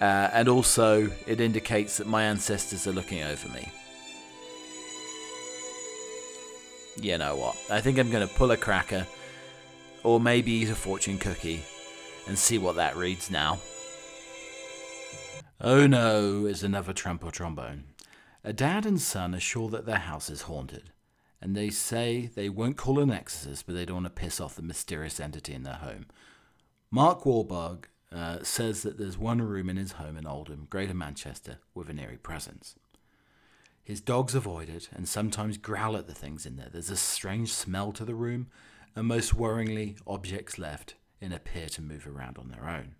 Uh, 0.00 0.30
and 0.32 0.48
also, 0.48 1.10
it 1.26 1.40
indicates 1.40 1.98
that 1.98 2.06
my 2.06 2.24
ancestors 2.24 2.86
are 2.86 2.92
looking 2.92 3.22
over 3.22 3.48
me. 3.50 3.70
You 7.00 7.18
know 7.18 7.36
what? 7.36 7.56
I 7.70 7.80
think 7.80 7.98
I'm 7.98 8.10
going 8.10 8.26
to 8.26 8.34
pull 8.34 8.50
a 8.50 8.56
cracker, 8.56 9.06
or 10.04 10.20
maybe 10.20 10.52
eat 10.52 10.70
a 10.70 10.74
fortune 10.74 11.18
cookie, 11.18 11.62
and 12.26 12.38
see 12.38 12.58
what 12.58 12.76
that 12.76 12.96
reads 12.96 13.30
now. 13.30 13.58
Oh 15.60 15.86
no, 15.86 16.46
is 16.46 16.62
another 16.62 16.92
trump 16.92 17.24
or 17.24 17.30
trombone. 17.30 17.84
A 18.44 18.52
dad 18.52 18.84
and 18.84 19.00
son 19.00 19.34
are 19.34 19.40
sure 19.40 19.68
that 19.70 19.86
their 19.86 19.98
house 19.98 20.28
is 20.28 20.42
haunted 20.42 20.90
and 21.42 21.56
they 21.56 21.70
say 21.70 22.30
they 22.36 22.48
won't 22.48 22.76
call 22.76 23.00
an 23.00 23.10
exorcist, 23.10 23.66
but 23.66 23.74
they 23.74 23.84
don't 23.84 24.04
want 24.04 24.06
to 24.06 24.22
piss 24.22 24.40
off 24.40 24.54
the 24.54 24.62
mysterious 24.62 25.18
entity 25.18 25.52
in 25.52 25.64
their 25.64 25.74
home. 25.74 26.06
Mark 26.88 27.24
Wahlberg 27.24 27.86
uh, 28.12 28.44
says 28.44 28.82
that 28.82 28.96
there's 28.96 29.18
one 29.18 29.42
room 29.42 29.68
in 29.68 29.76
his 29.76 29.92
home 29.92 30.16
in 30.16 30.24
Oldham, 30.24 30.68
Greater 30.70 30.94
Manchester, 30.94 31.58
with 31.74 31.90
an 31.90 31.98
eerie 31.98 32.16
presence. 32.16 32.76
His 33.82 34.00
dogs 34.00 34.36
avoid 34.36 34.68
it 34.68 34.88
and 34.94 35.08
sometimes 35.08 35.58
growl 35.58 35.96
at 35.96 36.06
the 36.06 36.14
things 36.14 36.46
in 36.46 36.56
there. 36.56 36.68
There's 36.72 36.90
a 36.90 36.96
strange 36.96 37.52
smell 37.52 37.90
to 37.92 38.04
the 38.04 38.14
room, 38.14 38.46
and 38.94 39.06
most 39.06 39.34
worryingly, 39.36 39.98
objects 40.06 40.58
left 40.58 40.94
in 41.20 41.32
appear 41.32 41.68
to 41.68 41.82
move 41.82 42.06
around 42.06 42.38
on 42.38 42.48
their 42.48 42.68
own. 42.68 42.94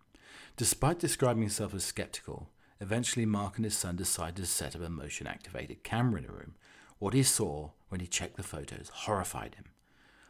Despite 0.57 0.99
describing 0.99 1.43
himself 1.43 1.75
as 1.75 1.85
skeptical, 1.85 2.51
eventually 2.81 3.27
Mark 3.27 3.57
and 3.57 3.65
his 3.65 3.77
son 3.77 3.97
decided 3.97 4.37
to 4.37 4.47
set 4.47 4.77
up 4.77 4.83
a 4.83 4.89
motion 4.89 5.27
activated 5.27 5.83
camera 5.83 6.21
in 6.21 6.27
the 6.27 6.33
room. 6.33 6.55
What 6.99 7.15
he 7.15 7.23
saw 7.23 7.71
when 7.89 8.01
he 8.01 8.07
checked 8.07 8.37
the 8.37 8.43
photos 8.43 8.91
horrified 8.93 9.57
him. 9.57 9.67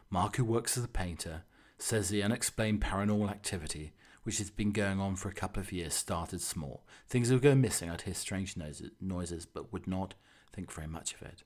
Mark, 0.09 0.37
who 0.37 0.45
works 0.45 0.77
as 0.77 0.83
a 0.83 0.89
painter, 0.89 1.43
says 1.77 2.09
the 2.09 2.23
unexplained 2.23 2.81
paranormal 2.81 3.29
activity, 3.29 3.93
which 4.23 4.37
has 4.37 4.49
been 4.49 4.71
going 4.71 4.99
on 4.99 5.15
for 5.15 5.29
a 5.29 5.33
couple 5.33 5.59
of 5.61 5.71
years, 5.71 5.93
started 5.93 6.41
small. 6.41 6.85
Things 7.07 7.31
would 7.31 7.41
go 7.41 7.55
missing. 7.55 7.89
I'd 7.89 8.01
hear 8.01 8.13
strange 8.13 8.55
noises, 8.55 9.45
but 9.45 9.73
would 9.73 9.87
not 9.87 10.13
think 10.53 10.71
very 10.71 10.87
much 10.87 11.13
of 11.13 11.21
it. 11.23 11.43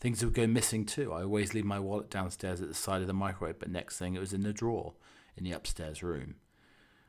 Things 0.00 0.24
would 0.24 0.34
go 0.34 0.46
missing 0.46 0.84
too. 0.84 1.12
I 1.12 1.22
always 1.22 1.54
leave 1.54 1.64
my 1.64 1.80
wallet 1.80 2.10
downstairs 2.10 2.60
at 2.60 2.68
the 2.68 2.74
side 2.74 3.00
of 3.00 3.06
the 3.06 3.14
microwave, 3.14 3.58
but 3.58 3.70
next 3.70 3.98
thing 3.98 4.14
it 4.14 4.20
was 4.20 4.32
in 4.32 4.42
the 4.42 4.52
drawer 4.52 4.94
in 5.36 5.44
the 5.44 5.52
upstairs 5.52 6.02
room. 6.02 6.36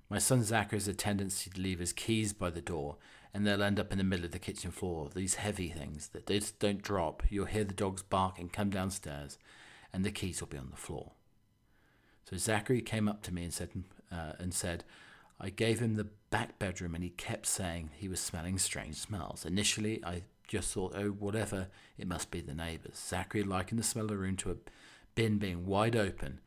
My 0.10 0.20
son 0.20 0.44
Zachary 0.44 0.78
has 0.78 0.88
a 0.88 0.94
tendency 0.94 1.50
to 1.50 1.62
leave 1.62 1.80
his 1.80 1.94
keys 1.94 2.32
by 2.32 2.52
the 2.52 2.62
door, 2.62 2.98
and 3.34 3.46
they'll 3.46 3.64
end 3.64 3.80
up 3.80 3.92
in 3.92 3.98
the 3.98 4.04
middle 4.04 4.26
of 4.26 4.32
the 4.32 4.40
kitchen 4.40 4.72
floor. 4.72 5.10
These 5.14 5.36
heavy 5.36 5.70
things 5.70 6.10
that 6.10 6.28
they 6.28 6.40
just 6.40 6.60
don't 6.60 6.82
drop. 6.82 7.24
You'll 7.30 7.46
hear 7.46 7.64
the 7.64 7.74
dogs 7.74 8.04
bark 8.04 8.38
and 8.40 8.54
come 8.54 8.70
downstairs, 8.70 9.38
and 9.92 10.06
the 10.06 10.12
keys 10.12 10.42
will 10.42 10.48
be 10.48 10.58
on 10.58 10.70
the 10.70 10.78
floor. 10.78 11.14
So 12.30 12.38
Zachary 12.38 12.82
came 12.82 13.08
up 13.08 13.24
to 13.24 13.34
me 13.34 13.44
and 13.44 13.54
said, 13.54 13.72
uh, 14.12 14.34
and 14.40 14.54
said, 14.54 14.84
I 15.40 15.50
gave 15.50 15.80
him 15.80 15.96
the 15.96 16.08
back 16.30 16.60
bedroom, 16.60 16.96
and 16.96 17.04
he 17.04 17.10
kept 17.10 17.46
saying 17.46 17.90
he 17.96 18.08
was 18.08 18.20
smelling 18.20 18.58
strange 18.58 18.96
smells. 18.96 19.46
Initially, 19.46 20.04
I 20.06 20.24
just 20.48 20.74
thought, 20.74 20.94
oh, 20.96 21.10
whatever, 21.10 21.68
it 21.98 22.08
must 22.08 22.32
be 22.32 22.42
the 22.42 22.54
neighbours. 22.54 22.96
Zachary 22.96 23.44
likened 23.44 23.80
the 23.80 23.84
smell 23.84 24.06
of 24.06 24.12
the 24.12 24.18
room 24.18 24.38
to 24.38 24.52
a 24.52 24.56
bin 25.16 25.38
being 25.38 25.66
wide 25.66 25.96
open. 25.96 26.40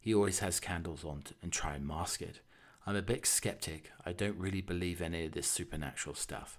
He 0.00 0.14
always 0.14 0.40
has 0.40 0.60
candles 0.60 1.04
on 1.04 1.22
to, 1.22 1.34
and 1.42 1.52
try 1.52 1.74
and 1.74 1.86
mask 1.86 2.22
it. 2.22 2.40
I'm 2.86 2.96
a 2.96 3.02
bit 3.02 3.26
skeptic. 3.26 3.90
I 4.06 4.12
don't 4.12 4.38
really 4.38 4.60
believe 4.62 5.02
any 5.02 5.26
of 5.26 5.32
this 5.32 5.48
supernatural 5.48 6.14
stuff. 6.14 6.58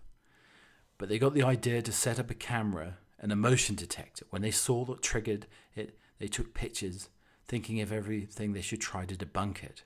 But 0.97 1.09
they 1.09 1.17
got 1.17 1.33
the 1.33 1.43
idea 1.43 1.81
to 1.81 1.91
set 1.91 2.19
up 2.19 2.29
a 2.29 2.35
camera 2.35 2.97
and 3.19 3.31
a 3.31 3.35
motion 3.35 3.75
detector. 3.75 4.25
When 4.29 4.41
they 4.41 4.51
saw 4.51 4.83
what 4.83 5.01
triggered 5.01 5.47
it, 5.75 5.97
they 6.19 6.27
took 6.27 6.53
pictures, 6.53 7.09
thinking 7.47 7.81
of 7.81 7.91
everything 7.91 8.53
they 8.53 8.61
should 8.61 8.81
try 8.81 9.05
to 9.05 9.15
debunk 9.15 9.63
it. 9.63 9.83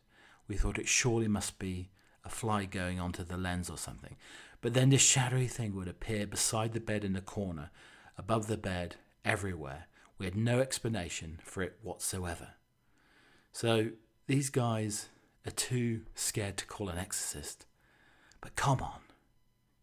We 0.48 0.56
thought 0.58 0.78
it 0.78 0.88
surely 0.88 1.28
must 1.28 1.60
be 1.60 1.90
a 2.26 2.30
fly 2.30 2.66
going 2.66 3.00
onto 3.00 3.24
the 3.24 3.38
lens 3.38 3.70
or 3.70 3.78
something. 3.78 4.16
But 4.64 4.74
then 4.74 4.92
this 4.92 5.02
shadowy 5.02 5.48
thing 5.48 5.76
would 5.76 5.90
appear 5.90 6.26
beside 6.26 6.72
the 6.72 6.80
bed 6.80 7.04
in 7.04 7.12
the 7.12 7.20
corner, 7.20 7.70
above 8.18 8.48
the 8.48 8.56
bed, 8.56 8.96
everywhere. 9.26 9.88
We 10.18 10.26
had 10.26 10.38
no 10.38 10.62
explanation 10.62 11.40
for 11.44 11.62
it 11.64 11.78
whatsoever. 11.82 12.54
So 13.52 13.90
these 14.26 14.50
guys 14.50 15.10
are 15.46 15.52
too 15.52 16.04
scared 16.16 16.56
to 16.58 16.66
call 16.66 16.88
an 16.88 16.98
exorcist. 16.98 17.66
But 18.40 18.56
come 18.56 18.82
on, 18.82 19.02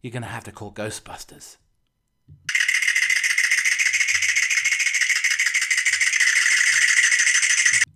you're 0.01 0.11
going 0.11 0.23
to 0.23 0.29
have 0.29 0.45
to 0.45 0.51
call 0.51 0.73
Ghostbusters. 0.73 1.57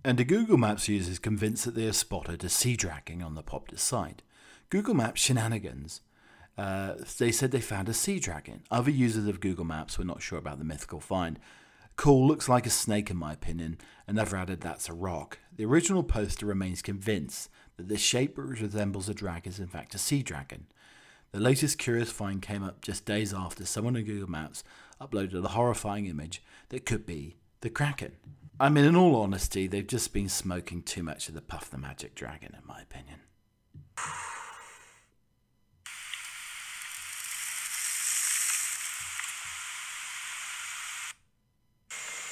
And 0.04 0.20
a 0.20 0.24
Google 0.24 0.56
Maps 0.56 0.86
user 0.86 1.10
is 1.10 1.18
convinced 1.18 1.64
that 1.64 1.74
they 1.74 1.86
have 1.86 1.96
spotted 1.96 2.44
a 2.44 2.48
sea 2.48 2.76
dragon 2.76 3.22
on 3.22 3.34
the 3.34 3.42
Poptus 3.42 3.80
site. 3.80 4.22
Google 4.70 4.94
Maps 4.94 5.20
shenanigans. 5.20 6.00
Uh, 6.58 6.94
they 7.18 7.30
said 7.30 7.50
they 7.50 7.60
found 7.60 7.88
a 7.88 7.94
sea 7.94 8.18
dragon. 8.18 8.62
Other 8.70 8.90
users 8.90 9.26
of 9.26 9.40
Google 9.40 9.64
Maps 9.64 9.98
were 9.98 10.04
not 10.04 10.22
sure 10.22 10.38
about 10.38 10.58
the 10.58 10.64
mythical 10.64 11.00
find. 11.00 11.38
Cool 11.96 12.26
looks 12.26 12.48
like 12.48 12.66
a 12.66 12.70
snake 12.70 13.10
in 13.10 13.16
my 13.16 13.32
opinion. 13.32 13.78
Another 14.06 14.36
added 14.36 14.60
that's 14.60 14.88
a 14.88 14.94
rock. 14.94 15.38
The 15.54 15.64
original 15.64 16.02
poster 16.02 16.46
remains 16.46 16.82
convinced 16.82 17.50
that 17.76 17.88
the 17.88 17.98
shape 17.98 18.38
which 18.38 18.60
resembles 18.60 19.08
a 19.08 19.14
dragon 19.14 19.52
is 19.52 19.60
in 19.60 19.66
fact 19.66 19.94
a 19.94 19.98
sea 19.98 20.22
dragon. 20.22 20.66
The 21.32 21.40
latest 21.40 21.78
curious 21.78 22.10
find 22.10 22.40
came 22.40 22.62
up 22.62 22.80
just 22.80 23.04
days 23.04 23.34
after 23.34 23.66
someone 23.66 23.96
on 23.96 24.04
Google 24.04 24.30
Maps 24.30 24.64
uploaded 25.00 25.44
a 25.44 25.48
horrifying 25.48 26.06
image 26.06 26.42
that 26.70 26.86
could 26.86 27.04
be 27.04 27.36
the 27.60 27.70
Kraken. 27.70 28.12
I 28.58 28.70
mean, 28.70 28.84
in 28.84 28.96
all 28.96 29.16
honesty, 29.16 29.66
they've 29.66 29.86
just 29.86 30.14
been 30.14 30.30
smoking 30.30 30.82
too 30.82 31.02
much 31.02 31.28
of 31.28 31.34
the 31.34 31.42
Puff 31.42 31.70
the 31.70 31.76
Magic 31.76 32.14
Dragon, 32.14 32.54
in 32.54 32.66
my 32.66 32.80
opinion. 32.80 33.20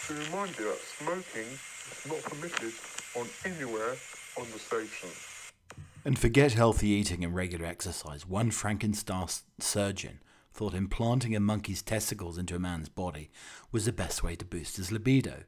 To 0.09 0.13
remind 0.13 0.59
you 0.59 0.67
that 0.67 0.79
smoking 0.99 1.49
is 1.49 2.07
not 2.07 2.23
permitted 2.25 2.75
on 3.17 3.27
anywhere 3.47 3.95
on 4.39 4.47
the 4.53 4.59
station. 4.59 5.09
And 6.05 6.19
forget 6.19 6.53
healthy 6.53 6.89
eating 6.89 7.25
and 7.25 7.35
regular 7.35 7.65
exercise. 7.65 8.27
One 8.27 8.51
Frankenstein 8.51 9.29
surgeon 9.59 10.21
thought 10.53 10.75
implanting 10.75 11.35
a 11.35 11.41
monkey's 11.41 11.81
testicles 11.81 12.37
into 12.37 12.55
a 12.55 12.59
man's 12.59 12.91
body 12.91 13.31
was 13.73 13.87
the 13.87 13.93
best 13.93 14.23
way 14.23 14.37
to 14.37 14.45
boost 14.45 14.77
his 14.77 14.93
libido, 14.93 15.45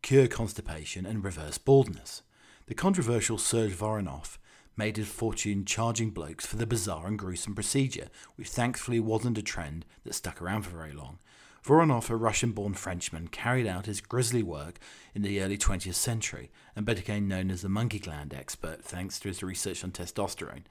cure 0.00 0.28
constipation, 0.28 1.04
and 1.04 1.22
reverse 1.22 1.58
baldness. 1.58 2.22
The 2.68 2.74
controversial 2.74 3.36
Serge 3.36 3.76
Voronov 3.76 4.38
made 4.78 4.96
his 4.96 5.08
fortune 5.08 5.66
charging 5.66 6.08
blokes 6.08 6.46
for 6.46 6.56
the 6.56 6.66
bizarre 6.66 7.06
and 7.06 7.18
gruesome 7.18 7.54
procedure, 7.54 8.08
which 8.36 8.48
thankfully 8.48 8.98
wasn't 8.98 9.36
a 9.36 9.42
trend 9.42 9.84
that 10.04 10.14
stuck 10.14 10.40
around 10.40 10.62
for 10.62 10.70
very 10.70 10.94
long. 10.94 11.18
Voronov, 11.64 12.08
a 12.08 12.16
Russian 12.16 12.52
born 12.52 12.74
Frenchman, 12.74 13.28
carried 13.28 13.66
out 13.66 13.86
his 13.86 14.00
grisly 14.00 14.42
work 14.42 14.78
in 15.14 15.22
the 15.22 15.42
early 15.42 15.58
20th 15.58 15.94
century 15.94 16.50
and 16.74 16.86
became 16.86 17.28
known 17.28 17.50
as 17.50 17.62
the 17.62 17.68
monkey 17.68 17.98
gland 17.98 18.32
expert 18.32 18.82
thanks 18.82 19.20
to 19.20 19.28
his 19.28 19.42
research 19.42 19.84
on 19.84 19.90
testosterone. 19.90 20.64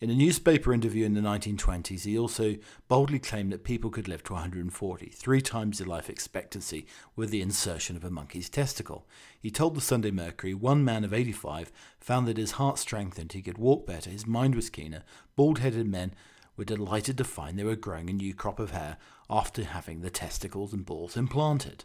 In 0.00 0.08
a 0.08 0.14
newspaper 0.14 0.72
interview 0.72 1.04
in 1.04 1.12
the 1.12 1.20
1920s, 1.20 2.04
he 2.04 2.16
also 2.16 2.56
boldly 2.88 3.18
claimed 3.18 3.52
that 3.52 3.64
people 3.64 3.90
could 3.90 4.08
live 4.08 4.22
to 4.24 4.32
140, 4.32 5.10
three 5.10 5.42
times 5.42 5.76
the 5.76 5.84
life 5.84 6.08
expectancy, 6.08 6.86
with 7.14 7.28
the 7.28 7.42
insertion 7.42 7.96
of 7.96 8.04
a 8.04 8.10
monkey's 8.10 8.48
testicle. 8.48 9.06
He 9.38 9.50
told 9.50 9.74
the 9.74 9.82
Sunday 9.82 10.10
Mercury 10.10 10.54
one 10.54 10.86
man 10.86 11.04
of 11.04 11.12
85 11.12 11.70
found 11.98 12.26
that 12.26 12.38
his 12.38 12.52
heart 12.52 12.78
strengthened, 12.78 13.34
he 13.34 13.42
could 13.42 13.58
walk 13.58 13.86
better, 13.86 14.08
his 14.08 14.26
mind 14.26 14.54
was 14.54 14.70
keener, 14.70 15.02
bald 15.36 15.58
headed 15.58 15.86
men 15.86 16.14
were 16.56 16.64
delighted 16.64 17.16
to 17.18 17.24
find 17.24 17.58
they 17.58 17.64
were 17.64 17.76
growing 17.76 18.10
a 18.10 18.12
new 18.12 18.34
crop 18.34 18.58
of 18.58 18.72
hair 18.72 18.96
after 19.28 19.64
having 19.64 20.00
the 20.00 20.10
testicles 20.10 20.72
and 20.72 20.84
balls 20.84 21.16
implanted. 21.16 21.84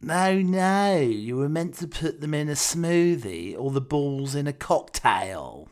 No, 0.00 0.38
no, 0.40 0.98
you 1.00 1.36
were 1.36 1.48
meant 1.48 1.74
to 1.78 1.88
put 1.88 2.20
them 2.20 2.32
in 2.32 2.48
a 2.48 2.52
smoothie 2.52 3.56
or 3.58 3.72
the 3.72 3.80
balls 3.80 4.34
in 4.34 4.46
a 4.46 4.52
cocktail. 4.52 5.68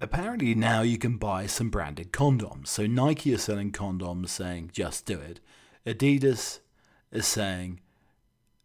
Apparently, 0.00 0.54
now 0.54 0.80
you 0.80 0.96
can 0.96 1.18
buy 1.18 1.46
some 1.46 1.68
branded 1.68 2.10
condoms. 2.10 2.68
So, 2.68 2.86
Nike 2.86 3.34
is 3.34 3.42
selling 3.42 3.70
condoms 3.70 4.30
saying, 4.30 4.70
just 4.72 5.04
do 5.04 5.18
it. 5.18 5.40
Adidas 5.84 6.60
is 7.12 7.26
saying, 7.26 7.80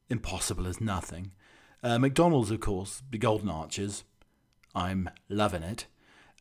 impossible 0.10 0.66
is 0.66 0.80
nothing. 0.80 1.34
Uh, 1.84 2.00
McDonald's, 2.00 2.52
of 2.52 2.62
course, 2.62 3.04
the 3.12 3.18
Golden 3.18 3.50
Arches. 3.50 4.06
I'm 4.74 5.10
loving 5.28 5.64
it. 5.64 5.88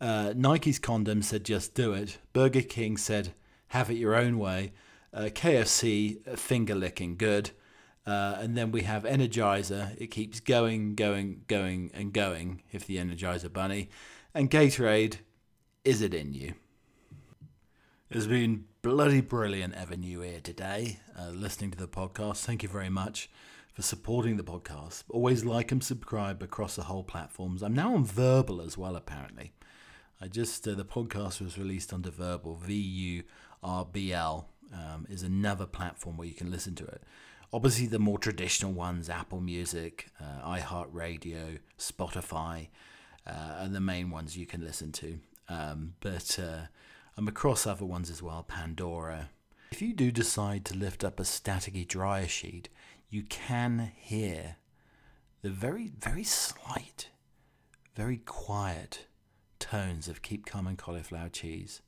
Uh, 0.01 0.33
Nike's 0.37 0.79
condom 0.79 1.23
said, 1.23 1.45
just 1.45 1.75
do 1.75 1.93
it. 1.93 2.19
Burger 2.33 2.63
King 2.63 2.97
said, 2.97 3.35
have 3.69 3.91
it 3.91 3.95
your 3.95 4.15
own 4.15 4.39
way. 4.39 4.73
Uh, 5.13 5.25
KFC, 5.25 6.27
uh, 6.27 6.37
finger 6.37 6.75
licking, 6.75 7.17
good. 7.17 7.51
Uh, 8.07 8.37
and 8.39 8.57
then 8.57 8.71
we 8.71 8.83
have 8.83 9.05
Energizer. 9.05 9.97
It 9.99 10.09
keeps 10.09 10.41
going, 10.41 10.95
going, 10.95 11.43
going, 11.47 11.91
and 11.95 12.13
going. 12.13 12.63
If 12.73 12.87
the 12.87 12.97
Energizer 12.97 13.53
Bunny. 13.53 13.89
And 14.35 14.51
Gatorade, 14.51 15.17
is 15.85 16.03
it 16.03 16.13
in 16.13 16.35
you? 16.35 16.55
It's 18.11 18.27
been 18.27 18.67
bloody 18.83 19.21
brilliant 19.21 19.75
having 19.75 20.03
you 20.03 20.21
here 20.21 20.41
today, 20.41 21.01
uh, 21.19 21.31
listening 21.31 21.71
to 21.71 21.79
the 21.79 21.89
podcast. 21.89 22.45
Thank 22.45 22.63
you 22.63 22.69
very 22.69 22.91
much 22.91 23.31
for 23.73 23.83
supporting 23.83 24.37
the 24.37 24.45
podcast. 24.45 25.05
Always 25.09 25.45
like 25.45 25.73
and 25.73 25.83
subscribe 25.83 26.43
across 26.43 26.77
the 26.77 26.83
whole 26.83 27.03
platforms. 27.03 27.63
I'm 27.63 27.75
now 27.75 27.95
on 27.95 28.07
Vurbl 28.07 28.65
as 28.65 28.77
well, 28.77 28.95
apparently. 28.95 29.53
I 30.21 30.29
just 30.29 30.67
uh, 30.67 30.75
the 30.75 30.85
podcast 30.85 31.41
was 31.41 31.59
released 31.59 31.93
under 31.93 32.11
Vurbl, 32.11 32.59
V 32.59 32.75
U 32.75 33.23
R 33.63 33.85
B 33.85 34.13
L, 34.13 34.49
um, 34.73 35.07
is 35.09 35.23
another 35.23 35.67
platform 35.67 36.17
where 36.17 36.29
you 36.29 36.35
can 36.35 36.51
listen 36.51 36.75
to 36.77 36.85
it. 36.85 37.03
Obviously, 37.53 37.87
the 37.87 37.99
more 37.99 38.19
traditional 38.19 38.73
ones, 38.73 39.09
Apple 39.09 39.41
Music, 39.41 40.09
uh, 40.21 40.57
iHeartRadio, 40.59 41.59
Spotify 41.79 42.69
uh, 43.27 43.63
are 43.63 43.69
the 43.69 43.81
main 43.81 44.11
ones 44.11 44.37
you 44.37 44.47
can 44.47 44.65
listen 44.65 44.93
to. 44.93 45.19
Um, 45.49 45.95
but 46.01 46.39
uh, 46.39 46.67
I'm 47.17 47.29
across 47.29 47.67
other 47.67 47.85
ones 47.85 48.11
as 48.11 48.23
well, 48.23 48.43
Pandora. 48.43 49.31
If 49.71 49.83
you 49.83 49.93
do 49.93 50.11
decide 50.11 50.65
to 50.67 50.77
lift 50.77 51.05
up 51.05 51.21
a 51.21 51.25
staticky 51.25 51.87
dryer 51.87 52.29
sheet, 52.29 52.69
you 53.09 53.23
can 53.23 53.93
hear 53.97 54.57
the 55.43 55.51
very, 55.51 55.93
very 55.99 56.25
slight, 56.25 57.11
very 57.95 58.17
quiet 58.17 59.07
tones 59.65 60.09
of 60.09 60.21
Keep 60.21 60.45
Calm 60.45 60.67
and 60.67 60.77
Cauliflower 60.77 61.31
Cheese 61.31 61.81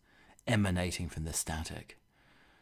emanating 0.47 1.11
from 1.11 1.25
the 1.25 1.35
static. 1.35 1.99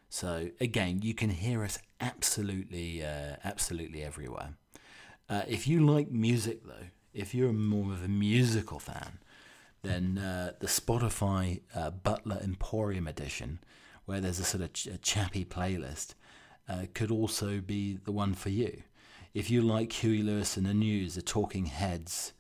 So 0.09 0.51
again, 0.61 1.03
you 1.03 1.15
can 1.15 1.31
hear 1.31 1.63
us 1.63 1.79
absolutely, 2.01 3.05
uh, 3.05 3.37
absolutely 3.45 4.03
everywhere. 4.03 4.55
Uh, 5.29 5.43
if 5.47 5.69
you 5.69 5.87
like 5.87 6.11
music, 6.11 6.67
though, 6.67 6.89
if 7.13 7.33
you're 7.33 7.53
more 7.53 7.93
of 7.93 8.05
a 8.05 8.09
musical 8.09 8.81
fan, 8.81 9.19
then 9.83 10.19
uh, 10.19 10.55
the 10.59 10.67
Spotify 10.67 11.61
uh, 11.77 11.91
Butler 11.91 12.41
Emporium 12.43 13.07
edition, 13.07 13.61
where 14.07 14.21
there's 14.21 14.41
a 14.41 14.45
sort 14.45 14.65
of 14.65 14.73
ch- 14.73 14.89
a 14.89 14.99
chappy 14.99 15.45
playlist, 15.45 16.15
uh, 16.69 16.87
could 16.93 17.13
also 17.13 17.61
be 17.61 17.99
the 18.05 18.13
one 18.13 18.35
for 18.35 18.49
you. 18.49 18.83
If 19.33 19.49
you 19.49 19.63
like 19.63 19.93
Huey 19.93 20.23
Lewis 20.25 20.57
and 20.57 20.67
the 20.67 20.75
News, 20.75 21.15
the 21.15 21.23
Talking 21.23 21.67
Heads, 21.67 22.33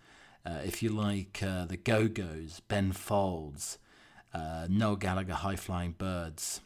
uh, 0.46 0.60
if 0.64 0.82
you 0.82 0.90
like 0.90 1.42
uh, 1.42 1.64
the 1.66 1.76
Go 1.76 2.08
Go's, 2.08 2.60
Ben 2.68 2.92
Folds, 2.92 3.78
uh, 4.32 4.66
Noel 4.68 4.96
Gallagher, 4.96 5.34
High 5.34 5.56
Flying 5.56 5.92
Birds, 5.92 6.60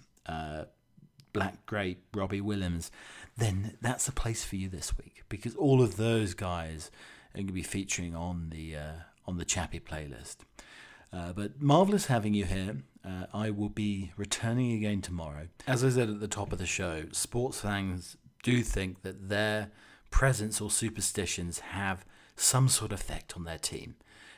Black 1.33 1.65
Grape, 1.67 2.05
Robbie 2.15 2.41
Williams, 2.41 2.91
then 3.37 3.77
that's 3.81 4.09
a 4.09 4.13
place 4.13 4.45
for 4.45 4.57
you 4.57 4.69
this 4.69 4.97
week 4.99 5.23
because 5.29 5.55
all 5.55 5.83
of 5.83 5.97
those 5.97 6.35
guys 6.35 6.91
are 7.33 7.39
going 7.39 7.47
to 7.47 7.53
be 7.53 7.63
featuring 7.63 8.15
on 8.15 8.51
the 8.51 8.77
uh, 8.77 8.93
on 9.27 9.37
the 9.37 9.45
Chappie 9.45 9.81
playlist. 9.81 10.39
Uh, 11.13 11.33
but 11.33 11.61
marvelous 11.61 12.07
having 12.07 12.35
you 12.35 12.45
here. 12.45 12.79
Uh, 13.05 13.27
I 13.33 13.51
will 13.51 13.71
be 13.71 14.13
returning 14.17 14.73
again 14.73 15.01
tomorrow. 15.01 15.49
As 15.67 15.85
I 15.85 15.91
said 15.91 16.11
at 16.11 16.21
the 16.21 16.29
top 16.29 16.53
of 16.53 16.59
the 16.59 16.67
show, 16.67 17.05
sports 17.13 17.61
fans 17.61 18.17
do 18.43 18.63
think 18.63 19.03
that 19.03 19.29
their 19.29 19.71
presence 20.11 20.61
or 20.61 20.71
superstitions 20.71 21.61
have 21.61 22.05
some 22.39 22.69
sort 22.69 22.93
of 22.93 23.01
effect 23.01 23.37
on 23.37 23.45
their 23.45 23.59
team. 23.59 23.97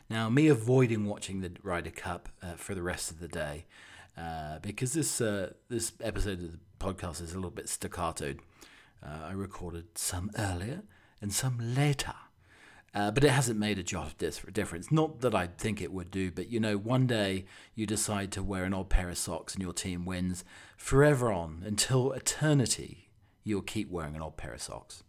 Now, 0.09 0.29
me 0.29 0.49
avoiding 0.49 1.07
watching 1.07 1.41
the 1.41 1.53
Ryder 1.63 1.91
Cup 1.91 2.29
uh, 2.43 2.55
for 2.55 2.75
the 2.75 2.83
rest 2.83 3.11
of 3.11 3.21
the 3.21 3.29
day 3.29 3.67
uh, 4.19 4.59
because 4.61 4.93
this 4.93 5.21
uh, 5.21 5.53
this 5.69 5.93
episode 6.01 6.43
of 6.43 6.53
the 6.53 6.59
podcast 6.79 7.23
is 7.23 7.33
a 7.33 7.37
little 7.37 7.51
bit 7.51 7.67
staccatoed. 7.67 8.39
Uh, 9.03 9.27
I 9.29 9.33
recorded 9.33 9.97
some 9.97 10.31
earlier 10.37 10.83
and 11.21 11.33
some 11.33 11.59
later. 11.61 12.15
Uh, 12.93 13.09
but 13.09 13.23
it 13.23 13.31
hasn't 13.31 13.57
made 13.59 13.79
a 13.79 13.85
jot 13.85 14.09
of 14.09 14.53
difference. 14.53 14.91
Not 14.91 15.21
that 15.21 15.33
I 15.33 15.47
think 15.47 15.81
it 15.81 15.93
would 15.93 16.11
do, 16.11 16.33
but 16.33 16.51
you 16.51 16.59
know, 16.59 16.77
one 16.77 17.07
day 17.07 17.45
you 17.77 17.87
decide 17.87 18.33
to 18.33 18.43
wear 18.43 18.65
an 18.65 18.75
odd 18.75 18.89
pair 18.89 19.09
of 19.09 19.17
socks 19.17 19.55
and 19.55 19.63
your 19.63 19.73
team 19.73 20.05
wins. 20.05 20.45
Forever 20.77 21.31
on, 21.31 21.63
until 21.65 22.11
eternity, 22.11 23.11
you'll 23.45 23.63
keep 23.63 23.93
wearing 23.93 24.17
an 24.17 24.23
odd 24.23 24.37
pair 24.37 24.53
of 24.53 24.61
socks. 24.61 25.05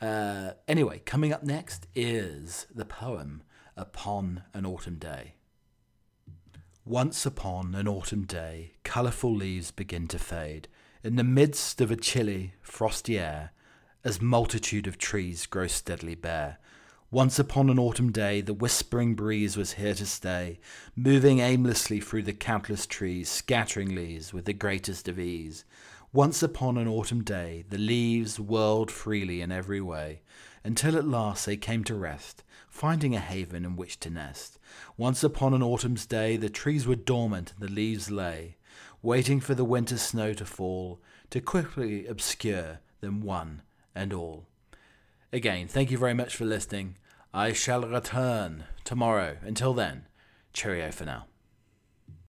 Uh, 0.00 0.52
anyway, 0.68 1.00
coming 1.04 1.32
up 1.32 1.42
next 1.42 1.86
is 1.94 2.66
the 2.74 2.84
poem 2.84 3.42
Upon 3.76 4.42
an 4.54 4.66
Autumn 4.66 4.96
Day. 4.96 5.34
Once 6.84 7.26
upon 7.26 7.74
an 7.74 7.88
autumn 7.88 8.24
day, 8.24 8.74
colourful 8.84 9.34
leaves 9.34 9.70
begin 9.70 10.06
to 10.06 10.18
fade 10.18 10.68
in 11.02 11.16
the 11.16 11.24
midst 11.24 11.80
of 11.80 11.90
a 11.90 11.96
chilly, 11.96 12.54
frosty 12.62 13.18
air, 13.18 13.50
as 14.04 14.20
multitude 14.20 14.86
of 14.86 14.96
trees 14.96 15.46
grow 15.46 15.66
steadily 15.66 16.14
bare. 16.14 16.58
Once 17.10 17.38
upon 17.38 17.70
an 17.70 17.78
autumn 17.78 18.12
day, 18.12 18.40
the 18.40 18.54
whispering 18.54 19.14
breeze 19.14 19.56
was 19.56 19.74
here 19.74 19.94
to 19.94 20.06
stay, 20.06 20.58
moving 20.94 21.40
aimlessly 21.40 22.00
through 22.00 22.22
the 22.22 22.32
countless 22.32 22.86
trees, 22.86 23.28
scattering 23.28 23.94
leaves 23.94 24.32
with 24.32 24.44
the 24.44 24.52
greatest 24.52 25.08
of 25.08 25.18
ease. 25.18 25.64
Once 26.16 26.42
upon 26.42 26.78
an 26.78 26.88
autumn 26.88 27.22
day, 27.22 27.62
the 27.68 27.76
leaves 27.76 28.40
whirled 28.40 28.90
freely 28.90 29.42
in 29.42 29.52
every 29.52 29.82
way, 29.82 30.22
until 30.64 30.96
at 30.96 31.06
last 31.06 31.44
they 31.44 31.58
came 31.58 31.84
to 31.84 31.94
rest, 31.94 32.42
finding 32.70 33.14
a 33.14 33.20
haven 33.20 33.66
in 33.66 33.76
which 33.76 34.00
to 34.00 34.08
nest. 34.08 34.58
Once 34.96 35.22
upon 35.22 35.52
an 35.52 35.62
autumn's 35.62 36.06
day, 36.06 36.38
the 36.38 36.48
trees 36.48 36.86
were 36.86 36.96
dormant 36.96 37.52
and 37.52 37.68
the 37.68 37.70
leaves 37.70 38.10
lay, 38.10 38.56
waiting 39.02 39.40
for 39.40 39.54
the 39.54 39.62
winter 39.62 39.98
snow 39.98 40.32
to 40.32 40.46
fall, 40.46 40.98
to 41.28 41.38
quickly 41.38 42.06
obscure 42.06 42.80
them 43.02 43.20
one 43.20 43.60
and 43.94 44.14
all. 44.14 44.46
Again, 45.34 45.68
thank 45.68 45.90
you 45.90 45.98
very 45.98 46.14
much 46.14 46.34
for 46.34 46.46
listening. 46.46 46.96
I 47.34 47.52
shall 47.52 47.82
return 47.82 48.64
tomorrow. 48.84 49.36
Until 49.42 49.74
then, 49.74 50.06
cheerio 50.54 50.90
for 50.92 51.04
now. 51.04 51.26